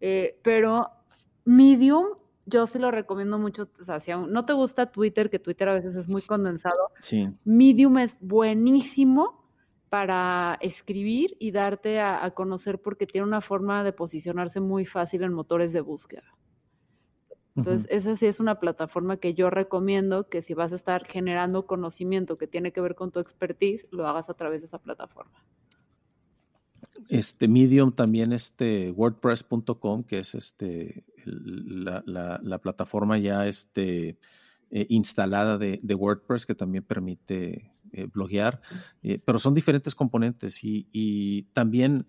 eh, 0.00 0.40
pero 0.42 0.90
Medium 1.44 2.06
yo 2.46 2.66
sí 2.66 2.78
lo 2.78 2.90
recomiendo 2.90 3.38
mucho, 3.38 3.68
o 3.80 3.84
sea, 3.84 4.00
si 4.00 4.10
no 4.12 4.44
te 4.44 4.52
gusta 4.52 4.90
Twitter, 4.90 5.30
que 5.30 5.38
Twitter 5.38 5.68
a 5.68 5.74
veces 5.74 5.96
es 5.96 6.08
muy 6.08 6.22
condensado, 6.22 6.90
sí. 7.00 7.28
Medium 7.44 7.98
es 7.98 8.16
buenísimo 8.20 9.44
para 9.88 10.58
escribir 10.60 11.36
y 11.38 11.52
darte 11.52 12.00
a, 12.00 12.28
conocer 12.32 12.80
porque 12.80 13.06
tiene 13.06 13.26
una 13.26 13.40
forma 13.40 13.84
de 13.84 13.92
posicionarse 13.92 14.60
muy 14.60 14.84
fácil 14.84 15.22
en 15.22 15.32
motores 15.32 15.72
de 15.72 15.80
búsqueda. 15.80 16.34
Entonces, 17.56 17.86
esa 17.90 18.16
sí 18.16 18.26
es 18.26 18.40
una 18.40 18.58
plataforma 18.58 19.16
que 19.16 19.34
yo 19.34 19.48
recomiendo 19.48 20.28
que 20.28 20.42
si 20.42 20.54
vas 20.54 20.72
a 20.72 20.74
estar 20.74 21.04
generando 21.04 21.66
conocimiento 21.66 22.36
que 22.36 22.48
tiene 22.48 22.72
que 22.72 22.80
ver 22.80 22.96
con 22.96 23.12
tu 23.12 23.20
expertise, 23.20 23.86
lo 23.92 24.08
hagas 24.08 24.28
a 24.28 24.34
través 24.34 24.60
de 24.60 24.66
esa 24.66 24.78
plataforma. 24.78 25.44
Este 27.10 27.48
Medium 27.48 27.92
también 27.92 28.32
este 28.32 28.90
WordPress.com, 28.90 30.04
que 30.04 30.18
es 30.18 30.34
este 30.34 31.04
la, 31.24 32.60
plataforma 32.62 33.18
ya 33.18 33.46
este, 33.46 34.18
eh, 34.70 34.86
instalada 34.88 35.56
de, 35.58 35.94
WordPress 35.94 36.46
que 36.46 36.54
también 36.54 36.84
permite 36.84 37.72
eh, 37.92 38.06
bloguear, 38.12 38.60
eh, 39.02 39.18
pero 39.24 39.38
son 39.38 39.54
diferentes 39.54 39.94
componentes 39.94 40.58
y, 40.62 41.48
también 41.52 42.06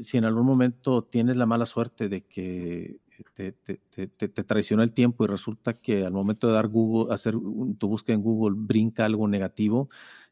si 0.00 0.16
en 0.16 0.24
algún 0.24 0.46
momento 0.46 1.04
tienes 1.04 1.36
la 1.36 1.44
mala 1.44 1.66
suerte 1.66 2.08
de 2.08 2.22
que 2.22 2.98
te, 3.34 3.52
te, 3.52 4.28
traiciona 4.44 4.82
el 4.82 4.92
tiempo 4.92 5.24
y 5.24 5.28
resulta 5.28 5.74
que 5.74 6.04
al 6.04 6.12
momento 6.12 6.46
de 6.46 6.54
dar 6.54 6.68
Google, 6.68 7.12
hacer 7.14 7.34
tu 7.78 7.88
búsqueda 7.88 8.14
en 8.14 8.22
Google 8.22 8.56
brinca 8.58 9.04
algo 9.04 9.28
negativo, 9.28 9.88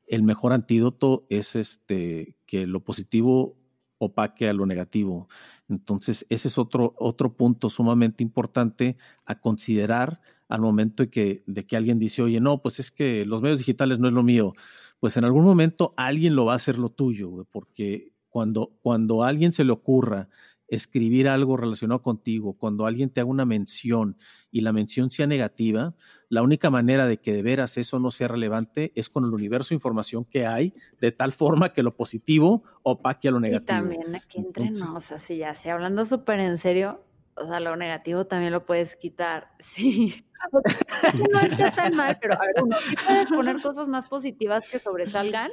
el 0.07 0.23
mejor 0.23 0.53
antídoto 0.53 1.27
es 1.29 1.57
este, 1.57 2.37
que 2.47 2.67
lo 2.67 2.81
positivo 2.81 3.57
opaque 3.99 4.49
a 4.49 4.53
lo 4.53 4.67
negativo. 4.67 5.29
Entonces, 5.69 6.27
ese 6.29 6.49
es 6.49 6.59
otro, 6.59 6.95
otro 6.99 7.35
punto 7.37 7.71
sumamente 7.71 8.23
importante 8.23 8.97
a 9.27 9.41
considerar 9.41 10.21
al 10.49 10.61
momento 10.61 11.03
de 11.03 11.11
que, 11.11 11.43
de 11.47 11.67
que 11.67 11.77
alguien 11.77 11.99
dice, 11.99 12.23
oye, 12.23 12.41
no, 12.41 12.61
pues 12.61 12.81
es 12.81 12.91
que 12.91 13.25
los 13.25 13.41
medios 13.41 13.59
digitales 13.59 13.99
no 13.99 14.09
es 14.09 14.15
lo 14.15 14.23
mío. 14.23 14.53
Pues 15.01 15.17
en 15.17 15.25
algún 15.25 15.45
momento 15.45 15.95
alguien 15.97 16.37
lo 16.37 16.45
va 16.47 16.53
a 16.53 16.57
hacer 16.57 16.79
lo 16.79 16.91
tuyo, 16.91 17.47
porque 17.51 18.13
cuando, 18.29 18.73
cuando 18.83 19.23
a 19.23 19.29
alguien 19.29 19.53
se 19.53 19.65
le 19.65 19.73
ocurra 19.73 20.29
escribir 20.69 21.29
algo 21.29 21.57
relacionado 21.57 22.03
contigo, 22.03 22.55
cuando 22.55 22.87
alguien 22.87 23.11
te 23.11 23.21
haga 23.21 23.31
una 23.31 23.45
mención 23.45 24.17
y 24.51 24.61
la 24.61 24.73
mención 24.73 25.11
sea 25.11 25.27
negativa, 25.27 25.95
la 26.29 26.43
única 26.43 26.71
manera 26.71 27.07
de 27.07 27.19
que 27.19 27.33
de 27.33 27.43
veras 27.43 27.77
eso 27.77 27.99
no 27.99 28.11
sea 28.11 28.29
relevante 28.29 28.93
es 28.95 29.09
con 29.09 29.25
el 29.25 29.33
universo 29.33 29.71
de 29.71 29.77
información 29.77 30.25
que 30.25 30.47
hay, 30.47 30.75
de 31.01 31.13
tal 31.13 31.33
forma 31.33 31.73
que 31.73 31.83
lo 31.83 31.93
positivo 31.93 32.65
opaque 32.83 33.29
a 33.29 33.33
lo 33.33 33.41
negativo. 33.41 33.79
Y 33.79 33.81
también 33.81 34.17
aquí 34.17 34.39
entre 34.39 34.71
nos, 34.71 35.13
así 35.13 35.39
ya, 35.39 35.55
si 35.55 35.69
hablando 35.69 36.05
súper 36.05 36.41
en 36.41 36.59
serio, 36.59 37.05
o 37.37 37.47
sea, 37.47 37.61
lo 37.61 37.77
negativo 37.77 38.27
también 38.27 38.53
lo 38.53 38.65
puedes 38.65 38.97
quitar, 38.97 39.51
sí. 39.61 40.27
no 41.33 41.41
está 41.41 41.71
tan 41.71 41.97
mal, 41.97 42.19
pero 42.21 42.35
a 42.35 42.47
ver, 42.47 42.63
uno, 42.63 42.77
sí 42.87 42.95
puedes 43.07 43.29
poner 43.31 43.63
cosas 43.63 43.89
más 43.89 44.07
positivas 44.07 44.63
que 44.71 44.79
sobresalgan, 44.79 45.51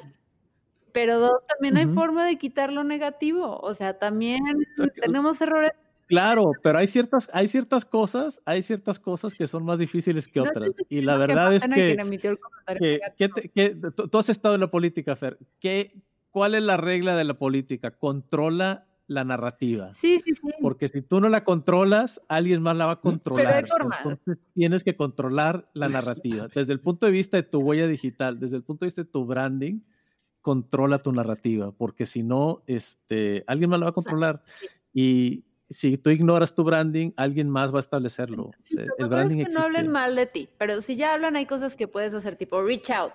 pero 0.93 1.19
dos, 1.19 1.41
también 1.47 1.77
hay 1.77 1.87
forma 1.93 2.25
de 2.25 2.37
quitar 2.37 2.71
lo 2.71 2.83
negativo. 2.83 3.59
O 3.59 3.73
sea, 3.73 3.97
también 3.97 4.41
tenemos 5.01 5.41
errores. 5.41 5.71
Claro, 6.07 6.51
pero 6.61 6.77
hay 6.77 6.87
ciertas, 6.87 7.29
hay 7.31 7.47
ciertas 7.47 7.85
cosas, 7.85 8.41
hay 8.45 8.61
ciertas 8.61 8.99
cosas 8.99 9.33
que 9.33 9.47
son 9.47 9.63
más 9.63 9.79
difíciles 9.79 10.27
que 10.27 10.41
otras. 10.41 10.73
y 10.89 11.01
la 11.01 11.15
verdad 11.15 11.53
es 11.53 11.63
que, 11.65 11.97
que, 13.53 13.77
tú 14.09 14.17
has 14.17 14.27
estado 14.27 14.55
en 14.55 14.61
la 14.61 14.69
política, 14.69 15.15
Fer. 15.15 15.37
¿Qué, 15.61 16.01
¿Cuál 16.29 16.55
es 16.55 16.63
la 16.63 16.75
regla 16.75 17.15
de 17.15 17.23
la 17.23 17.35
política? 17.35 17.91
Controla 17.91 18.87
la 19.07 19.23
narrativa. 19.23 19.93
Sí, 19.93 20.19
sí, 20.25 20.33
sí. 20.35 20.49
Porque 20.61 20.87
si 20.87 21.01
tú 21.01 21.19
no 21.19 21.29
la 21.29 21.43
controlas, 21.43 22.21
alguien 22.29 22.61
más 22.61 22.75
la 22.77 22.85
va 22.85 22.93
a 22.93 23.01
controlar. 23.01 23.65
Entonces 23.65 24.39
tienes 24.53 24.83
que 24.83 24.95
controlar 24.95 25.69
la 25.73 25.89
narrativa. 25.89 26.47
Desde 26.53 26.73
el 26.73 26.79
punto 26.79 27.05
de 27.05 27.11
vista 27.11 27.37
de 27.37 27.43
tu 27.43 27.59
huella 27.59 27.87
digital, 27.87 28.39
desde 28.39 28.57
el 28.57 28.63
punto 28.63 28.85
de 28.85 28.87
vista 28.87 29.03
de 29.03 29.09
tu 29.09 29.25
branding, 29.25 29.81
controla 30.41 31.01
tu 31.01 31.11
narrativa, 31.11 31.71
porque 31.71 32.05
si 32.05 32.23
no, 32.23 32.63
este, 32.67 33.43
alguien 33.47 33.69
más 33.69 33.79
lo 33.79 33.85
va 33.85 33.91
a 33.91 33.93
controlar. 33.93 34.43
Y 34.93 35.45
si 35.69 35.97
tú 35.97 36.09
ignoras 36.09 36.53
tu 36.53 36.63
branding, 36.63 37.11
alguien 37.15 37.49
más 37.49 37.73
va 37.73 37.77
a 37.77 37.79
establecerlo. 37.79 38.51
el 38.97 39.07
branding 39.07 39.37
es 39.37 39.47
que 39.47 39.53
no 39.53 39.61
hablen 39.61 39.89
mal 39.89 40.15
de 40.15 40.25
ti, 40.25 40.49
pero 40.57 40.81
si 40.81 40.95
ya 40.95 41.13
hablan, 41.13 41.35
hay 41.35 41.45
cosas 41.45 41.75
que 41.75 41.87
puedes 41.87 42.13
hacer, 42.13 42.35
tipo 42.35 42.61
reach 42.61 42.89
out. 42.89 43.13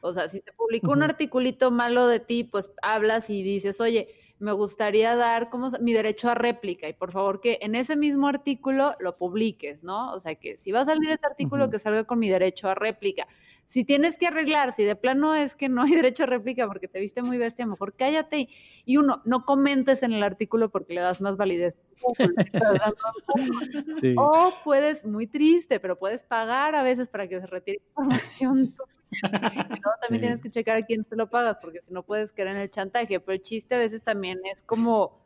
O 0.00 0.12
sea, 0.12 0.28
si 0.28 0.40
te 0.40 0.52
publicó 0.52 0.92
un 0.92 1.02
articulito 1.02 1.70
malo 1.70 2.06
de 2.06 2.20
ti, 2.20 2.44
pues 2.44 2.70
hablas 2.82 3.28
y 3.30 3.42
dices, 3.42 3.80
oye, 3.80 4.08
me 4.38 4.52
gustaría 4.52 5.16
dar 5.16 5.50
como 5.50 5.68
mi 5.80 5.92
derecho 5.92 6.30
a 6.30 6.34
réplica 6.34 6.88
y 6.88 6.92
por 6.92 7.10
favor 7.10 7.40
que 7.40 7.58
en 7.60 7.74
ese 7.74 7.96
mismo 7.96 8.28
artículo 8.28 8.94
lo 9.00 9.16
publiques, 9.16 9.82
¿no? 9.82 10.12
O 10.12 10.20
sea, 10.20 10.36
que 10.36 10.56
si 10.56 10.70
va 10.70 10.82
a 10.82 10.84
salir 10.84 11.10
ese 11.10 11.26
artículo, 11.26 11.70
que 11.70 11.78
salga 11.78 12.04
con 12.04 12.20
mi 12.20 12.28
derecho 12.28 12.68
a 12.68 12.74
réplica. 12.74 13.26
Si 13.68 13.84
tienes 13.84 14.18
que 14.18 14.26
arreglar, 14.26 14.74
si 14.74 14.82
de 14.82 14.96
plano 14.96 15.34
es 15.34 15.54
que 15.54 15.68
no 15.68 15.82
hay 15.82 15.90
derecho 15.94 16.24
a 16.24 16.26
réplica 16.26 16.66
porque 16.66 16.88
te 16.88 16.98
viste 16.98 17.22
muy 17.22 17.38
bestia, 17.38 17.66
mejor 17.66 17.94
cállate 17.94 18.48
y, 18.84 18.96
uno, 18.96 19.22
no 19.24 19.44
comentes 19.44 20.02
en 20.02 20.12
el 20.12 20.22
artículo 20.22 20.70
porque 20.70 20.94
le 20.94 21.00
das 21.00 21.20
más 21.20 21.36
validez. 21.36 21.74
O 24.16 24.52
puedes, 24.64 25.04
muy 25.04 25.26
triste, 25.26 25.80
pero 25.80 25.98
puedes 25.98 26.24
pagar 26.24 26.74
a 26.74 26.82
veces 26.82 27.08
para 27.08 27.28
que 27.28 27.40
se 27.40 27.46
retire 27.46 27.80
información 27.88 28.74
también 30.02 30.20
tienes 30.20 30.42
que 30.42 30.50
checar 30.50 30.76
a 30.76 30.82
quién 30.82 31.04
se 31.04 31.16
lo 31.16 31.30
pagas, 31.30 31.58
porque 31.60 31.80
si 31.80 31.92
no 31.92 32.02
puedes 32.02 32.32
caer 32.32 32.48
en 32.48 32.56
el 32.58 32.70
chantaje. 32.70 33.20
Pero 33.20 33.32
el 33.32 33.42
chiste 33.42 33.74
a 33.74 33.78
veces 33.78 34.02
también 34.02 34.38
es 34.52 34.62
como 34.62 35.18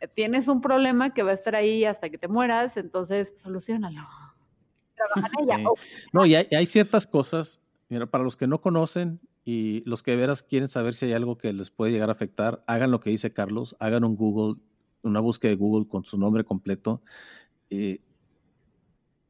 eh, 0.00 0.08
tienes 0.08 0.48
un 0.48 0.60
problema 0.60 1.14
que 1.14 1.22
va 1.22 1.30
a 1.30 1.34
estar 1.34 1.54
ahí 1.54 1.84
hasta 1.84 2.10
que 2.10 2.18
te 2.18 2.28
mueras, 2.28 2.76
entonces 2.76 3.32
solucionalo. 3.36 4.06
Trabaja 4.94 5.30
en 5.38 5.44
ella. 5.44 5.70
No, 6.12 6.26
y 6.26 6.34
hay, 6.34 6.66
ciertas 6.66 7.06
cosas, 7.06 7.60
mira, 7.88 8.06
para 8.06 8.24
los 8.24 8.36
que 8.36 8.46
no 8.46 8.60
conocen 8.60 9.20
y 9.44 9.82
los 9.88 10.02
que 10.02 10.12
de 10.12 10.16
veras 10.16 10.42
quieren 10.42 10.68
saber 10.68 10.94
si 10.94 11.06
hay 11.06 11.12
algo 11.12 11.38
que 11.38 11.52
les 11.52 11.70
puede 11.70 11.92
llegar 11.92 12.08
a 12.08 12.12
afectar, 12.12 12.64
hagan 12.66 12.90
lo 12.90 13.00
que 13.00 13.10
dice 13.10 13.32
Carlos, 13.32 13.76
hagan 13.78 14.04
un 14.04 14.16
Google, 14.16 14.60
una 15.02 15.20
búsqueda 15.20 15.50
de 15.50 15.56
Google 15.56 15.88
con 15.88 16.04
su 16.04 16.18
nombre 16.18 16.44
completo. 16.44 17.02
Eh, 17.70 18.00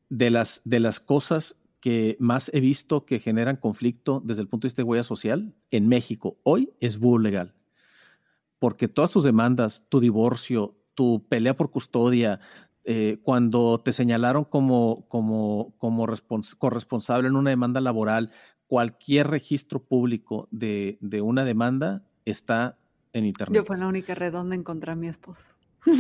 de, 0.09 0.31
las, 0.31 0.63
de 0.65 0.81
las 0.81 1.01
cosas 1.01 1.57
que 1.81 2.17
más 2.19 2.51
he 2.55 2.61
visto 2.61 3.05
que 3.05 3.21
generan 3.21 3.57
conflicto 3.57 4.23
desde 4.25 4.43
el 4.43 4.49
punto 4.49 4.65
de 4.65 4.69
vista 4.69 4.83
de 4.83 4.89
huella 4.89 5.03
social 5.05 5.55
en 5.71 5.89
México 5.89 6.39
hoy 6.43 6.73
es 6.81 6.99
búho 6.99 7.19
legal. 7.19 7.55
Porque 8.59 8.89
todas 8.89 9.11
tus 9.11 9.25
demandas, 9.25 9.87
tu 9.89 10.01
divorcio, 10.01 10.77
tu 10.95 11.27
pelea 11.29 11.57
por 11.57 11.71
custodia, 11.71 12.41
eh, 12.89 13.19
cuando 13.25 13.81
te 13.81 13.93
señalaron 13.93 14.45
como, 14.45 15.07
como, 15.09 15.75
como 15.77 16.07
corresponsable 16.57 17.27
en 17.27 17.35
una 17.35 17.51
demanda 17.51 17.81
laboral, 17.81 18.31
cualquier 18.69 19.27
registro 19.27 19.83
público 19.83 20.47
de, 20.53 20.97
de 21.01 21.21
una 21.21 21.45
demanda 21.45 22.05
está 22.25 22.79
en 23.13 23.25
Internet. 23.25 23.61
Yo 23.61 23.65
fue 23.65 23.77
la 23.77 23.89
única 23.89 24.15
red 24.15 24.31
donde 24.33 24.55
encontré 24.55 24.93
a 24.93 24.95
mi 24.95 25.09
esposo. 25.09 25.49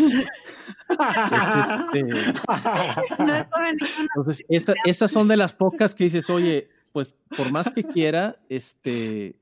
Entonces, 4.15 4.45
esas 4.85 5.11
son 5.11 5.27
de 5.27 5.37
las 5.37 5.53
pocas 5.53 5.93
que 5.93 6.05
dices, 6.05 6.31
oye, 6.31 6.69
pues 6.93 7.17
por 7.37 7.51
más 7.51 7.69
que 7.69 7.83
quiera, 7.83 8.39
este, 8.49 9.35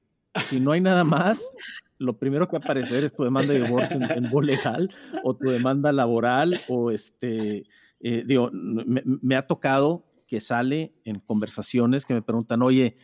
si 0.49 0.61
no 0.61 0.73
hay 0.73 0.81
nada 0.81 1.05
más, 1.05 1.55
lo 1.99 2.19
primero 2.19 2.49
que 2.49 2.57
aparecer 2.57 3.05
es 3.05 3.15
tu 3.15 3.25
demanda 3.25 3.53
de 3.53 3.63
divorcio 3.63 3.97
en, 3.97 4.25
en 4.25 4.47
legal 4.47 4.91
o 5.23 5.35
tu 5.35 5.49
demanda 5.49 5.93
laboral 5.93 6.61
o 6.69 6.91
este, 6.91 7.65
eh, 8.01 8.23
digo, 8.27 8.51
me, 8.53 9.37
ha 9.37 9.47
tocado 9.47 10.05
que 10.27 10.41
sale 10.41 10.95
en 11.05 11.21
conversaciones 11.21 12.05
que 12.05 12.15
me 12.15 12.23
preguntan, 12.23 12.63
oye, 12.63 12.97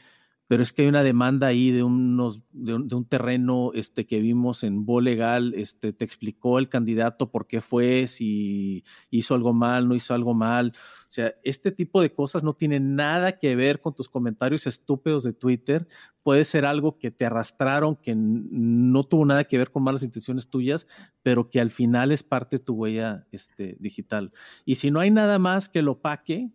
pero 0.51 0.65
es 0.65 0.73
que 0.73 0.83
hay 0.83 0.89
una 0.89 1.05
demanda 1.05 1.47
ahí 1.47 1.71
de, 1.71 1.85
un, 1.85 3.07
terreno 3.09 3.71
este, 3.73 4.05
que 4.05 4.19
vimos 4.19 4.65
en 4.65 4.85
Bo 4.85 5.01
Legal, 5.01 5.55
este, 5.55 5.93
te 5.93 6.05
explicó 6.05 6.59
el 6.59 6.69
candidato 6.69 7.31
por 7.31 7.47
qué 7.47 7.61
fue, 7.61 8.09
si 8.09 8.83
hizo 9.11 9.37
algo 9.37 9.53
mal, 9.53 9.87
no 9.87 9.95
hizo 9.95 10.13
algo 10.13 10.35
mal. 10.35 10.73
O 11.03 11.07
sea, 11.07 11.37
este 11.45 11.71
tipo 11.71 12.03
de 12.03 12.13
cosas 12.13 12.43
no 12.43 12.55
tienen 12.55 12.97
nada 12.97 13.39
que 13.39 13.55
ver 13.55 13.81
con 13.81 13.95
tus 13.95 14.09
comentarios 14.09 14.67
estúpidos 14.67 15.23
de 15.23 15.35
Twitter. 15.35 15.87
Puede 16.25 16.45
ser 16.45 16.65
algo 16.65 16.99
que 16.99 17.13
te 17.13 17.25
arrastraron, 17.25 17.95
que 17.95 18.17
no 18.17 19.05
tuvo 19.05 19.25
nada 19.27 19.45
que 19.45 19.57
ver 19.57 19.71
con 19.71 19.85
malas 19.85 20.03
intenciones 20.03 20.51
tuyas, 20.51 20.89
pero 21.23 21.49
que 21.49 21.61
al 21.61 21.71
final 21.71 22.11
es 22.11 22.25
parte 22.25 22.59
de 22.59 22.65
tu 22.65 22.75
huella 22.75 23.25
este, 23.31 23.77
digital. 23.79 24.33
Y 24.65 24.75
si 24.75 24.91
no 24.91 24.99
hay 24.99 25.13
nada 25.13 25.39
más 25.39 25.69
que 25.69 25.81
lo 25.81 26.01
paque, 26.01 26.51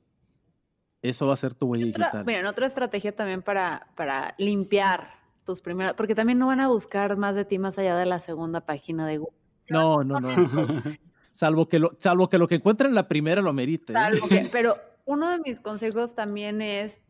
eso 1.10 1.28
va 1.28 1.34
a 1.34 1.38
ser 1.38 1.54
tu 1.54 1.68
huella 1.68 1.86
digital. 1.86 2.26
Miren, 2.26 2.46
otra 2.46 2.66
estrategia 2.66 3.16
también 3.16 3.42
para, 3.42 3.88
para 3.96 4.36
limpiar 4.38 5.16
tus 5.46 5.62
primeras, 5.62 5.94
porque 5.94 6.16
también 6.16 6.40
no 6.40 6.48
van 6.48 6.60
a 6.60 6.68
buscar 6.68 7.18
más 7.18 7.36
de 7.36 7.46
ti 7.46 7.60
más 7.60 7.78
allá 7.78 7.96
de 7.96 8.06
la 8.06 8.20
segunda 8.20 8.62
página 8.62 9.08
de 9.08 9.20
Google. 9.20 9.38
No, 9.70 10.04
no, 10.04 10.20
no. 10.20 10.30
salvo, 11.32 11.68
que 11.68 11.80
lo, 11.80 11.96
salvo 12.00 12.30
que 12.30 12.38
lo 12.38 12.48
que 12.48 12.56
encuentren 12.56 12.90
en 12.90 12.96
la 12.96 13.08
primera 13.08 13.42
lo 13.42 13.54
merite. 13.54 13.94
¿eh? 13.94 14.50
pero 14.52 14.78
uno 15.06 15.30
de 15.30 15.40
mis 15.40 15.60
consejos 15.60 16.16
también 16.16 16.62
es 16.62 17.02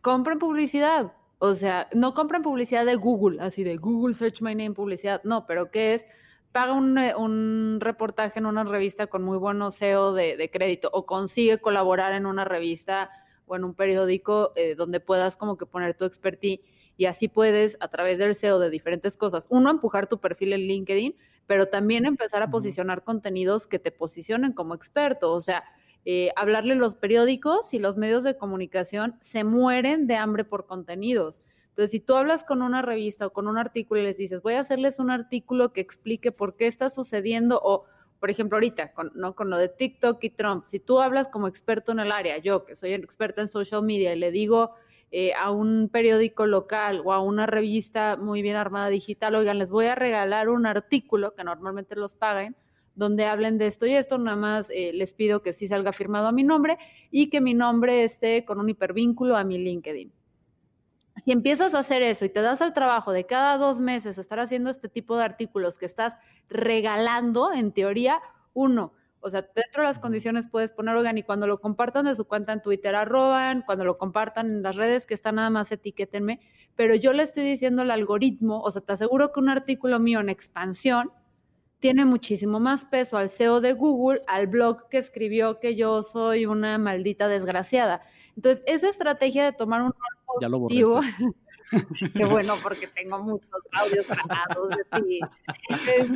compren 0.00 0.38
publicidad. 0.38 1.12
O 1.38 1.54
sea, 1.54 1.88
no 1.94 2.14
compren 2.14 2.42
publicidad 2.42 2.84
de 2.84 2.96
Google, 2.96 3.40
así 3.40 3.62
de 3.62 3.76
Google 3.76 4.14
Search 4.14 4.42
My 4.42 4.54
Name 4.54 4.72
publicidad. 4.72 5.22
No, 5.24 5.46
pero 5.46 5.70
¿qué 5.70 5.94
es? 5.94 6.04
Paga 6.50 6.72
un, 6.72 6.98
eh, 6.98 7.14
un 7.14 7.78
reportaje 7.80 8.40
en 8.40 8.46
una 8.46 8.64
revista 8.64 9.06
con 9.06 9.22
muy 9.22 9.38
buen 9.38 9.60
SEO 9.70 10.12
de, 10.12 10.36
de 10.36 10.50
crédito 10.50 10.90
o 10.92 11.06
consigue 11.06 11.58
colaborar 11.58 12.12
en 12.12 12.26
una 12.26 12.44
revista 12.44 13.10
o 13.48 13.56
en 13.56 13.64
un 13.64 13.74
periódico 13.74 14.52
eh, 14.56 14.74
donde 14.74 15.00
puedas 15.00 15.36
como 15.36 15.56
que 15.56 15.66
poner 15.66 15.94
tu 15.94 16.04
expertise 16.04 16.60
y 16.96 17.06
así 17.06 17.28
puedes 17.28 17.76
a 17.80 17.88
través 17.88 18.18
del 18.18 18.34
SEO 18.34 18.58
de 18.58 18.70
diferentes 18.70 19.16
cosas, 19.16 19.46
uno, 19.50 19.70
empujar 19.70 20.08
tu 20.08 20.18
perfil 20.18 20.52
en 20.52 20.62
LinkedIn, 20.62 21.16
pero 21.46 21.66
también 21.66 22.04
empezar 22.04 22.42
a 22.42 22.50
posicionar 22.50 23.04
contenidos 23.04 23.66
que 23.66 23.78
te 23.78 23.90
posicionen 23.92 24.52
como 24.52 24.74
experto, 24.74 25.32
o 25.32 25.40
sea, 25.40 25.64
eh, 26.04 26.30
hablarle 26.36 26.74
los 26.74 26.94
periódicos 26.94 27.72
y 27.74 27.78
los 27.78 27.96
medios 27.96 28.24
de 28.24 28.36
comunicación 28.36 29.16
se 29.20 29.44
mueren 29.44 30.06
de 30.06 30.16
hambre 30.16 30.44
por 30.44 30.66
contenidos. 30.66 31.40
Entonces, 31.68 31.92
si 31.92 32.00
tú 32.00 32.16
hablas 32.16 32.44
con 32.44 32.62
una 32.62 32.82
revista 32.82 33.26
o 33.26 33.32
con 33.32 33.46
un 33.46 33.56
artículo 33.56 34.00
y 34.00 34.04
les 34.04 34.18
dices, 34.18 34.42
voy 34.42 34.54
a 34.54 34.60
hacerles 34.60 34.98
un 34.98 35.10
artículo 35.10 35.72
que 35.72 35.80
explique 35.80 36.32
por 36.32 36.56
qué 36.56 36.66
está 36.66 36.90
sucediendo 36.90 37.60
o 37.62 37.84
por 38.20 38.30
ejemplo, 38.30 38.56
ahorita, 38.56 38.92
con, 38.92 39.12
¿no? 39.14 39.34
con 39.34 39.50
lo 39.50 39.56
de 39.56 39.68
TikTok 39.68 40.22
y 40.24 40.30
Trump, 40.30 40.64
si 40.64 40.80
tú 40.80 41.00
hablas 41.00 41.28
como 41.28 41.46
experto 41.46 41.92
en 41.92 42.00
el 42.00 42.12
área, 42.12 42.38
yo 42.38 42.64
que 42.64 42.74
soy 42.74 42.92
experta 42.92 43.40
en 43.40 43.48
social 43.48 43.82
media 43.82 44.14
y 44.14 44.18
le 44.18 44.30
digo 44.30 44.72
eh, 45.10 45.32
a 45.34 45.50
un 45.50 45.88
periódico 45.88 46.46
local 46.46 47.02
o 47.04 47.12
a 47.12 47.20
una 47.20 47.46
revista 47.46 48.16
muy 48.16 48.42
bien 48.42 48.56
armada 48.56 48.88
digital, 48.88 49.34
oigan, 49.34 49.58
les 49.58 49.70
voy 49.70 49.86
a 49.86 49.94
regalar 49.94 50.48
un 50.48 50.66
artículo 50.66 51.34
que 51.34 51.44
normalmente 51.44 51.96
los 51.96 52.14
paguen, 52.16 52.56
donde 52.94 53.24
hablen 53.26 53.58
de 53.58 53.68
esto 53.68 53.86
y 53.86 53.94
esto, 53.94 54.18
nada 54.18 54.36
más 54.36 54.70
eh, 54.70 54.90
les 54.92 55.14
pido 55.14 55.40
que 55.40 55.52
sí 55.52 55.68
salga 55.68 55.92
firmado 55.92 56.26
a 56.26 56.32
mi 56.32 56.42
nombre 56.42 56.76
y 57.12 57.30
que 57.30 57.40
mi 57.40 57.54
nombre 57.54 58.02
esté 58.02 58.44
con 58.44 58.58
un 58.58 58.68
hipervínculo 58.68 59.36
a 59.36 59.44
mi 59.44 59.58
LinkedIn 59.58 60.17
si 61.24 61.32
empiezas 61.32 61.74
a 61.74 61.80
hacer 61.80 62.02
eso 62.02 62.24
y 62.24 62.28
te 62.28 62.42
das 62.42 62.60
el 62.60 62.72
trabajo 62.72 63.12
de 63.12 63.26
cada 63.26 63.58
dos 63.58 63.80
meses 63.80 64.18
estar 64.18 64.40
haciendo 64.40 64.70
este 64.70 64.88
tipo 64.88 65.16
de 65.16 65.24
artículos 65.24 65.78
que 65.78 65.86
estás 65.86 66.14
regalando, 66.48 67.52
en 67.52 67.72
teoría, 67.72 68.20
uno, 68.54 68.92
o 69.20 69.30
sea, 69.30 69.42
dentro 69.42 69.82
de 69.82 69.88
las 69.88 69.98
condiciones 69.98 70.46
puedes 70.48 70.70
poner, 70.70 70.94
oigan, 70.94 71.18
y 71.18 71.22
cuando 71.22 71.46
lo 71.46 71.60
compartan 71.60 72.06
de 72.06 72.14
su 72.14 72.26
cuenta 72.26 72.52
en 72.52 72.62
Twitter, 72.62 72.94
arroban, 72.94 73.62
cuando 73.66 73.84
lo 73.84 73.98
compartan 73.98 74.46
en 74.46 74.62
las 74.62 74.76
redes 74.76 75.06
que 75.06 75.14
están 75.14 75.36
nada 75.36 75.50
más 75.50 75.72
etiquétenme, 75.72 76.40
pero 76.76 76.94
yo 76.94 77.12
le 77.12 77.24
estoy 77.24 77.44
diciendo 77.44 77.82
al 77.82 77.90
algoritmo, 77.90 78.60
o 78.60 78.70
sea, 78.70 78.82
te 78.82 78.92
aseguro 78.92 79.32
que 79.32 79.40
un 79.40 79.48
artículo 79.48 79.98
mío 79.98 80.20
en 80.20 80.28
expansión 80.28 81.12
tiene 81.80 82.04
muchísimo 82.04 82.60
más 82.60 82.84
peso 82.84 83.16
al 83.16 83.28
SEO 83.28 83.60
de 83.60 83.72
Google, 83.72 84.22
al 84.26 84.46
blog 84.46 84.88
que 84.88 84.98
escribió 84.98 85.60
que 85.60 85.76
yo 85.76 86.02
soy 86.02 86.46
una 86.46 86.78
maldita 86.78 87.28
desgraciada. 87.28 88.02
Entonces, 88.36 88.64
esa 88.66 88.88
estrategia 88.88 89.44
de 89.44 89.52
tomar 89.52 89.82
un 89.82 89.92
rol 89.92 90.17
positivo, 90.28 91.00
Qué 92.14 92.24
bueno, 92.24 92.54
porque 92.62 92.86
tengo 92.86 93.18
muchos 93.22 93.48
audios 93.72 94.06
grabados 94.06 94.70
de 94.70 95.00
ti. 95.00 95.20
Este, 95.68 96.08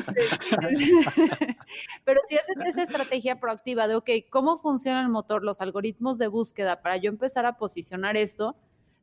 pero 2.05 2.21
si 2.29 2.37
haces 2.37 2.57
esa 2.67 2.83
estrategia 2.83 3.39
proactiva 3.39 3.89
de, 3.89 3.97
ok, 3.97 4.11
¿cómo 4.31 4.59
funciona 4.61 5.03
el 5.03 5.09
motor, 5.09 5.45
los 5.45 5.61
algoritmos 5.61 6.19
de 6.19 6.29
búsqueda 6.29 6.81
para 6.83 6.97
yo 6.97 7.11
empezar 7.11 7.47
a 7.47 7.57
posicionar 7.57 8.17
esto? 8.17 8.57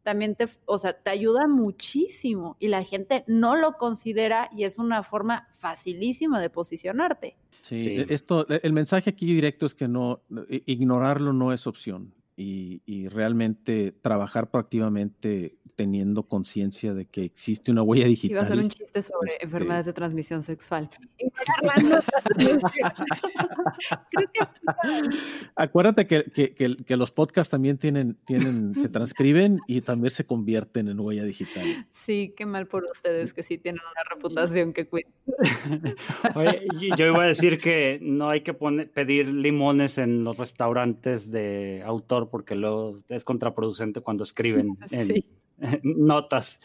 También 0.04 0.36
te, 0.36 0.48
o 0.66 0.78
sea, 0.78 0.94
te 0.94 1.10
ayuda 1.10 1.48
muchísimo 1.48 2.56
y 2.60 2.70
la 2.70 2.84
gente 2.84 3.24
no 3.28 3.56
lo 3.56 3.74
considera 3.74 4.50
y 4.56 4.64
es 4.64 4.80
una 4.80 5.04
forma 5.04 5.50
facilísima 5.60 6.40
de 6.40 6.50
posicionarte. 6.50 7.38
Sí, 7.62 7.90
e, 7.90 8.06
esto, 8.10 8.48
el 8.48 8.74
mensaje 8.74 9.10
aquí 9.10 9.34
directo 9.34 9.66
es 9.66 9.76
que 9.76 9.88
no, 9.88 10.22
ignorarlo 10.50 11.34
no 11.34 11.52
es 11.52 11.68
opción 11.68 12.14
y, 12.40 12.82
y 12.86 13.10
realmente 13.10 13.92
trabajar 13.92 14.50
proactivamente 14.50 15.59
teniendo 15.80 16.24
conciencia 16.24 16.94
de 16.94 17.06
que 17.06 17.24
existe 17.24 17.72
una 17.72 17.84
huella 17.84 18.06
digital. 18.06 18.32
Iba 18.32 18.42
a 18.42 18.44
hacer 18.44 18.60
un 18.60 18.68
chiste 18.68 19.02
sobre 19.02 19.32
este 19.32 19.46
enfermedades 19.46 19.86
de 19.86 19.94
transmisión 19.94 20.44
sexual. 20.44 20.90
Acuérdate 25.56 26.06
que, 26.06 26.26
que, 26.26 26.54
que, 26.54 26.98
los 26.98 27.12
podcasts 27.12 27.50
también 27.50 27.78
tienen, 27.78 28.18
tienen, 28.26 28.78
se 28.78 28.90
transcriben 28.90 29.62
y 29.68 29.80
también 29.80 30.12
se 30.12 30.26
convierten 30.26 30.90
en 30.90 31.00
huella 31.00 31.24
digital. 31.24 31.64
Sí, 32.06 32.34
qué 32.36 32.46
mal 32.46 32.68
por 32.68 32.84
ustedes 32.84 33.32
que 33.32 33.44
sí 33.44 33.58
tienen 33.58 33.80
una 33.80 34.04
reputación 34.14 34.74
que 34.74 34.86
cuida. 34.86 35.08
yo 36.98 37.06
iba 37.06 37.24
a 37.24 37.28
decir 37.28 37.58
que 37.58 38.00
no 38.02 38.30
hay 38.30 38.42
que 38.42 38.54
poner, 38.54 38.92
pedir 38.92 39.30
limones 39.30 39.98
en 39.98 40.26
los 40.26 40.36
restaurantes 40.36 41.32
de 41.32 41.84
autor 41.86 42.30
porque 42.30 42.56
luego 42.56 43.00
es 43.08 43.24
contraproducente 43.24 44.02
cuando 44.02 44.26
escriben. 44.26 44.78
En, 44.92 45.08
sí. 45.08 45.26
notas. 45.84 46.62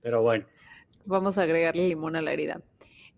Pero 0.00 0.22
bueno. 0.22 0.46
Vamos 1.04 1.38
a 1.38 1.42
agregarle 1.42 1.88
limón 1.88 2.16
a 2.16 2.22
la 2.22 2.32
herida. 2.32 2.60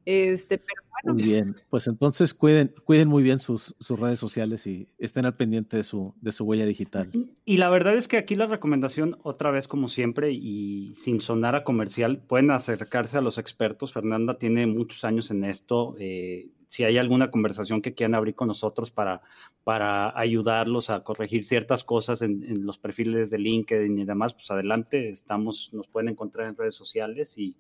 Este, 0.05 0.59
pero 0.59 0.83
bueno. 0.91 1.15
Muy 1.15 1.23
bien, 1.23 1.57
pues 1.69 1.87
entonces 1.87 2.33
cuiden, 2.33 2.73
cuiden 2.85 3.09
muy 3.09 3.23
bien 3.23 3.39
sus, 3.39 3.75
sus, 3.81 3.99
redes 3.99 4.19
sociales 4.19 4.67
y 4.67 4.89
estén 4.99 5.27
al 5.27 5.37
pendiente 5.37 5.77
de 5.77 5.83
su, 5.83 6.15
de 6.21 6.33
su 6.33 6.45
huella 6.45 6.65
digital. 6.65 7.11
Y 7.45 7.57
la 7.57 7.69
verdad 7.71 7.95
es 7.95 8.07
que 8.07 8.19
aquí 8.19 8.35
la 8.37 8.47
recomendación, 8.47 9.19
otra 9.23 9.51
vez 9.51 9.67
como 9.67 9.89
siempre, 9.89 10.31
y 10.33 10.93
sin 10.95 11.21
sonar 11.21 11.57
a 11.57 11.65
comercial, 11.65 12.19
pueden 12.19 12.51
acercarse 12.51 13.19
a 13.19 13.21
los 13.21 13.39
expertos. 13.39 13.93
Fernanda 13.93 14.39
tiene 14.39 14.67
muchos 14.67 15.05
años 15.05 15.31
en 15.31 15.45
esto. 15.45 15.97
Eh, 15.99 16.51
si 16.73 16.85
hay 16.85 16.97
alguna 16.97 17.31
conversación 17.31 17.83
que 17.83 17.93
quieran 17.93 18.15
abrir 18.15 18.35
con 18.35 18.49
nosotros 18.49 18.91
para, 18.91 19.21
para 19.63 20.19
ayudarlos 20.19 20.89
a 20.89 21.05
corregir 21.05 21.45
ciertas 21.45 21.85
cosas 21.85 22.23
en, 22.23 22.65
los 22.65 22.79
perfiles 22.79 23.29
de 23.29 23.39
LinkedIn 23.39 23.99
y 23.99 24.07
demás, 24.07 24.33
pues 24.33 24.51
adelante, 24.51 25.11
estamos, 25.11 25.69
nos 25.75 25.87
pueden 25.87 26.09
encontrar 26.09 26.49
en 26.49 26.57
redes 26.57 26.75
sociales 26.75 27.37
y, 27.37 27.55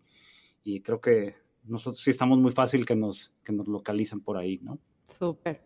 creo 0.81 1.03
que 1.03 1.35
nosotros 1.65 2.01
sí 2.01 2.11
estamos 2.11 2.39
muy 2.39 2.53
fácil 2.53 2.87
que 2.87 2.97
nos, 2.97 3.35
que 3.45 3.53
nos 3.53 3.69
localicen 3.69 4.21
por 4.21 4.37
ahí, 4.37 4.59
¿no? 4.63 4.79
Súper. 5.07 5.63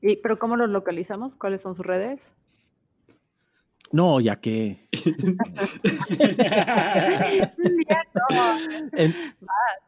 ¿Y, 0.00 0.16
¿Pero 0.16 0.38
cómo 0.38 0.56
los 0.56 0.70
localizamos? 0.70 1.36
¿Cuáles 1.36 1.62
son 1.62 1.74
sus 1.74 1.84
redes? 1.84 2.32
No, 3.90 4.20
ya 4.20 4.40
que. 4.40 4.78
en, 8.92 9.14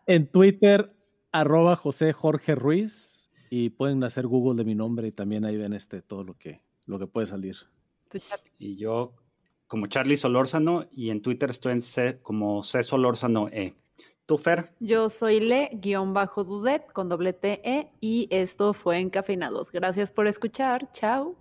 en, 0.06 0.26
Twitter, 0.28 0.92
arroba 1.32 1.76
José 1.76 2.12
Jorge 2.12 2.54
Ruiz 2.54 3.30
y 3.50 3.70
pueden 3.70 4.02
hacer 4.04 4.26
Google 4.26 4.56
de 4.56 4.64
mi 4.64 4.74
nombre 4.74 5.08
y 5.08 5.12
también 5.12 5.44
ahí 5.44 5.56
ven 5.56 5.74
este 5.74 6.02
todo 6.02 6.24
lo 6.24 6.38
que, 6.38 6.62
lo 6.86 6.98
que 6.98 7.06
puede 7.06 7.26
salir. 7.26 7.56
Y 8.58 8.76
yo 8.76 9.14
como 9.66 9.86
Charlie 9.86 10.16
Solórzano 10.16 10.88
y 10.90 11.11
en 11.11 11.22
Twitter 11.22 11.50
estoy 11.50 11.72
en 11.72 11.82
C 11.82 12.20
como 12.22 12.62
C 12.62 12.82
Solórzano 12.82 13.48
E. 13.48 13.74
Yo 14.81 15.09
soy 15.09 15.41
Le-Dudet 15.41 16.93
con 16.93 17.09
doble 17.09 17.33
T 17.33 17.61
E 17.64 17.91
y 18.01 18.28
esto 18.31 18.72
fue 18.72 18.99
Encafeinados. 18.99 19.72
Gracias 19.72 20.11
por 20.11 20.26
escuchar. 20.26 20.91
Chao. 20.93 21.37